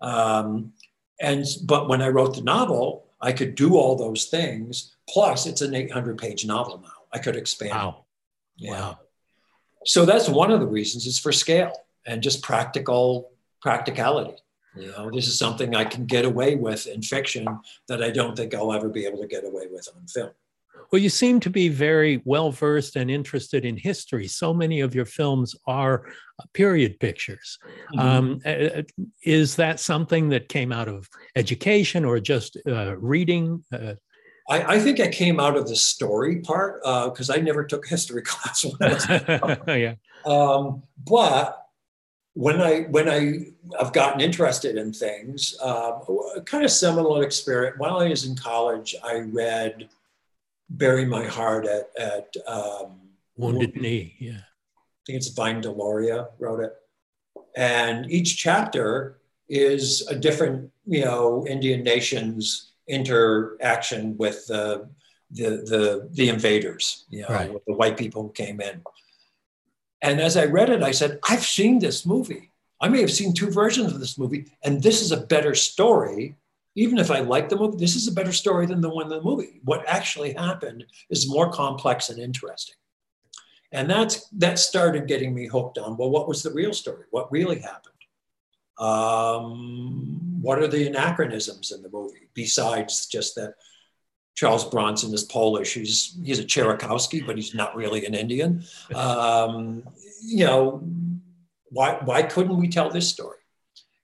Um, 0.01 0.73
and 1.21 1.45
but 1.65 1.89
when 1.89 2.03
I 2.03 2.09
wrote 2.09 2.37
the 2.37 2.43
novel, 2.43 3.07
I 3.21 3.33
could 3.33 3.55
do 3.55 3.77
all 3.77 3.97
those 3.97 4.27
things. 4.27 4.95
Plus, 5.09 5.47
it's 5.47 5.61
an 5.61 5.75
800 5.75 6.19
page 6.19 6.47
novel 6.47 6.81
now. 6.81 6.89
I 7.13 7.19
could 7.19 7.37
expand. 7.37 7.73
Wow. 7.73 8.05
Yeah. 8.57 8.73
Wow. 8.73 8.99
So 9.87 10.05
that's 10.05 10.29
one 10.29 10.51
of 10.51 10.61
the 10.61 10.67
reasons. 10.67 11.07
It's 11.07 11.19
for 11.19 11.33
scale 11.33 11.73
and 12.07 12.23
just 12.23 12.43
practical 12.43 13.33
practicality. 13.61 14.37
You 14.77 14.91
know, 14.91 15.11
this 15.11 15.29
is 15.29 15.39
something 15.39 15.75
I 15.75 15.85
can 15.85 16.07
get 16.07 16.25
away 16.25 16.57
with 16.57 16.87
in 16.87 17.03
fiction 17.03 17.47
that 17.89 18.03
I 18.03 18.11
don't 18.11 18.37
think 18.37 18.55
I'll 18.55 18.73
ever 18.73 18.89
be 18.89 19.07
able 19.07 19.21
to 19.21 19.27
get 19.27 19.45
away 19.45 19.69
with 19.71 19.89
on 19.95 20.07
film. 20.07 20.31
Well, 20.91 21.01
you 21.01 21.09
seem 21.09 21.41
to 21.41 21.51
be 21.51 21.69
very 21.69 22.23
well 22.25 22.51
versed 22.51 22.97
and 22.97 23.11
interested 23.11 23.65
in 23.65 23.77
history. 23.77 24.29
So 24.29 24.53
many 24.53 24.81
of 24.81 24.95
your 24.95 25.05
films 25.05 25.55
are 25.67 26.07
uh, 26.39 26.45
period 26.53 27.01
pictures. 27.01 27.59
Mm-hmm. 27.95 27.99
Um, 27.99 28.41
uh, 28.45 28.83
is 29.23 29.57
that 29.57 29.81
something 29.81 30.29
that 30.29 30.49
came 30.49 30.73
out 30.73 30.89
of 30.89 31.09
education 31.37 32.05
or 32.05 32.21
just 32.21 32.57
uh, 32.67 32.97
reading? 32.97 33.65
Uh, 33.73 33.95
I, 34.49 34.75
I, 34.75 34.79
think 34.79 35.01
I 35.01 35.09
came 35.09 35.41
out 35.41 35.57
of 35.57 35.67
the 35.67 35.77
story 35.77 36.41
part 36.41 36.83
because 36.83 37.31
uh, 37.31 37.35
I 37.35 37.37
never 37.39 37.65
took 37.65 37.87
history 37.87 38.23
class. 38.25 38.65
yeah. 39.67 39.95
Um, 40.27 40.83
but 41.05 41.64
when 42.35 42.61
I 42.61 42.81
when 42.83 43.09
I 43.09 43.47
have 43.79 43.93
gotten 43.93 44.21
interested 44.21 44.77
in 44.77 44.93
things, 44.93 45.57
uh, 45.63 46.01
kind 46.45 46.65
of 46.65 46.71
similar 46.71 47.23
experience. 47.23 47.79
While 47.79 47.99
I 47.99 48.09
was 48.09 48.27
in 48.27 48.37
college, 48.37 48.95
I 49.03 49.21
read 49.21 49.89
"Bury 50.69 51.07
My 51.07 51.25
Heart" 51.25 51.67
at 51.67 51.91
at 51.97 52.35
um, 52.47 53.01
Wounded 53.37 53.77
Knee. 53.77 54.17
Yeah, 54.19 54.33
I 54.33 55.03
think 55.07 55.17
it's 55.17 55.29
Vine 55.29 55.63
Deloria 55.63 56.29
wrote 56.39 56.61
it, 56.61 56.75
and 57.57 58.11
each 58.11 58.37
chapter 58.37 59.21
is 59.49 60.07
a 60.09 60.17
different, 60.17 60.71
you 60.87 61.05
know, 61.05 61.47
Indian 61.47 61.83
nation's 61.83 62.73
interaction 62.89 64.17
with 64.17 64.47
the 64.49 64.89
the 65.31 65.51
the, 65.51 66.09
the 66.13 66.29
invaders, 66.29 67.05
you 67.11 67.23
know, 67.23 67.29
right. 67.29 67.53
the 67.67 67.75
white 67.75 67.97
people 67.97 68.23
who 68.23 68.33
came 68.33 68.61
in. 68.61 68.83
And 70.05 70.21
as 70.21 70.37
I 70.37 70.45
read 70.45 70.69
it, 70.69 70.83
I 70.83 70.91
said, 70.91 71.19
I've 71.31 71.43
seen 71.43 71.79
this 71.79 72.05
movie. 72.05 72.51
I 72.79 72.89
may 72.89 73.01
have 73.01 73.11
seen 73.11 73.33
two 73.33 73.51
versions 73.51 73.91
of 73.91 74.01
this 74.01 74.19
movie, 74.19 74.45
and 74.63 74.83
this 74.83 75.01
is 75.01 75.13
a 75.13 75.27
better 75.27 75.55
story. 75.55 76.37
Even 76.75 76.99
if 76.99 77.11
I 77.11 77.21
like 77.21 77.49
the 77.49 77.57
movie, 77.57 77.79
this 77.79 77.97
is 77.97 78.07
a 78.07 78.13
better 78.13 78.33
story 78.33 78.67
than 78.67 78.83
the 78.83 78.91
one 78.91 79.05
in 79.05 79.09
the 79.09 79.23
movie. 79.23 79.61
What 79.65 79.89
actually 79.89 80.35
happened 80.35 80.85
is 81.09 81.31
more 81.31 81.51
complex 81.51 82.11
and 82.11 82.19
interesting. 82.19 82.75
And 83.73 83.89
that's 83.89 84.29
that 84.29 84.59
started 84.59 85.09
getting 85.09 85.35
me 85.35 85.47
hooked 85.47 85.79
on 85.79 85.97
well, 85.97 86.11
what 86.11 86.29
was 86.29 86.43
the 86.43 86.53
real 86.53 86.75
story? 86.75 87.07
What 87.11 87.33
really 87.33 87.61
happened? 87.61 87.95
Um, 88.79 90.43
what 90.43 90.59
are 90.59 90.69
the 90.69 90.87
anachronisms 90.87 91.73
in 91.73 91.81
the 91.83 91.89
movie 91.89 92.29
besides 92.35 93.07
just 93.07 93.37
that 93.37 93.55
Charles 94.35 94.65
Bronson 94.65 95.15
is 95.15 95.25
Polish. 95.25 95.75
He's 95.75 96.19
he's 96.25 96.41
a 96.41 96.45
Cherokowski, 96.45 97.25
but 97.25 97.37
he's 97.37 97.55
not 97.55 97.77
really 97.77 98.05
an 98.05 98.15
Indian. 98.15 98.65
Um, 98.95 99.85
you 100.23 100.45
know, 100.45 100.83
why 101.71 102.01
why 102.05 102.23
couldn't 102.23 102.57
we 102.57 102.69
tell 102.69 102.91
this 102.91 103.09
story? 103.09 103.39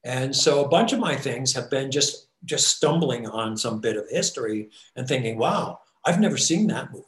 And 0.05 0.35
so 0.35 0.65
a 0.65 0.69
bunch 0.69 0.93
of 0.93 0.99
my 0.99 1.17
things 1.17 1.53
have 1.55 1.69
been 1.71 1.91
just 1.91 2.29
just 2.45 2.69
stumbling 2.69 3.27
on 3.27 3.57
some 3.57 3.81
bit 3.81 3.97
of 3.97 4.09
history 4.09 4.71
and 4.97 5.07
thinking, 5.07 5.37
wow, 5.37 5.81
I've 6.05 6.21
never 6.21 6.39
seen 6.39 6.69
that 6.69 6.93
movie. 6.93 7.07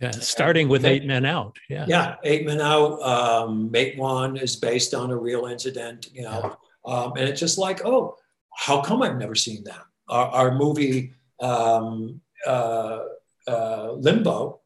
Yeah, 0.00 0.10
starting 0.12 0.68
with 0.68 0.84
Eight 0.84 1.04
Men 1.04 1.24
Out. 1.24 1.58
Yeah, 1.68 1.84
yeah, 1.88 2.14
Eight 2.24 2.46
Men 2.46 2.60
Out. 2.60 3.02
Um, 3.02 3.68
Matewan 3.70 4.40
is 4.40 4.56
based 4.56 4.94
on 4.94 5.10
a 5.10 5.16
real 5.16 5.46
incident. 5.46 6.08
You 6.12 6.22
know, 6.22 6.56
um, 6.86 7.12
and 7.16 7.28
it's 7.28 7.40
just 7.40 7.58
like, 7.58 7.84
oh, 7.84 8.16
how 8.56 8.80
come 8.80 9.02
I've 9.02 9.16
never 9.18 9.34
seen 9.34 9.64
that? 9.64 9.82
Our, 10.08 10.26
our 10.28 10.54
movie 10.54 11.12
um, 11.40 12.20
uh, 12.46 13.04
uh, 13.46 13.92
limbo, 13.92 14.60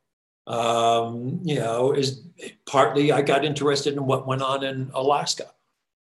um, 0.47 1.41
you 1.45 1.57
know, 1.57 1.93
is 1.93 2.23
partly 2.67 3.13
I 3.13 3.23
got 3.23 3.45
interested 3.45 3.95
in 3.95 4.07
what 4.07 4.27
went 4.27 4.43
on 4.43 4.65
in 4.65 4.91
Alaska. 4.95 5.47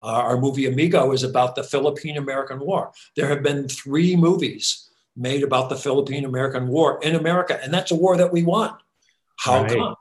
Uh, 0.02 0.06
our 0.06 0.36
movie 0.36 0.66
Amigo 0.66 1.12
is 1.12 1.22
about 1.22 1.54
the 1.54 1.62
Philippine 1.62 2.16
American 2.16 2.58
War. 2.58 2.90
There 3.16 3.28
have 3.28 3.42
been 3.42 3.68
three 3.68 4.16
movies 4.16 4.90
made 5.16 5.42
about 5.42 5.68
the 5.68 5.76
Philippine 5.76 6.24
American 6.24 6.68
War 6.68 6.98
in 7.02 7.14
America, 7.14 7.58
and 7.62 7.72
that's 7.72 7.92
a 7.92 7.94
war 7.94 8.16
that 8.16 8.32
we 8.32 8.42
won. 8.42 8.74
How 9.36 9.62
right. 9.62 9.70
come? 9.70 9.94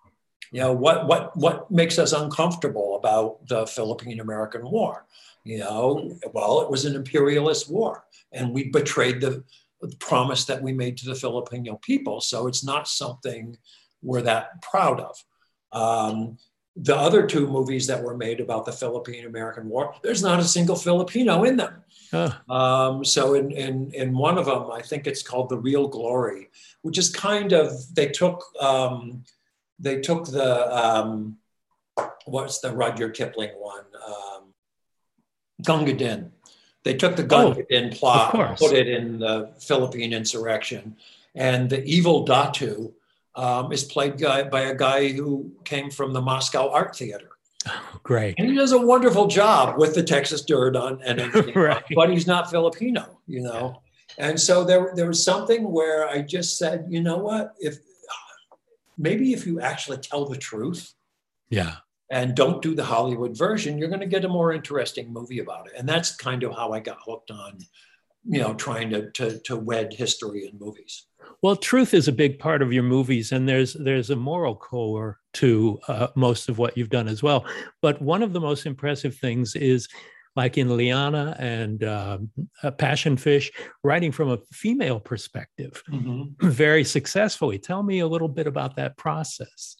You 0.52 0.62
know, 0.62 0.74
what 0.74 1.08
what 1.08 1.38
what 1.38 1.72
makes 1.72 2.00
us 2.00 2.14
uncomfortable 2.14 2.96
about 2.96 3.48
the 3.48 3.66
Philippine 3.68 4.20
American 4.20 4.70
War? 4.70 5.06
You 5.44 5.60
know, 5.60 6.18
well, 6.34 6.62
it 6.62 6.70
was 6.70 6.86
an 6.86 6.96
imperialist 6.96 7.70
war, 7.70 8.06
and 8.32 8.54
we 8.54 8.70
betrayed 8.70 9.22
the 9.22 9.44
the 9.82 9.96
promise 9.98 10.46
that 10.46 10.62
we 10.62 10.74
made 10.74 10.98
to 10.98 11.06
the 11.06 11.16
Filipino 11.16 11.76
people. 11.82 12.22
So 12.22 12.48
it's 12.48 12.64
not 12.64 12.88
something 12.88 13.58
we're 14.02 14.22
that 14.22 14.62
proud 14.62 15.00
of. 15.00 15.16
Um, 15.72 16.38
the 16.76 16.96
other 16.96 17.28
two 17.28 17.48
movies 17.48 17.88
that 17.88 18.02
were 18.02 18.16
made 18.16 18.40
about 18.40 18.66
the 18.66 18.72
Philippine 18.72 19.26
American 19.26 19.68
War, 19.68 19.94
there's 20.04 20.24
not 20.24 20.40
a 20.40 20.44
single 20.44 20.76
Filipino 20.76 21.44
in 21.44 21.58
them. 21.58 21.84
Huh. 22.12 22.32
Um, 22.50 23.06
so 23.06 23.34
in, 23.34 23.52
in, 23.52 23.92
in 23.94 24.18
one 24.18 24.38
of 24.38 24.46
them, 24.46 24.72
I 24.72 24.82
think 24.82 25.06
it's 25.06 25.24
called 25.24 25.50
The 25.50 25.58
Real 25.58 25.88
Glory, 25.88 26.50
which 26.82 26.98
is 26.98 27.10
kind 27.10 27.52
of, 27.52 27.72
they 27.94 28.08
took, 28.08 28.44
um, 28.62 29.24
they 29.80 30.00
took 30.00 30.26
the, 30.26 30.76
um, 30.76 31.38
what's 32.26 32.60
the 32.60 32.74
Rudyard 32.74 33.16
Kipling 33.16 33.52
one? 33.58 33.86
Um, 34.08 34.54
Gunga 35.64 35.94
Din. 35.94 36.32
They 36.84 36.96
took 36.96 37.16
the 37.16 37.24
gun 37.24 37.58
oh, 37.58 37.64
in 37.70 37.92
plot, 37.92 38.58
put 38.58 38.74
it 38.74 38.88
in 38.88 39.20
the 39.20 39.52
Philippine 39.60 40.14
insurrection, 40.14 40.96
and 41.36 41.70
the 41.70 41.84
evil 41.84 42.26
Datu 42.26 42.92
um, 43.36 43.72
is 43.72 43.84
played 43.84 44.20
by, 44.20 44.44
by 44.44 44.62
a 44.62 44.76
guy 44.76 45.10
who 45.10 45.52
came 45.64 45.90
from 45.90 46.14
the 46.14 46.22
Moscow 46.22 46.70
Art 46.70 46.96
Theater. 46.96 47.30
Oh, 47.68 48.00
great. 48.04 48.36
And 48.38 48.50
he 48.50 48.56
does 48.56 48.72
a 48.72 48.80
wonderful 48.80 49.28
job 49.28 49.78
with 49.78 49.96
the 49.96 50.04
Texas 50.04 50.42
dirt 50.44 50.76
on 50.76 51.02
and 51.04 51.20
everything, 51.22 51.54
right. 51.56 51.84
but 51.96 52.10
he's 52.10 52.28
not 52.28 52.50
Filipino, 52.50 53.20
you 53.28 53.42
know. 53.42 53.82
And 54.18 54.40
so 54.40 54.64
there, 54.64 54.92
there 54.96 55.08
was 55.08 55.24
something 55.24 55.72
where 55.72 56.08
I 56.08 56.22
just 56.22 56.58
said, 56.58 56.86
you 56.90 57.02
know 57.02 57.18
what, 57.18 57.54
if 57.60 57.78
maybe 58.98 59.34
if 59.34 59.46
you 59.46 59.62
actually 59.62 59.98
tell 59.98 60.26
the 60.26 60.38
truth, 60.38 60.94
yeah, 61.50 61.78
and 62.12 62.36
don't 62.36 62.62
do 62.62 62.76
the 62.76 62.84
Hollywood 62.84 63.36
version, 63.38 63.78
you're 63.78 63.88
going 63.88 64.01
to 64.01 64.05
get 64.05 64.26
a 64.26 64.30
more 64.30 64.51
interesting 64.51 65.12
movie 65.12 65.39
about 65.39 65.68
it. 65.68 65.74
And 65.78 65.88
that's 65.88 66.16
kind 66.16 66.43
of 66.43 66.53
how 66.53 66.74
I 66.74 66.82
got 66.82 66.99
hooked 67.03 67.32
on, 67.32 67.57
you 68.26 68.41
know, 68.41 68.53
trying 68.53 68.89
to 68.91 69.09
to, 69.12 69.39
to 69.39 69.55
wed 69.55 69.93
history 69.93 70.45
and 70.45 70.59
movies. 70.59 71.07
Well, 71.41 71.55
truth 71.55 71.93
is 71.93 72.07
a 72.07 72.12
big 72.12 72.38
part 72.38 72.62
of 72.62 72.74
your 72.74 72.84
movies, 72.84 73.32
and 73.32 73.47
there's 73.47 73.74
there's 73.74 74.09
a 74.12 74.16
moral 74.16 74.55
core 74.55 75.20
to 75.36 75.80
uh, 75.88 76.07
most 76.16 76.49
of 76.49 76.57
what 76.57 76.78
you've 76.78 76.89
done 76.89 77.07
as 77.07 77.24
well. 77.24 77.45
But 77.82 78.01
one 78.01 78.22
of 78.22 78.34
the 78.34 78.41
most 78.41 78.66
impressive 78.66 79.16
things 79.16 79.55
is, 79.55 79.88
like 80.36 80.57
in 80.57 80.68
Lianna 80.68 81.36
and 81.39 81.84
uh, 81.84 82.18
Passion 82.78 83.18
Fish, 83.18 83.51
writing 83.84 84.12
from 84.12 84.30
a 84.30 84.39
female 84.51 84.99
perspective, 84.99 85.82
mm-hmm. 85.89 86.47
very 86.47 86.84
successfully. 86.84 87.57
Tell 87.57 87.82
me 87.82 87.99
a 87.99 88.07
little 88.07 88.30
bit 88.30 88.47
about 88.47 88.76
that 88.76 88.97
process. 88.97 89.78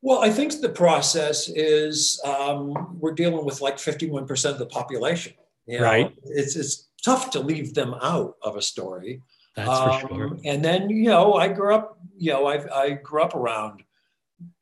Well, 0.00 0.20
I 0.20 0.30
think 0.30 0.60
the 0.60 0.68
process 0.68 1.48
is 1.48 2.20
um, 2.24 2.96
we're 3.00 3.14
dealing 3.14 3.44
with 3.44 3.60
like 3.60 3.76
51% 3.76 4.50
of 4.50 4.58
the 4.58 4.66
population. 4.66 5.34
You 5.66 5.78
know? 5.78 5.84
Right. 5.84 6.14
It's, 6.24 6.56
it's 6.56 6.88
tough 7.04 7.30
to 7.30 7.40
leave 7.40 7.74
them 7.74 7.94
out 8.00 8.36
of 8.42 8.56
a 8.56 8.62
story. 8.62 9.22
That's 9.56 9.68
um, 9.68 10.00
for 10.00 10.08
sure. 10.08 10.38
And 10.44 10.64
then, 10.64 10.88
you 10.88 11.08
know, 11.08 11.34
I 11.34 11.48
grew 11.48 11.74
up, 11.74 11.98
you 12.16 12.32
know, 12.32 12.46
I, 12.46 12.82
I 12.82 12.90
grew 12.90 13.22
up 13.22 13.34
around 13.34 13.82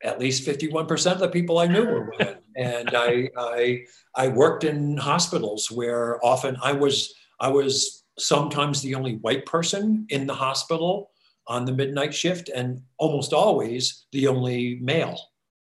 at 0.03 0.19
least 0.19 0.47
51% 0.47 1.11
of 1.11 1.19
the 1.19 1.29
people 1.29 1.59
I 1.59 1.67
knew 1.67 1.85
were 1.85 2.11
women. 2.17 2.37
and 2.55 2.89
I, 2.95 3.29
I, 3.37 3.83
I 4.15 4.27
worked 4.29 4.63
in 4.63 4.97
hospitals 4.97 5.69
where 5.69 6.23
often 6.25 6.57
I 6.63 6.71
was, 6.71 7.13
I 7.39 7.49
was 7.49 8.03
sometimes 8.17 8.81
the 8.81 8.95
only 8.95 9.17
white 9.17 9.45
person 9.45 10.07
in 10.09 10.25
the 10.25 10.33
hospital 10.33 11.11
on 11.47 11.65
the 11.65 11.73
midnight 11.73 12.13
shift 12.13 12.49
and 12.49 12.81
almost 12.97 13.33
always 13.33 14.05
the 14.11 14.27
only 14.27 14.79
male. 14.81 15.19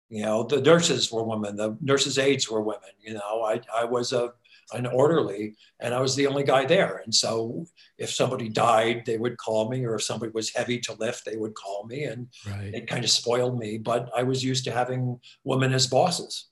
You 0.08 0.22
know, 0.22 0.42
the 0.42 0.60
nurses 0.60 1.12
were 1.12 1.22
women, 1.22 1.56
the 1.56 1.76
nurses' 1.80 2.18
aides 2.18 2.50
were 2.50 2.62
women. 2.62 2.90
You 2.98 3.14
know, 3.14 3.42
I, 3.44 3.60
I 3.74 3.84
was 3.84 4.12
a 4.12 4.32
an 4.72 4.86
orderly 4.86 5.54
and 5.80 5.94
I 5.94 6.00
was 6.00 6.14
the 6.14 6.26
only 6.26 6.44
guy 6.44 6.64
there. 6.66 7.00
And 7.04 7.14
so 7.14 7.66
if 7.96 8.10
somebody 8.10 8.48
died, 8.48 9.04
they 9.06 9.16
would 9.16 9.38
call 9.38 9.70
me, 9.70 9.84
or 9.84 9.94
if 9.94 10.02
somebody 10.02 10.32
was 10.32 10.50
heavy 10.54 10.78
to 10.80 10.94
lift, 10.94 11.24
they 11.24 11.36
would 11.36 11.54
call 11.54 11.86
me. 11.86 12.04
And 12.04 12.28
right. 12.46 12.74
it 12.74 12.86
kind 12.86 13.04
of 13.04 13.10
spoiled 13.10 13.58
me. 13.58 13.78
But 13.78 14.10
I 14.16 14.22
was 14.24 14.44
used 14.44 14.64
to 14.64 14.72
having 14.72 15.18
women 15.44 15.72
as 15.72 15.86
bosses. 15.86 16.47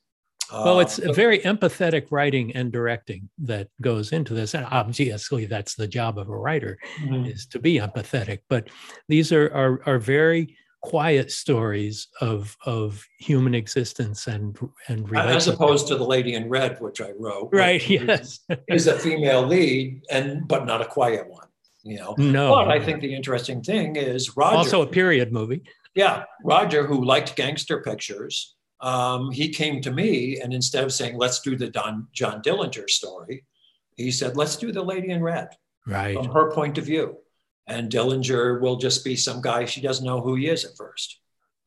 Well, 0.51 0.79
it's 0.79 0.99
uh, 0.99 1.11
very 1.11 1.39
empathetic 1.39 2.07
writing 2.11 2.55
and 2.55 2.71
directing 2.71 3.29
that 3.39 3.69
goes 3.81 4.11
into 4.11 4.33
this. 4.33 4.53
And 4.53 4.65
obviously, 4.69 5.45
that's 5.45 5.75
the 5.75 5.87
job 5.87 6.17
of 6.17 6.29
a 6.29 6.37
writer 6.37 6.77
mm-hmm. 7.01 7.25
is 7.25 7.45
to 7.47 7.59
be 7.59 7.79
empathetic. 7.79 8.39
But 8.49 8.69
these 9.07 9.31
are, 9.31 9.53
are, 9.53 9.81
are 9.85 9.99
very 9.99 10.55
quiet 10.81 11.31
stories 11.31 12.07
of 12.21 12.55
of 12.65 13.03
human 13.19 13.55
existence 13.55 14.27
and 14.27 14.57
and 14.87 15.13
as 15.17 15.47
opposed 15.47 15.87
to 15.87 15.97
the 15.97 16.03
lady 16.03 16.35
in 16.35 16.47
red 16.47 16.79
which 16.79 17.01
i 17.01 17.11
wrote 17.17 17.49
right 17.51 17.89
yes 17.89 18.39
is 18.67 18.85
a 18.85 18.97
female 18.97 19.45
lead 19.45 20.01
and 20.11 20.47
but 20.47 20.65
not 20.65 20.79
a 20.79 20.85
quiet 20.85 21.27
one 21.27 21.47
you 21.83 21.97
know 21.97 22.13
no 22.19 22.51
but 22.51 22.69
i 22.69 22.79
think 22.79 23.01
the 23.01 23.13
interesting 23.13 23.61
thing 23.61 23.95
is 23.95 24.37
roger 24.37 24.55
also 24.55 24.83
a 24.83 24.87
period 24.87 25.33
movie 25.33 25.63
yeah 25.95 26.23
roger 26.43 26.85
who 26.85 27.03
liked 27.03 27.35
gangster 27.35 27.81
pictures 27.81 28.55
um, 28.79 29.31
he 29.31 29.49
came 29.49 29.81
to 29.81 29.91
me 29.91 30.39
and 30.39 30.53
instead 30.53 30.83
of 30.83 30.93
saying 30.93 31.17
let's 31.17 31.39
do 31.41 31.55
the 31.55 31.69
Don, 31.69 32.07
john 32.11 32.41
dillinger 32.41 32.89
story 32.89 33.45
he 33.95 34.11
said 34.11 34.37
let's 34.37 34.55
do 34.55 34.71
the 34.71 34.83
lady 34.83 35.09
in 35.09 35.23
red 35.23 35.49
right 35.85 36.15
from 36.15 36.29
her 36.29 36.51
point 36.51 36.77
of 36.77 36.85
view 36.85 37.17
and 37.67 37.91
Dillinger 37.91 38.61
will 38.61 38.77
just 38.77 39.03
be 39.03 39.15
some 39.15 39.41
guy 39.41 39.65
she 39.65 39.81
doesn't 39.81 40.05
know 40.05 40.21
who 40.21 40.35
he 40.35 40.47
is 40.47 40.65
at 40.65 40.75
first. 40.75 41.19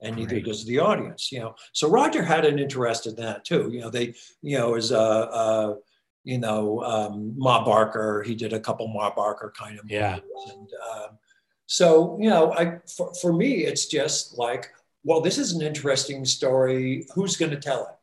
And 0.02 0.16
neither 0.16 0.36
right. 0.36 0.44
does 0.46 0.64
the 0.64 0.78
audience, 0.78 1.30
you 1.30 1.40
know. 1.40 1.54
So 1.74 1.86
Roger 1.86 2.22
had 2.22 2.46
an 2.46 2.58
interest 2.58 3.06
in 3.06 3.14
that 3.16 3.44
too. 3.44 3.68
You 3.70 3.82
know, 3.82 3.90
they, 3.90 4.14
you 4.40 4.56
know, 4.56 4.74
as 4.74 4.92
a, 4.92 4.96
a 4.96 5.76
you 6.24 6.38
know, 6.38 6.82
um, 6.82 7.34
Ma 7.36 7.62
Barker, 7.62 8.22
he 8.26 8.34
did 8.34 8.54
a 8.54 8.60
couple 8.60 8.88
Ma 8.88 9.14
Barker 9.14 9.52
kind 9.54 9.78
of 9.78 9.84
movies. 9.84 9.98
Yeah. 9.98 10.18
And 10.52 10.68
um, 10.90 11.18
so, 11.66 12.18
you 12.18 12.30
know, 12.30 12.54
I 12.54 12.78
for, 12.96 13.12
for 13.20 13.34
me, 13.34 13.66
it's 13.66 13.88
just 13.88 14.38
like, 14.38 14.68
well, 15.04 15.20
this 15.20 15.38
is 15.38 15.52
an 15.52 15.62
interesting 15.62 16.24
story. 16.24 17.06
Who's 17.14 17.36
going 17.36 17.50
to 17.52 17.60
tell 17.60 17.82
it? 17.82 17.94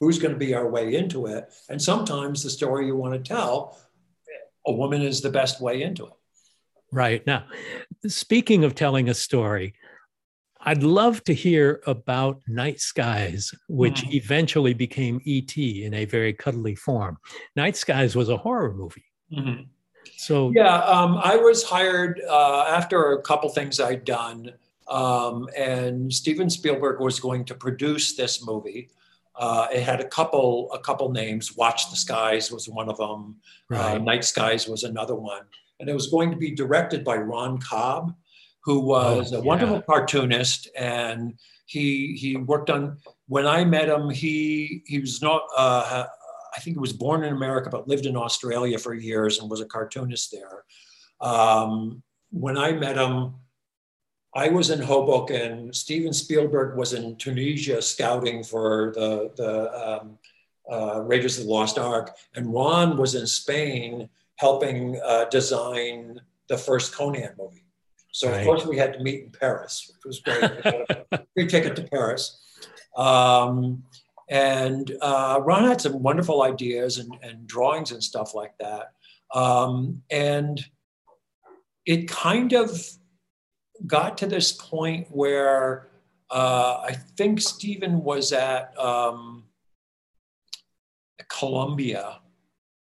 Who's 0.00 0.18
going 0.18 0.32
to 0.32 0.38
be 0.38 0.54
our 0.54 0.68
way 0.68 0.94
into 0.94 1.26
it? 1.26 1.52
And 1.68 1.80
sometimes 1.80 2.42
the 2.42 2.50
story 2.50 2.86
you 2.86 2.96
want 2.96 3.12
to 3.12 3.28
tell, 3.28 3.78
a 4.66 4.72
woman 4.72 5.02
is 5.02 5.20
the 5.20 5.30
best 5.30 5.60
way 5.60 5.82
into 5.82 6.06
it. 6.06 6.12
Right. 6.92 7.26
Now, 7.26 7.44
speaking 8.06 8.64
of 8.64 8.74
telling 8.74 9.08
a 9.08 9.14
story, 9.14 9.74
I'd 10.62 10.82
love 10.82 11.24
to 11.24 11.34
hear 11.34 11.80
about 11.86 12.42
Night 12.46 12.80
Skies, 12.80 13.52
which 13.68 14.02
mm. 14.02 14.14
eventually 14.14 14.74
became 14.74 15.20
E.T. 15.24 15.84
in 15.84 15.94
a 15.94 16.04
very 16.04 16.32
cuddly 16.32 16.74
form. 16.74 17.18
Night 17.56 17.76
Skies 17.76 18.14
was 18.14 18.28
a 18.28 18.36
horror 18.36 18.74
movie. 18.74 19.04
Mm-hmm. 19.32 19.62
So, 20.16 20.50
yeah, 20.54 20.78
um, 20.78 21.18
I 21.22 21.36
was 21.36 21.62
hired 21.62 22.20
uh, 22.28 22.64
after 22.68 23.12
a 23.12 23.22
couple 23.22 23.48
things 23.50 23.80
I'd 23.80 24.04
done, 24.04 24.52
um, 24.90 25.48
and 25.56 26.12
Steven 26.12 26.50
Spielberg 26.50 27.00
was 27.00 27.20
going 27.20 27.44
to 27.46 27.54
produce 27.54 28.16
this 28.16 28.44
movie. 28.44 28.90
Uh, 29.36 29.68
it 29.72 29.82
had 29.82 30.00
a 30.00 30.08
couple 30.08 30.70
a 30.72 30.78
couple 30.78 31.10
names. 31.10 31.56
Watch 31.56 31.90
the 31.90 31.96
Skies 31.96 32.50
was 32.52 32.68
one 32.68 32.88
of 32.88 32.98
them. 32.98 33.36
Uh, 33.72 33.76
right. 33.76 33.94
Uh, 33.96 33.98
Night 33.98 34.24
Skies 34.24 34.68
was 34.68 34.84
another 34.84 35.14
one 35.14 35.42
and 35.80 35.88
it 35.88 35.94
was 35.94 36.08
going 36.08 36.30
to 36.30 36.36
be 36.36 36.50
directed 36.52 37.02
by 37.02 37.16
Ron 37.16 37.58
Cobb, 37.58 38.14
who 38.62 38.80
was 38.80 39.32
oh, 39.32 39.38
a 39.38 39.42
wonderful 39.42 39.76
yeah. 39.76 39.82
cartoonist, 39.88 40.68
and 40.78 41.34
he 41.64 42.14
he 42.14 42.36
worked 42.36 42.70
on. 42.70 42.98
When 43.26 43.46
I 43.46 43.64
met 43.64 43.88
him, 43.88 44.10
he 44.10 44.82
he 44.86 45.00
was 45.00 45.22
not. 45.22 45.42
Uh, 45.56 46.04
I 46.54 46.60
think 46.60 46.76
he 46.76 46.80
was 46.80 46.92
born 46.92 47.24
in 47.24 47.32
America, 47.32 47.70
but 47.70 47.88
lived 47.88 48.06
in 48.06 48.16
Australia 48.16 48.78
for 48.78 48.92
years 48.92 49.38
and 49.38 49.50
was 49.50 49.60
a 49.60 49.66
cartoonist 49.66 50.32
there. 50.32 50.64
Um, 51.20 52.02
when 52.30 52.58
I 52.58 52.72
met 52.72 52.96
him, 52.96 53.34
I 54.34 54.48
was 54.48 54.70
in 54.70 54.80
Hoboken. 54.80 55.72
Steven 55.72 56.12
Spielberg 56.12 56.76
was 56.76 56.92
in 56.92 57.16
Tunisia 57.16 57.82
scouting 57.82 58.44
for 58.44 58.92
the 58.94 59.32
the 59.36 60.00
um, 60.00 60.18
uh, 60.70 61.00
Raiders 61.00 61.38
of 61.38 61.44
the 61.44 61.50
Lost 61.50 61.78
Ark, 61.78 62.16
and 62.34 62.52
Ron 62.52 62.96
was 62.96 63.14
in 63.14 63.26
Spain 63.26 64.08
helping 64.36 65.00
uh, 65.04 65.24
design 65.26 66.20
the 66.48 66.56
first 66.56 66.94
Conan 66.94 67.34
movie. 67.38 67.64
So 68.12 68.28
right. 68.28 68.40
of 68.40 68.44
course 68.46 68.66
we 68.66 68.76
had 68.76 68.92
to 68.94 69.00
meet 69.00 69.24
in 69.24 69.30
Paris, 69.30 69.90
which 69.92 70.04
was 70.04 70.20
great. 70.20 71.22
free 71.34 71.46
ticket 71.46 71.76
to 71.76 71.82
Paris. 71.84 72.40
Um, 72.96 73.84
and 74.28 74.90
uh, 75.00 75.40
Ron 75.42 75.64
had 75.64 75.80
some 75.80 76.02
wonderful 76.02 76.42
ideas 76.42 76.98
and, 76.98 77.12
and 77.22 77.46
drawings 77.46 77.92
and 77.92 78.02
stuff 78.02 78.34
like 78.34 78.56
that. 78.58 78.92
Um, 79.34 80.02
and 80.10 80.64
it 81.86 82.08
kind 82.08 82.52
of 82.52 82.80
got 83.86 84.18
to 84.18 84.26
this 84.26 84.52
point 84.52 85.08
where 85.10 85.88
uh, 86.30 86.82
I 86.84 86.92
think 87.16 87.40
Steven 87.40 88.02
was 88.02 88.32
at 88.32 88.78
um, 88.78 89.44
Columbia 91.28 92.20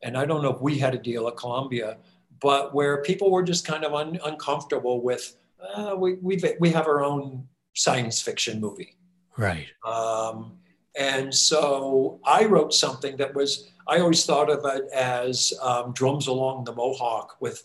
and 0.05 0.15
I 0.15 0.25
don't 0.25 0.43
know 0.43 0.53
if 0.53 0.61
we 0.61 0.77
had 0.77 0.93
a 0.93 0.99
deal 0.99 1.27
at 1.27 1.35
Columbia, 1.35 1.97
but 2.39 2.75
where 2.75 3.01
people 3.01 3.31
were 3.31 3.41
just 3.41 3.65
kind 3.65 3.83
of 3.83 3.93
un, 3.93 4.19
uncomfortable 4.23 5.01
with, 5.01 5.35
uh, 5.75 5.95
we, 5.97 6.13
we 6.21 6.39
we 6.59 6.69
have 6.69 6.85
our 6.85 7.03
own 7.03 7.47
science 7.73 8.21
fiction 8.21 8.61
movie. 8.61 8.95
Right. 9.35 9.65
Um, 9.83 10.59
and 10.97 11.33
so 11.33 12.19
I 12.23 12.45
wrote 12.45 12.73
something 12.73 13.17
that 13.17 13.33
was, 13.33 13.71
I 13.87 13.99
always 13.99 14.25
thought 14.25 14.49
of 14.49 14.63
it 14.63 14.89
as 14.93 15.53
um, 15.61 15.91
drums 15.93 16.27
along 16.27 16.65
the 16.65 16.73
Mohawk 16.73 17.37
with 17.41 17.63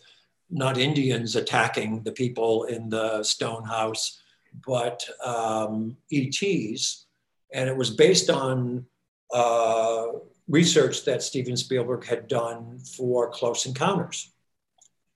not 0.51 0.79
Indians 0.79 1.37
attacking 1.37 2.03
the 2.03 2.13
people 2.13 2.65
in 2.65 2.89
the 2.89 3.23
stone 3.23 3.65
house, 3.65 4.21
but 4.67 5.05
um, 5.25 5.97
ETs. 6.13 7.07
And 7.53 7.69
it 7.69 7.77
was 7.77 7.91
based 7.91 8.31
on 8.31 8.87
uh, 9.33 10.07
research 10.49 11.05
that 11.05 11.23
Steven 11.23 11.57
Spielberg 11.57 12.05
had 12.05 12.29
done 12.29 12.79
for 12.79 13.31
Close 13.31 13.67
Encounters. 13.67 14.33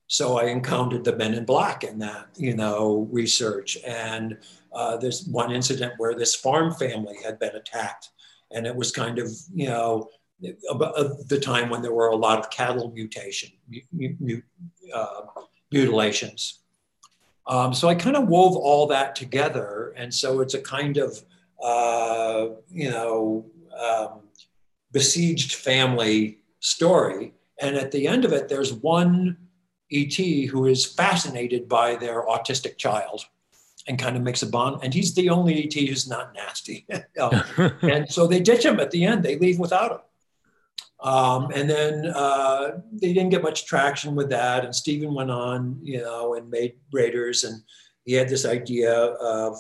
So 0.07 0.39
I 0.39 0.45
encountered 0.45 1.05
the 1.05 1.17
Men 1.17 1.35
in 1.35 1.45
Black 1.45 1.83
in 1.83 1.99
that, 1.99 2.29
you 2.37 2.55
know, 2.55 3.09
research. 3.11 3.79
And 3.87 4.39
uh, 4.73 4.97
there's 4.97 5.27
one 5.27 5.51
incident 5.51 5.95
where 5.97 6.15
this 6.15 6.35
farm 6.35 6.73
family 6.75 7.17
had 7.25 7.39
been 7.39 7.57
attacked, 7.57 8.11
and 8.51 8.67
it 8.67 8.77
was 8.77 8.93
kind 8.93 9.19
of, 9.19 9.31
you 9.53 9.69
know, 9.69 10.09
about 10.69 10.95
the 11.29 11.41
time 11.41 11.71
when 11.71 11.81
there 11.81 11.95
were 11.95 12.09
a 12.09 12.17
lot 12.17 12.39
of 12.39 12.51
cattle 12.51 12.91
mutation, 12.91 13.51
uh, 14.93 15.23
mutilations. 15.73 16.61
Um, 17.47 17.75
so 17.75 17.89
I 17.89 17.95
kind 17.95 18.17
of 18.17 18.29
wove 18.29 18.57
all 18.57 18.87
that 18.89 19.15
together, 19.15 19.93
and 19.97 20.13
so 20.13 20.41
it's 20.41 20.55
a 20.55 20.61
kind 20.61 20.97
of, 20.97 21.23
uh, 21.63 22.47
you 22.71 22.91
know, 22.91 23.45
um, 23.79 24.21
besieged 24.93 25.55
family 25.55 26.39
story. 26.61 27.35
And 27.61 27.77
at 27.77 27.93
the 27.93 28.07
end 28.09 28.25
of 28.25 28.33
it, 28.33 28.49
there's 28.49 28.73
one 28.73 29.37
ET 29.93 30.15
who 30.15 30.67
is 30.67 30.87
fascinated 30.87 31.69
by 31.69 31.97
their 31.97 32.27
autistic 32.27 32.79
child 32.79 33.27
and 33.87 33.99
kind 33.99 34.17
of 34.17 34.23
makes 34.23 34.43
a 34.43 34.47
bond. 34.47 34.81
And 34.83 34.95
he's 34.95 35.15
the 35.15 35.29
only 35.29 35.65
ET 35.65 35.75
who's 35.75 36.09
not 36.09 36.35
nasty. 36.35 36.87
and 37.83 38.11
so 38.11 38.27
they 38.27 38.41
ditch 38.41 38.65
him 38.65 38.81
at 38.81 38.91
the 38.91 39.05
end, 39.05 39.23
they 39.23 39.39
leave 39.39 39.59
without 39.59 39.93
him. 39.93 39.99
Um, 41.05 41.51
and 41.55 41.69
then 41.69 42.07
uh, 42.07 42.79
they 42.91 43.13
didn't 43.13 43.29
get 43.29 43.43
much 43.43 43.67
traction 43.67 44.15
with 44.15 44.31
that. 44.31 44.65
And 44.65 44.75
Steven 44.75 45.13
went 45.13 45.31
on, 45.31 45.79
you 45.83 45.99
know, 45.99 46.35
and 46.35 46.51
made 46.51 46.77
Raiders. 46.93 47.45
And 47.45 47.63
he 48.05 48.15
had 48.15 48.29
this 48.29 48.47
idea 48.47 48.93
of, 48.93 49.59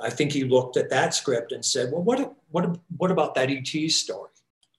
I 0.00 0.08
think 0.08 0.30
he 0.30 0.44
looked 0.44 0.76
at 0.76 0.90
that 0.90 1.14
script 1.14 1.50
and 1.50 1.64
said, 1.64 1.90
well, 1.90 2.02
what, 2.02 2.32
what, 2.50 2.78
what 2.96 3.10
about 3.10 3.34
that 3.34 3.50
ET 3.50 3.90
story? 3.90 4.30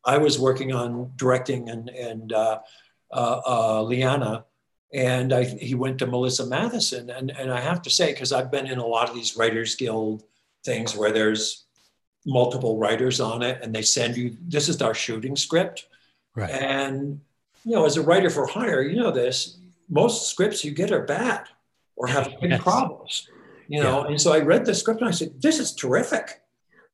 I 0.05 0.17
was 0.17 0.39
working 0.39 0.71
on 0.71 1.11
directing 1.17 1.67
and, 1.69 1.89
and 1.89 2.31
uh, 2.31 2.59
uh, 3.11 3.41
uh, 3.45 3.81
Lianna, 3.81 4.45
and 4.93 5.33
I, 5.33 5.43
he 5.43 5.75
went 5.75 5.99
to 5.99 6.07
Melissa 6.07 6.43
Mathison. 6.43 7.15
And, 7.15 7.29
and 7.31 7.51
I 7.51 7.59
have 7.59 7.81
to 7.83 7.89
say, 7.89 8.13
because 8.13 8.31
I've 8.31 8.51
been 8.51 8.67
in 8.67 8.79
a 8.79 8.85
lot 8.85 9.09
of 9.09 9.15
these 9.15 9.35
Writers 9.35 9.75
Guild 9.75 10.23
things 10.63 10.95
where 10.95 11.11
there's 11.11 11.65
multiple 12.25 12.77
writers 12.77 13.19
on 13.19 13.41
it, 13.41 13.59
and 13.61 13.73
they 13.73 13.81
send 13.81 14.17
you 14.17 14.35
this 14.47 14.69
is 14.69 14.81
our 14.81 14.93
shooting 14.93 15.35
script. 15.35 15.87
Right. 16.35 16.49
And 16.49 17.21
you 17.65 17.75
know, 17.75 17.85
as 17.85 17.97
a 17.97 18.01
writer 18.01 18.29
for 18.29 18.47
hire, 18.47 18.81
you 18.81 18.95
know 18.95 19.11
this. 19.11 19.57
Most 19.89 20.29
scripts 20.29 20.63
you 20.63 20.71
get 20.71 20.91
are 20.91 21.03
bad 21.03 21.45
or 21.95 22.07
have 22.07 22.33
big 22.41 22.51
yes. 22.51 22.61
problems. 22.61 23.27
You 23.67 23.83
know, 23.83 24.03
yeah. 24.03 24.11
and 24.11 24.21
so 24.21 24.33
I 24.33 24.39
read 24.39 24.65
the 24.65 24.73
script 24.73 25.01
and 25.01 25.09
I 25.09 25.11
said, 25.11 25.41
"This 25.41 25.59
is 25.59 25.73
terrific." 25.73 26.41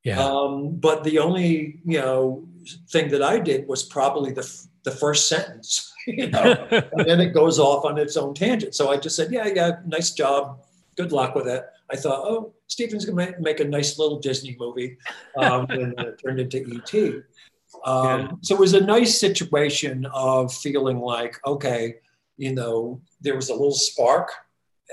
Yeah. 0.04 0.24
Um, 0.24 0.76
but 0.76 1.04
the 1.04 1.20
only 1.20 1.80
you 1.86 2.00
know 2.00 2.48
thing 2.90 3.10
that 3.10 3.22
I 3.22 3.40
did 3.40 3.68
was 3.68 3.84
probably 3.84 4.32
the 4.32 4.48
the 4.84 4.92
first 4.92 5.28
sentence, 5.28 5.94
you 6.08 6.30
know, 6.30 6.68
and 6.72 7.06
then 7.06 7.20
it 7.20 7.34
goes 7.34 7.60
off 7.60 7.86
on 7.86 7.98
its 7.98 8.18
own 8.18 8.34
tangent. 8.34 8.76
So 8.76 8.92
I 8.92 8.98
just 8.98 9.16
said, 9.16 9.32
"Yeah, 9.32 9.48
yeah, 9.48 9.72
nice 9.86 10.12
job, 10.12 10.60
good 10.96 11.12
luck 11.12 11.36
with 11.36 11.48
it." 11.48 11.66
I 11.92 11.96
thought, 11.96 12.26
"Oh, 12.28 12.54
Steven's 12.68 13.06
gonna 13.06 13.36
make 13.40 13.60
a 13.60 13.66
nice 13.66 14.00
little 14.00 14.20
Disney 14.20 14.56
movie," 14.60 14.98
um, 15.38 15.66
and 15.70 15.94
it 16.00 16.20
turned 16.24 16.40
into 16.40 16.60
ET. 16.60 17.24
Um, 17.86 18.22
yeah. 18.22 18.32
So 18.42 18.56
it 18.56 18.60
was 18.60 18.74
a 18.74 18.82
nice 18.82 19.20
situation 19.20 20.06
of 20.14 20.54
feeling 20.54 21.00
like, 21.00 21.40
okay, 21.46 21.96
you 22.38 22.54
know, 22.54 23.02
there 23.22 23.36
was 23.36 23.50
a 23.50 23.54
little 23.54 23.72
spark, 23.72 24.32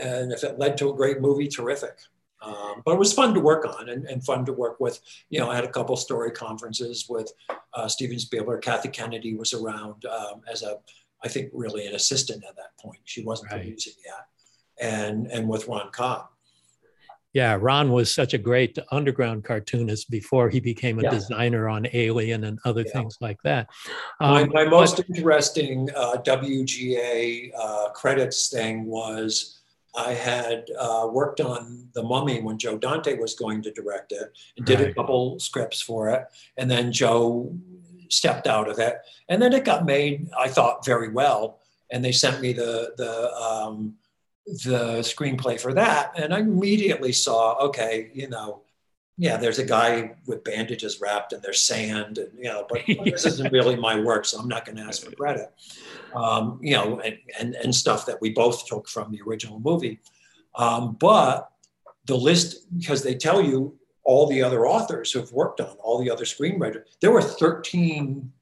and 0.02 0.32
if 0.32 0.44
it 0.44 0.58
led 0.58 0.76
to 0.78 0.90
a 0.90 0.94
great 0.94 1.20
movie, 1.20 1.48
terrific. 1.48 1.98
Um, 2.42 2.82
but 2.84 2.92
it 2.92 2.98
was 2.98 3.12
fun 3.12 3.34
to 3.34 3.40
work 3.40 3.64
on 3.64 3.88
and, 3.88 4.04
and, 4.06 4.24
fun 4.24 4.44
to 4.46 4.52
work 4.52 4.80
with. 4.80 5.00
You 5.30 5.38
know, 5.38 5.48
I 5.48 5.54
had 5.54 5.64
a 5.64 5.70
couple 5.70 5.94
story 5.96 6.32
conferences 6.32 7.06
with 7.08 7.32
uh, 7.72 7.86
Steven 7.86 8.18
Spielberg. 8.18 8.62
Kathy 8.62 8.88
Kennedy 8.88 9.36
was 9.36 9.54
around 9.54 10.04
um, 10.06 10.40
as 10.50 10.62
a, 10.62 10.78
I 11.22 11.28
think, 11.28 11.50
really 11.52 11.86
an 11.86 11.94
assistant 11.94 12.42
at 12.48 12.56
that 12.56 12.76
point. 12.80 12.98
She 13.04 13.22
wasn't 13.22 13.52
right. 13.52 13.60
producing 13.60 13.92
yet, 14.04 14.26
and 14.80 15.28
and 15.28 15.48
with 15.48 15.68
Ron 15.68 15.92
Cobb. 15.92 16.30
Yeah, 17.32 17.56
Ron 17.58 17.90
was 17.92 18.14
such 18.14 18.34
a 18.34 18.38
great 18.38 18.78
underground 18.90 19.44
cartoonist 19.44 20.10
before 20.10 20.50
he 20.50 20.60
became 20.60 20.98
a 20.98 21.02
yeah. 21.02 21.10
designer 21.10 21.68
on 21.68 21.86
Alien 21.94 22.44
and 22.44 22.58
other 22.64 22.82
yeah. 22.86 22.92
things 22.92 23.16
like 23.20 23.40
that. 23.42 23.68
Um, 24.20 24.50
my, 24.52 24.64
my, 24.64 24.64
most 24.66 24.98
but, 24.98 25.08
interesting 25.08 25.88
uh, 25.96 26.16
WGA 26.24 27.52
uh, 27.58 27.88
credits 27.90 28.50
thing 28.50 28.84
was 28.84 29.60
I 29.94 30.12
had 30.12 30.66
uh, 30.78 31.08
worked 31.10 31.40
on 31.40 31.88
The 31.94 32.02
Mummy 32.02 32.40
when 32.40 32.58
Joe 32.58 32.78
Dante 32.78 33.18
was 33.18 33.34
going 33.34 33.62
to 33.62 33.72
direct 33.72 34.12
it 34.12 34.32
and 34.56 34.66
did 34.66 34.80
right. 34.80 34.90
a 34.90 34.94
couple 34.94 35.38
scripts 35.38 35.80
for 35.80 36.08
it. 36.10 36.24
And 36.56 36.70
then 36.70 36.92
Joe 36.92 37.54
stepped 38.08 38.46
out 38.46 38.68
of 38.68 38.78
it. 38.78 38.98
And 39.28 39.40
then 39.40 39.52
it 39.52 39.64
got 39.64 39.86
made, 39.86 40.28
I 40.38 40.48
thought, 40.48 40.84
very 40.84 41.08
well. 41.08 41.60
And 41.90 42.04
they 42.04 42.12
sent 42.12 42.40
me 42.40 42.52
the, 42.52 42.92
the, 42.96 43.32
um, 43.34 43.94
the 44.46 44.98
screenplay 45.00 45.60
for 45.60 45.72
that. 45.74 46.12
And 46.16 46.34
I 46.34 46.40
immediately 46.40 47.12
saw, 47.12 47.54
okay, 47.66 48.10
you 48.12 48.28
know, 48.28 48.62
yeah, 49.18 49.36
there's 49.36 49.58
a 49.58 49.64
guy 49.64 50.14
with 50.26 50.42
bandages 50.42 51.00
wrapped 51.00 51.32
and 51.32 51.42
there's 51.42 51.60
sand, 51.60 52.18
and 52.18 52.30
you 52.36 52.44
know, 52.44 52.66
but 52.68 52.82
this 53.04 53.26
isn't 53.26 53.52
really 53.52 53.76
my 53.76 54.00
work, 54.00 54.24
so 54.24 54.38
I'm 54.38 54.48
not 54.48 54.64
going 54.64 54.76
to 54.76 54.82
ask 54.82 55.04
for 55.04 55.12
credit. 55.12 55.52
Um, 56.14 56.58
you 56.62 56.74
know, 56.74 57.00
and, 57.00 57.18
and, 57.38 57.54
and 57.54 57.74
stuff 57.74 58.06
that 58.06 58.20
we 58.20 58.30
both 58.30 58.66
took 58.66 58.88
from 58.88 59.12
the 59.12 59.20
original 59.26 59.60
movie. 59.60 60.00
Um, 60.54 60.96
but 60.98 61.50
the 62.06 62.16
list, 62.16 62.66
because 62.76 63.02
they 63.02 63.14
tell 63.14 63.40
you 63.40 63.78
all 64.04 64.26
the 64.26 64.42
other 64.42 64.66
authors 64.66 65.12
who've 65.12 65.32
worked 65.32 65.60
on 65.60 65.76
all 65.82 65.98
the 65.98 66.10
other 66.10 66.24
screenwriters, 66.24 66.84
there 67.00 67.12
were 67.12 67.22
13 67.22 68.32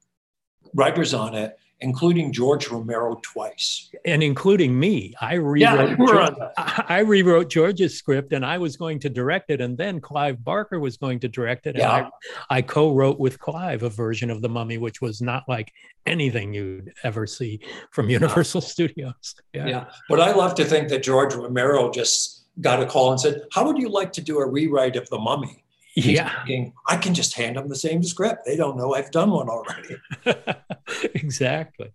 writers 0.75 1.15
on 1.15 1.35
it, 1.35 1.59
including 1.81 2.33
George 2.33 2.69
Romero 2.69 3.19
twice. 3.23 3.91
And 4.05 4.23
including 4.23 4.79
me. 4.79 5.15
I 5.21 5.35
rewrote, 5.35 5.61
yeah, 5.61 5.97
George, 5.97 6.35
I 6.57 6.99
rewrote 7.01 7.49
George's 7.49 7.97
script 7.97 8.33
and 8.33 8.45
I 8.45 8.59
was 8.59 8.77
going 8.77 8.99
to 9.01 9.09
direct 9.09 9.51
it. 9.51 9.61
And 9.61 9.77
then 9.77 10.01
Clive 10.01 10.43
Barker 10.45 10.79
was 10.79 10.97
going 10.97 11.21
to 11.21 11.29
direct 11.29 11.67
it. 11.67 11.77
And 11.77 11.79
yeah. 11.79 12.09
I, 12.51 12.59
I 12.59 12.63
co 12.63 12.93
wrote 12.93 13.19
with 13.19 13.39
Clive 13.39 13.83
a 13.83 13.89
version 13.89 14.31
of 14.31 14.43
The 14.43 14.49
Mummy, 14.49 14.79
which 14.79 15.01
was 15.01 15.23
not 15.23 15.45
like 15.49 15.73
anything 16.07 16.53
you'd 16.53 16.93
ever 17.05 17.27
see 17.27 17.61
from 17.91 18.11
Universal 18.11 18.61
Studios. 18.61 19.35
Yeah. 19.55 19.67
yeah. 19.67 19.85
But 20.09 20.21
I 20.21 20.33
love 20.33 20.55
to 20.57 20.65
think 20.65 20.89
that 20.91 21.03
George 21.03 21.35
Romero 21.35 21.91
just 21.91 22.45
got 22.61 22.83
a 22.83 22.87
call 22.87 23.13
and 23.13 23.21
said, 23.21 23.43
How 23.53 23.67
would 23.67 23.79
you 23.79 23.89
like 23.89 24.13
to 24.13 24.21
do 24.21 24.39
a 24.39 24.47
rewrite 24.47 24.97
of 24.97 25.09
The 25.09 25.19
Mummy? 25.19 25.65
Yeah. 26.07 26.45
Thinking, 26.45 26.73
I 26.87 26.97
can 26.97 27.15
just 27.15 27.35
hand 27.35 27.57
them 27.57 27.69
the 27.69 27.77
same 27.77 28.03
script. 28.03 28.45
They 28.45 28.57
don't 28.57 28.77
know 28.77 28.95
I've 28.95 29.11
done 29.11 29.31
one 29.31 29.49
already. 29.49 29.97
exactly. 31.15 31.93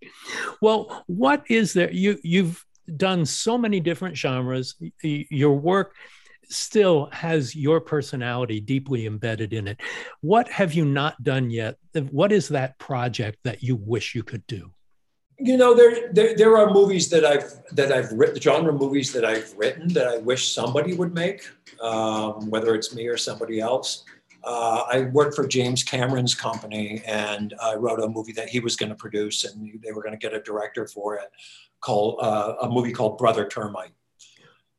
Well, 0.62 1.04
what 1.08 1.44
is 1.50 1.74
there? 1.74 1.92
You 1.92 2.18
you've 2.24 2.66
done 2.98 3.26
so 3.26 3.58
many 3.58 3.80
different 3.80 4.18
genres. 4.18 4.76
Your 5.02 5.56
work 5.56 5.96
still 6.50 7.10
has 7.12 7.56
your 7.56 7.82
personality 7.82 8.60
deeply 8.60 9.06
embedded 9.08 9.54
in 9.54 9.68
it. 9.68 9.80
What 10.22 10.48
have 10.50 10.74
you 10.74 10.86
not 10.86 11.22
done 11.24 11.50
yet? 11.50 11.78
What 12.12 12.32
is 12.32 12.50
that 12.50 12.78
project 12.78 13.40
that 13.44 13.64
you 13.64 13.76
wish 13.76 14.16
you 14.16 14.24
could 14.24 14.46
do? 14.48 14.72
You 15.38 15.58
know, 15.58 15.74
there, 15.74 16.14
there, 16.14 16.36
there 16.36 16.58
are 16.58 16.72
movies 16.72 17.10
that 17.10 17.26
I've 17.26 17.52
that 17.74 17.92
I've 17.92 18.12
written, 18.14 18.36
the 18.36 18.42
genre 18.42 18.72
movies 18.72 19.12
that 19.14 19.26
I've 19.26 19.54
written 19.58 19.92
that 19.94 20.08
I 20.08 20.18
wish 20.18 20.54
somebody 20.54 20.94
would 20.94 21.14
make 21.14 21.46
um, 21.82 22.50
whether 22.50 22.74
it's 22.74 22.96
me 22.96 23.08
or 23.08 23.18
somebody 23.18 23.60
else. 23.60 24.06
Uh, 24.46 24.84
I 24.90 25.02
worked 25.02 25.36
for 25.36 25.48
James 25.48 25.84
Cameron's 25.84 26.36
company 26.36 27.02
and 27.06 27.54
I 27.62 27.74
wrote 27.74 28.00
a 28.00 28.08
movie 28.08 28.32
that 28.34 28.48
he 28.48 28.60
was 28.60 28.76
going 28.76 28.90
to 28.90 28.96
produce 28.96 29.44
and 29.44 29.80
they 29.84 29.92
were 29.92 30.04
going 30.04 30.14
to 30.14 30.20
get 30.20 30.34
a 30.34 30.42
director 30.42 30.88
for 30.88 31.16
it 31.16 31.32
called 31.82 32.20
uh, 32.22 32.56
a 32.62 32.70
movie 32.70 32.92
called 32.92 33.18
Brother 33.18 33.48
Termite, 33.48 33.94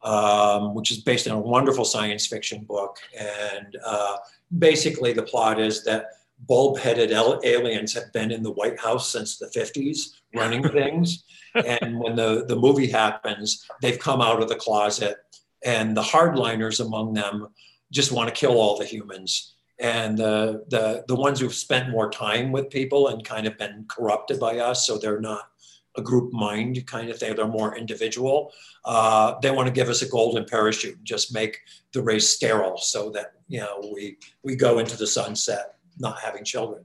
um, 0.03 0.75
which 0.75 0.91
is 0.91 0.99
based 0.99 1.29
on 1.29 1.37
a 1.37 1.41
wonderful 1.41 1.85
science 1.85 2.27
fiction 2.27 2.65
book. 2.65 2.99
And 3.19 3.77
uh, 3.85 4.17
basically 4.59 5.13
the 5.13 5.23
plot 5.23 5.61
is 5.61 5.85
that 5.85 6.07
bulb-headed 6.47 7.13
aliens 7.13 7.93
have 7.95 8.13
been 8.13 8.31
in 8.31 8.43
the 8.43 8.53
White 8.53 8.79
House 8.79 9.11
since 9.11 9.39
the 9.39 9.47
50s 9.47 10.11
running 10.35 10.63
things. 10.69 11.25
and 11.55 11.99
when 11.99 12.17
the, 12.17 12.45
the 12.47 12.57
movie 12.57 12.89
happens, 12.89 13.67
they've 13.83 13.99
come 13.99 14.21
out 14.21 14.43
of 14.43 14.49
the 14.49 14.57
closet 14.57 15.17
and 15.65 15.97
the 15.97 16.03
hardliners 16.03 16.85
among 16.85 17.15
them 17.15 17.49
just 17.93 18.13
want 18.13 18.29
to 18.29 18.35
kill 18.35 18.53
all 18.53 18.77
the 18.77 18.85
humans. 18.85 19.55
And 19.79 20.17
the, 20.17 20.65
the, 20.69 21.05
the 21.07 21.15
ones 21.15 21.41
who've 21.41 21.55
spent 21.55 21.91
more 21.91 22.11
time 22.11 22.51
with 22.51 22.71
people 22.71 23.09
and 23.09 23.25
kind 23.25 23.47
of 23.47 23.59
been 23.59 23.87
corrupted 23.89 24.41
by 24.41 24.59
us, 24.59 24.87
so 24.87 24.97
they're 24.97 25.21
not 25.21 25.51
a 25.97 26.03
group 26.03 26.33
mind 26.33 26.87
kind 26.87 27.11
of 27.11 27.19
thing, 27.19 27.35
they're 27.35 27.47
more 27.47 27.77
individual. 27.77 28.53
Uh, 28.85 29.35
they 29.41 29.51
want 29.51 29.67
to 29.67 29.73
give 29.73 29.89
us 29.89 30.03
a 30.03 30.09
golden 30.09 30.45
parachute, 30.45 30.97
and 30.97 31.07
just 31.07 31.33
make 31.33 31.59
the 31.93 32.03
race 32.03 32.29
sterile 32.29 32.79
so 32.79 33.11
that, 33.11 33.33
you 33.49 33.61
know, 33.61 33.93
we, 33.95 34.19
we 34.43 34.57
go 34.57 34.79
into 34.79 34.97
the 34.97 35.07
sunset 35.07 35.76
not 35.99 36.19
having 36.21 36.45
children. 36.45 36.85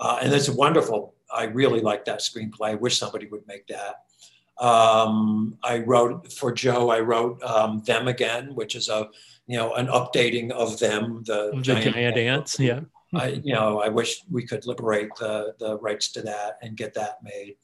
Uh, 0.00 0.18
and 0.22 0.32
it's 0.32 0.48
wonderful. 0.48 1.14
I 1.32 1.44
really 1.44 1.80
like 1.80 2.04
that 2.06 2.20
screenplay. 2.20 2.70
I 2.70 2.74
wish 2.74 2.98
somebody 2.98 3.26
would 3.26 3.46
make 3.46 3.66
that. 3.68 4.04
Um, 4.64 5.58
I 5.62 5.78
wrote 5.78 6.32
for 6.32 6.52
Joe. 6.52 6.90
I 6.90 7.00
wrote 7.00 7.42
um, 7.42 7.82
them 7.86 8.08
again, 8.08 8.54
which 8.54 8.74
is 8.74 8.88
a 8.88 9.08
you 9.46 9.56
know 9.56 9.74
an 9.74 9.86
updating 9.86 10.50
of 10.50 10.78
them. 10.78 11.22
The, 11.26 11.52
the 11.54 11.62
giant, 11.62 11.94
giant 11.94 12.16
ants. 12.16 12.58
Yeah. 12.58 12.80
I 13.14 13.40
you 13.42 13.54
know 13.54 13.80
I 13.80 13.88
wish 13.88 14.22
we 14.30 14.44
could 14.44 14.66
liberate 14.66 15.10
the 15.18 15.54
the 15.58 15.78
rights 15.78 16.10
to 16.12 16.22
that 16.22 16.58
and 16.62 16.76
get 16.76 16.94
that 16.94 17.18
made. 17.22 17.56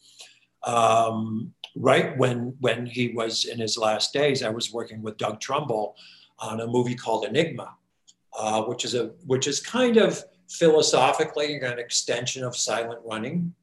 Um, 0.64 1.52
right 1.76 2.16
when 2.16 2.54
when 2.60 2.86
he 2.86 3.08
was 3.08 3.44
in 3.44 3.58
his 3.58 3.76
last 3.76 4.12
days, 4.12 4.42
I 4.42 4.50
was 4.50 4.72
working 4.72 5.02
with 5.02 5.16
Doug 5.18 5.40
Trumbull 5.40 5.96
on 6.38 6.60
a 6.60 6.66
movie 6.66 6.94
called 6.94 7.26
Enigma, 7.26 7.74
uh, 8.38 8.62
which 8.62 8.84
is 8.84 8.94
a 8.94 9.06
which 9.26 9.46
is 9.46 9.60
kind 9.60 9.96
of 9.96 10.22
philosophically 10.54 11.60
an 11.60 11.78
extension 11.78 12.44
of 12.44 12.56
Silent 12.56 13.00
Running 13.04 13.54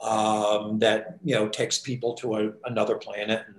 um, 0.00 0.78
that 0.78 1.18
you 1.22 1.34
know 1.34 1.48
takes 1.48 1.78
people 1.78 2.14
to 2.14 2.36
a, 2.36 2.52
another 2.64 2.96
planet 2.96 3.44
and 3.46 3.56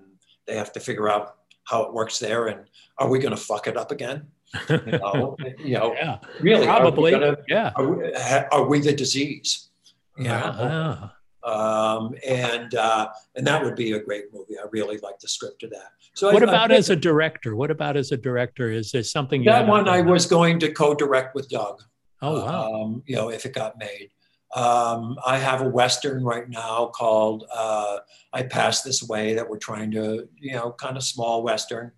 they 0.47 0.55
have 0.55 0.73
to 0.73 0.79
figure 0.79 1.09
out 1.09 1.36
how 1.65 1.84
it 1.84 1.93
works 1.93 2.19
there 2.19 2.47
and 2.47 2.65
are 2.97 3.09
we 3.09 3.19
going 3.19 3.36
to 3.36 3.41
fuck 3.41 3.67
it 3.67 3.77
up 3.77 3.91
again? 3.91 4.27
You 4.69 4.82
know, 4.86 5.38
you 5.59 5.77
know 5.77 5.93
yeah. 5.93 6.19
really 6.39 6.65
probably. 6.65 7.11
gonna, 7.11 7.38
yeah. 7.47 7.71
are 7.75 7.88
we, 7.88 8.13
are 8.51 8.67
we, 8.67 8.79
the 8.79 8.93
disease? 8.93 9.69
Yeah 10.17 11.09
um, 11.43 12.13
and 12.27 12.75
uh, 12.75 13.09
and 13.36 13.45
that 13.47 13.63
would 13.63 13.75
be 13.75 13.93
a 13.93 13.99
great 13.99 14.25
movie. 14.34 14.57
I 14.59 14.65
really 14.71 14.97
like 14.97 15.19
the 15.19 15.27
script 15.27 15.63
of 15.63 15.71
that. 15.71 15.91
So 16.13 16.32
what 16.32 16.43
I, 16.43 16.47
about 16.47 16.71
I 16.71 16.75
as 16.75 16.89
a 16.89 16.95
director? 16.95 17.55
What 17.55 17.71
about 17.71 17.97
as 17.97 18.11
a 18.11 18.17
director? 18.17 18.71
Is 18.71 18.91
there 18.91 19.03
something 19.03 19.43
that 19.45 19.67
one 19.67 19.88
i 19.88 20.01
was 20.01 20.25
going 20.25 20.59
to 20.59 20.71
co-direct 20.71 21.36
with 21.36 21.49
doug 21.49 21.82
oh 22.22 22.45
wow 22.45 22.74
um, 22.74 23.03
you 23.05 23.15
know 23.15 23.30
if 23.30 23.45
it 23.45 23.53
got 23.53 23.78
made 23.78 24.09
um, 24.53 25.17
I 25.26 25.38
have 25.38 25.61
a 25.61 25.69
Western 25.69 26.24
right 26.24 26.49
now 26.49 26.88
called 26.88 27.45
uh, 27.53 27.99
I 28.34 28.43
Pass 28.43 28.82
This 28.82 29.01
Way 29.01 29.34
that 29.34 29.49
we're 29.49 29.57
trying 29.57 29.91
to, 29.91 30.28
you 30.38 30.53
know, 30.53 30.74
kind 30.74 30.97
of 30.97 31.03
small 31.03 31.41
Western 31.41 31.91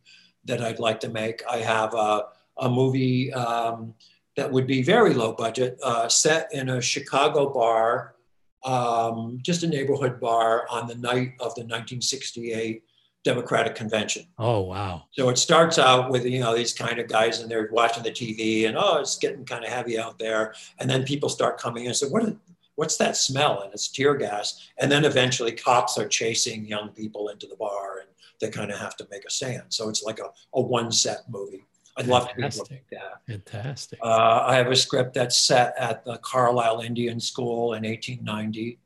that 0.45 0.61
I'd 0.61 0.79
like 0.79 0.99
to 0.99 1.09
make. 1.09 1.41
I 1.49 1.57
have 1.57 1.95
a, 1.95 2.25
a 2.59 2.69
movie 2.69 3.33
um, 3.33 3.95
that 4.35 4.51
would 4.51 4.67
be 4.67 4.83
very 4.83 5.15
low 5.15 5.33
budget, 5.33 5.79
uh, 5.81 6.07
set 6.07 6.49
in 6.53 6.69
a 6.69 6.81
Chicago 6.81 7.51
bar, 7.51 8.15
um, 8.63 9.39
just 9.41 9.63
a 9.63 9.67
neighborhood 9.67 10.19
bar 10.19 10.67
on 10.69 10.87
the 10.87 10.95
night 10.95 11.33
of 11.39 11.55
the 11.55 11.61
1968 11.61 12.83
Democratic 13.23 13.75
Convention. 13.75 14.25
Oh 14.37 14.61
wow! 14.61 15.05
So 15.11 15.29
it 15.29 15.37
starts 15.37 15.79
out 15.79 16.11
with 16.11 16.25
you 16.25 16.39
know 16.39 16.55
these 16.55 16.73
kind 16.73 16.99
of 16.99 17.07
guys 17.07 17.39
and 17.39 17.49
they're 17.49 17.69
watching 17.71 18.03
the 18.03 18.11
TV 18.11 18.67
and 18.67 18.77
oh 18.77 18.97
it's 18.97 19.17
getting 19.17 19.45
kind 19.45 19.63
of 19.63 19.71
heavy 19.71 19.97
out 19.97 20.19
there, 20.19 20.53
and 20.79 20.89
then 20.89 21.03
people 21.03 21.29
start 21.29 21.59
coming 21.59 21.83
in 21.83 21.89
and 21.89 21.97
say 21.97 22.07
what 22.07 22.23
is, 22.23 22.33
what's 22.75 22.97
that 22.97 23.15
smell? 23.15 23.61
And 23.61 23.73
it's 23.73 23.87
tear 23.87 24.15
gas, 24.15 24.69
and 24.77 24.91
then 24.91 25.05
eventually 25.05 25.51
cops 25.51 25.97
are 25.97 26.07
chasing 26.07 26.65
young 26.65 26.89
people 26.89 27.29
into 27.29 27.47
the 27.47 27.55
bar 27.55 27.99
and 27.99 28.09
they 28.43 28.49
kind 28.49 28.71
of 28.71 28.77
have 28.77 28.95
to 28.97 29.07
make 29.09 29.25
a 29.25 29.29
stand. 29.29 29.63
So 29.69 29.89
it's 29.89 30.03
like 30.03 30.19
a, 30.19 30.29
a 30.53 30.61
one 30.61 30.91
set 30.91 31.23
movie. 31.29 31.65
I'd 31.95 32.07
love 32.07 32.27
to 32.29 32.35
be 32.35 32.43
able 32.43 32.65
to 32.65 32.73
make 32.73 32.89
that. 32.89 33.21
Fantastic. 33.27 33.99
Uh, 34.01 34.43
I 34.45 34.55
have 34.55 34.67
a 34.67 34.75
script 34.75 35.13
that's 35.13 35.37
set 35.37 35.75
at 35.77 36.03
the 36.03 36.17
Carlisle 36.17 36.81
Indian 36.81 37.19
School 37.19 37.73
in 37.73 37.83
1890. 37.83 38.79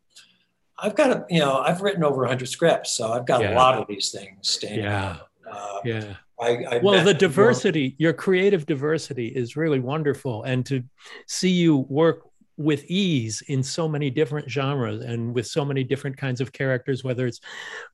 I've 0.80 0.96
got 0.96 1.10
a, 1.10 1.26
you 1.30 1.40
know, 1.40 1.58
I've 1.58 1.82
written 1.82 2.04
over 2.04 2.22
100 2.22 2.48
scripts, 2.48 2.92
so 2.92 3.12
I've 3.12 3.26
got 3.26 3.42
yeah. 3.42 3.54
a 3.54 3.56
lot 3.56 3.78
of 3.78 3.88
these 3.88 4.12
things 4.12 4.50
standing 4.50 4.84
yeah. 4.86 5.18
Uh, 5.50 5.80
yeah. 5.84 6.14
I, 6.40 6.64
I 6.70 6.78
well, 6.84 7.04
the 7.04 7.14
diversity, 7.14 7.96
your 7.98 8.14
creative 8.14 8.66
diversity 8.66 9.28
is 9.28 9.58
really 9.58 9.80
wonderful. 9.80 10.44
And 10.44 10.66
to 10.68 10.84
see 11.26 11.50
you 11.50 11.78
work 11.90 12.28
with 12.58 12.86
ease 12.86 13.42
in 13.48 13.64
so 13.64 13.88
many 13.88 14.10
different 14.10 14.50
genres 14.50 15.04
and 15.04 15.34
with 15.34 15.48
so 15.48 15.64
many 15.64 15.84
different 15.84 16.18
kinds 16.18 16.42
of 16.42 16.52
characters, 16.52 17.04
whether 17.04 17.26
it's 17.28 17.40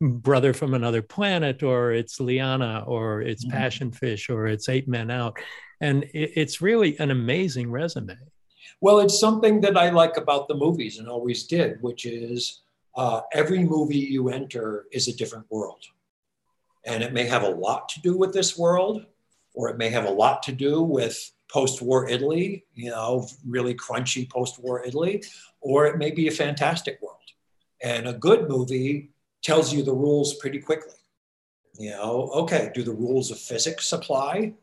Brother 0.02 0.54
from 0.54 0.74
Another 0.74 1.02
Planet 1.02 1.64
or 1.64 1.92
it's 1.92 2.20
Lianna 2.20 2.88
or 2.88 3.22
it's 3.22 3.46
mm-hmm. 3.46 3.58
Passion 3.58 3.92
Fish 3.92 4.30
or 4.30 4.48
it's 4.48 4.70
Eight 4.70 4.88
Men 4.88 5.12
Out. 5.12 5.38
And 5.82 6.04
it, 6.14 6.32
it's 6.36 6.62
really 6.62 6.98
an 7.00 7.12
amazing 7.12 7.70
resume. 7.72 8.18
Well, 8.82 9.00
it's 9.00 9.20
something 9.20 9.62
that 9.62 9.78
I 9.78 9.90
like 9.90 10.18
about 10.18 10.48
the 10.48 10.56
movies 10.56 10.98
and 10.98 11.08
always 11.08 11.44
did, 11.44 11.82
which 11.82 12.06
is 12.06 12.64
uh, 12.96 13.22
every 13.34 13.64
movie 13.64 13.98
you 13.98 14.30
enter 14.30 14.86
is 14.92 15.08
a 15.08 15.16
different 15.16 15.46
world. 15.50 15.84
And 16.86 17.02
it 17.02 17.14
may 17.14 17.26
have 17.26 17.44
a 17.44 17.50
lot 17.50 17.90
to 17.90 18.02
do 18.02 18.18
with 18.18 18.34
this 18.34 18.58
world, 18.58 19.06
or 19.54 19.70
it 19.70 19.78
may 19.78 19.90
have 19.90 20.06
a 20.06 20.12
lot 20.12 20.44
to 20.44 20.52
do 20.52 20.82
with 20.82 21.32
post-war 21.50 22.10
Italy, 22.10 22.66
you 22.74 22.90
know, 22.90 23.28
really 23.48 23.76
crunchy 23.76 24.30
post-war 24.30 24.84
Italy, 24.86 25.24
or 25.62 25.86
it 25.86 25.98
may 25.98 26.12
be 26.12 26.28
a 26.28 26.32
fantastic 26.32 27.00
world. 27.02 27.18
And 27.82 28.08
a 28.08 28.14
good 28.14 28.50
movie 28.50 29.12
tells 29.44 29.74
you 29.74 29.84
the 29.84 29.94
rules 29.94 30.36
pretty 30.36 30.60
quickly. 30.60 30.96
You 31.78 31.92
know, 31.92 32.30
okay, 32.34 32.72
do 32.74 32.84
the 32.84 32.94
rules 32.94 33.32
of 33.32 33.40
physics 33.40 33.92
apply? 33.94 34.54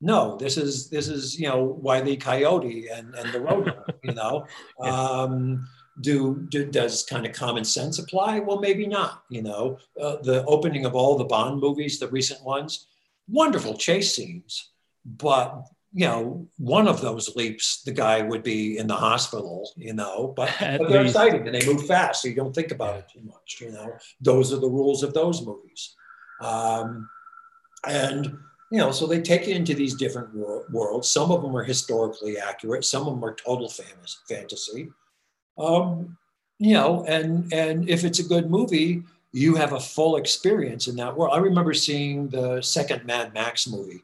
No, 0.00 0.36
this 0.36 0.56
is 0.56 0.88
this 0.88 1.08
is 1.08 1.38
you 1.38 1.48
know 1.48 1.62
Wiley 1.62 2.16
Coyote 2.16 2.88
and 2.88 3.14
and 3.14 3.32
the 3.32 3.38
Roadrunner. 3.38 3.92
you 4.02 4.14
know, 4.14 4.46
yeah. 4.82 4.90
um, 4.90 5.68
do, 6.00 6.46
do, 6.48 6.64
does 6.64 7.04
kind 7.04 7.26
of 7.26 7.32
common 7.32 7.64
sense 7.64 7.98
apply? 7.98 8.40
Well, 8.40 8.60
maybe 8.60 8.86
not. 8.86 9.24
You 9.28 9.42
know, 9.42 9.78
uh, 10.00 10.16
the 10.22 10.44
opening 10.46 10.84
of 10.84 10.94
all 10.94 11.16
the 11.16 11.24
Bond 11.24 11.60
movies, 11.60 11.98
the 11.98 12.08
recent 12.08 12.44
ones, 12.44 12.86
wonderful 13.28 13.76
chase 13.76 14.14
scenes, 14.14 14.70
but 15.04 15.66
you 15.92 16.06
know, 16.06 16.46
one 16.58 16.86
of 16.86 17.00
those 17.00 17.34
leaps, 17.34 17.82
the 17.82 17.92
guy 17.92 18.22
would 18.22 18.44
be 18.44 18.78
in 18.78 18.86
the 18.86 18.94
hospital, 18.94 19.68
you 19.76 19.92
know, 19.92 20.32
but, 20.36 20.54
but 20.60 20.88
they're 20.88 21.04
exciting 21.04 21.46
and 21.46 21.54
they 21.54 21.66
move 21.66 21.86
fast. 21.86 22.22
So 22.22 22.28
you 22.28 22.34
don't 22.34 22.54
think 22.54 22.70
about 22.70 22.98
it 22.98 23.08
too 23.12 23.22
much, 23.24 23.58
you 23.60 23.72
know, 23.72 23.92
those 24.20 24.52
are 24.52 24.60
the 24.60 24.68
rules 24.68 25.02
of 25.02 25.14
those 25.14 25.44
movies. 25.44 25.94
Um, 26.40 27.08
and, 27.86 28.38
you 28.70 28.78
know, 28.78 28.92
so 28.92 29.06
they 29.06 29.20
take 29.20 29.48
you 29.48 29.54
into 29.54 29.74
these 29.74 29.94
different 29.94 30.32
wor- 30.32 30.66
worlds. 30.70 31.10
Some 31.10 31.32
of 31.32 31.42
them 31.42 31.56
are 31.56 31.64
historically 31.64 32.38
accurate. 32.38 32.84
Some 32.84 33.08
of 33.08 33.14
them 33.14 33.24
are 33.24 33.34
total 33.34 33.68
famous 33.68 34.20
fantasy. 34.28 34.90
Um, 35.58 36.16
you 36.58 36.74
know, 36.74 37.04
and, 37.06 37.52
and 37.52 37.88
if 37.88 38.04
it's 38.04 38.18
a 38.18 38.24
good 38.24 38.50
movie, 38.50 39.02
you 39.32 39.54
have 39.56 39.72
a 39.72 39.80
full 39.80 40.16
experience 40.16 40.88
in 40.88 40.96
that 40.96 41.16
world. 41.16 41.34
I 41.34 41.38
remember 41.38 41.72
seeing 41.72 42.28
the 42.28 42.60
second 42.60 43.04
Mad 43.04 43.32
Max 43.32 43.66
movie 43.66 44.02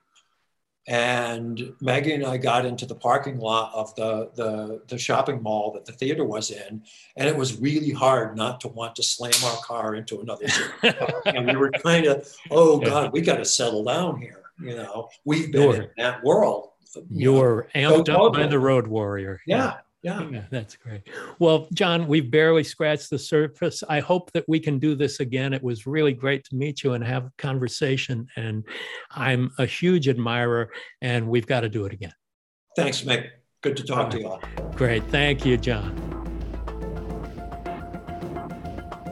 and 0.89 1.75
Maggie 1.81 2.13
and 2.13 2.25
I 2.25 2.37
got 2.37 2.65
into 2.65 2.87
the 2.87 2.95
parking 2.95 3.41
lot 3.41 3.75
of 3.75 3.95
the, 3.97 4.31
the, 4.37 4.83
the 4.87 4.99
shopping 4.99 5.43
mall 5.43 5.73
that 5.73 5.85
the 5.85 5.93
theater 5.93 6.25
was 6.25 6.51
in, 6.51 6.83
and 7.17 7.29
it 7.29 7.37
was 7.37 7.61
really 7.61 7.91
hard 7.91 8.37
not 8.37 8.61
to 8.61 8.69
want 8.69 8.95
to 8.97 9.03
slam 9.03 9.33
our 9.45 9.57
car 9.63 9.97
into 9.97 10.21
another 10.21 10.47
car. 10.49 11.23
and 11.27 11.47
we 11.47 11.57
were 11.57 11.71
kind 11.71 12.07
of, 12.07 12.33
oh 12.53 12.79
God, 12.79 13.13
we 13.13 13.21
got 13.21 13.39
to 13.39 13.45
settle 13.45 13.83
down 13.83 14.21
here. 14.21 14.43
You 14.61 14.77
know, 14.77 15.09
we've 15.25 15.51
been 15.51 15.63
you're, 15.63 15.83
in 15.83 15.91
that 15.99 16.23
world. 16.23 16.71
You 17.11 17.41
are 17.43 17.69
amped 17.75 18.07
so 18.07 18.27
up 18.27 18.35
by 18.35 18.47
the 18.47 18.59
road 18.59 18.87
warrior. 18.87 19.41
Yeah. 19.45 19.57
Yeah. 19.57 19.75
Yeah. 20.07 20.45
That's 20.51 20.77
great. 20.77 21.03
Well, 21.39 21.67
John, 21.73 22.07
we've 22.07 22.31
barely 22.31 22.63
scratched 22.63 23.11
the 23.11 23.19
surface. 23.19 23.83
I 23.89 24.01
hope 24.01 24.31
that 24.33 24.45
we 24.47 24.61
can 24.61 24.79
do 24.79 24.95
this 24.95 25.21
again. 25.21 25.53
It 25.53 25.63
was 25.63 25.87
really 25.87 26.13
great 26.13 26.45
to 26.45 26.55
meet 26.55 26.85
you 26.85 26.93
and 26.93 27.03
have 27.03 27.27
a 27.27 27.33
conversation. 27.39 28.29
And 28.37 28.65
I'm 29.11 29.51
a 29.59 29.67
huge 29.67 30.09
admirer, 30.09 30.71
and 31.03 31.29
we've 31.29 31.47
got 31.47 31.61
to 31.61 31.69
do 31.69 31.87
it 31.87 31.93
again. 31.93 32.15
Thanks, 32.77 33.03
Mick. 33.03 33.31
Good 33.63 33.77
to 33.79 33.85
talk 33.85 34.11
to 34.11 34.21
you 34.21 34.29
all. 34.29 34.43
Great. 34.75 35.03
Thank 35.05 35.45
you, 35.45 35.57
John. 35.57 35.95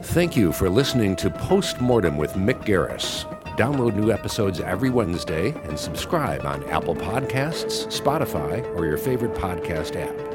Thank 0.01 0.37
you 0.37 0.53
for 0.53 0.69
listening 0.69 1.15
to 1.17 1.29
Postmortem 1.29 2.15
with 2.15 2.33
Mick 2.33 2.63
Garris. 2.63 3.25
Download 3.57 3.95
new 3.95 4.11
episodes 4.11 4.59
every 4.59 4.89
Wednesday 4.89 5.51
and 5.63 5.77
subscribe 5.77 6.45
on 6.45 6.63
Apple 6.69 6.95
Podcasts, 6.95 7.87
Spotify, 7.87 8.63
or 8.75 8.85
your 8.85 8.97
favorite 8.97 9.33
podcast 9.33 9.95
app. 9.95 10.34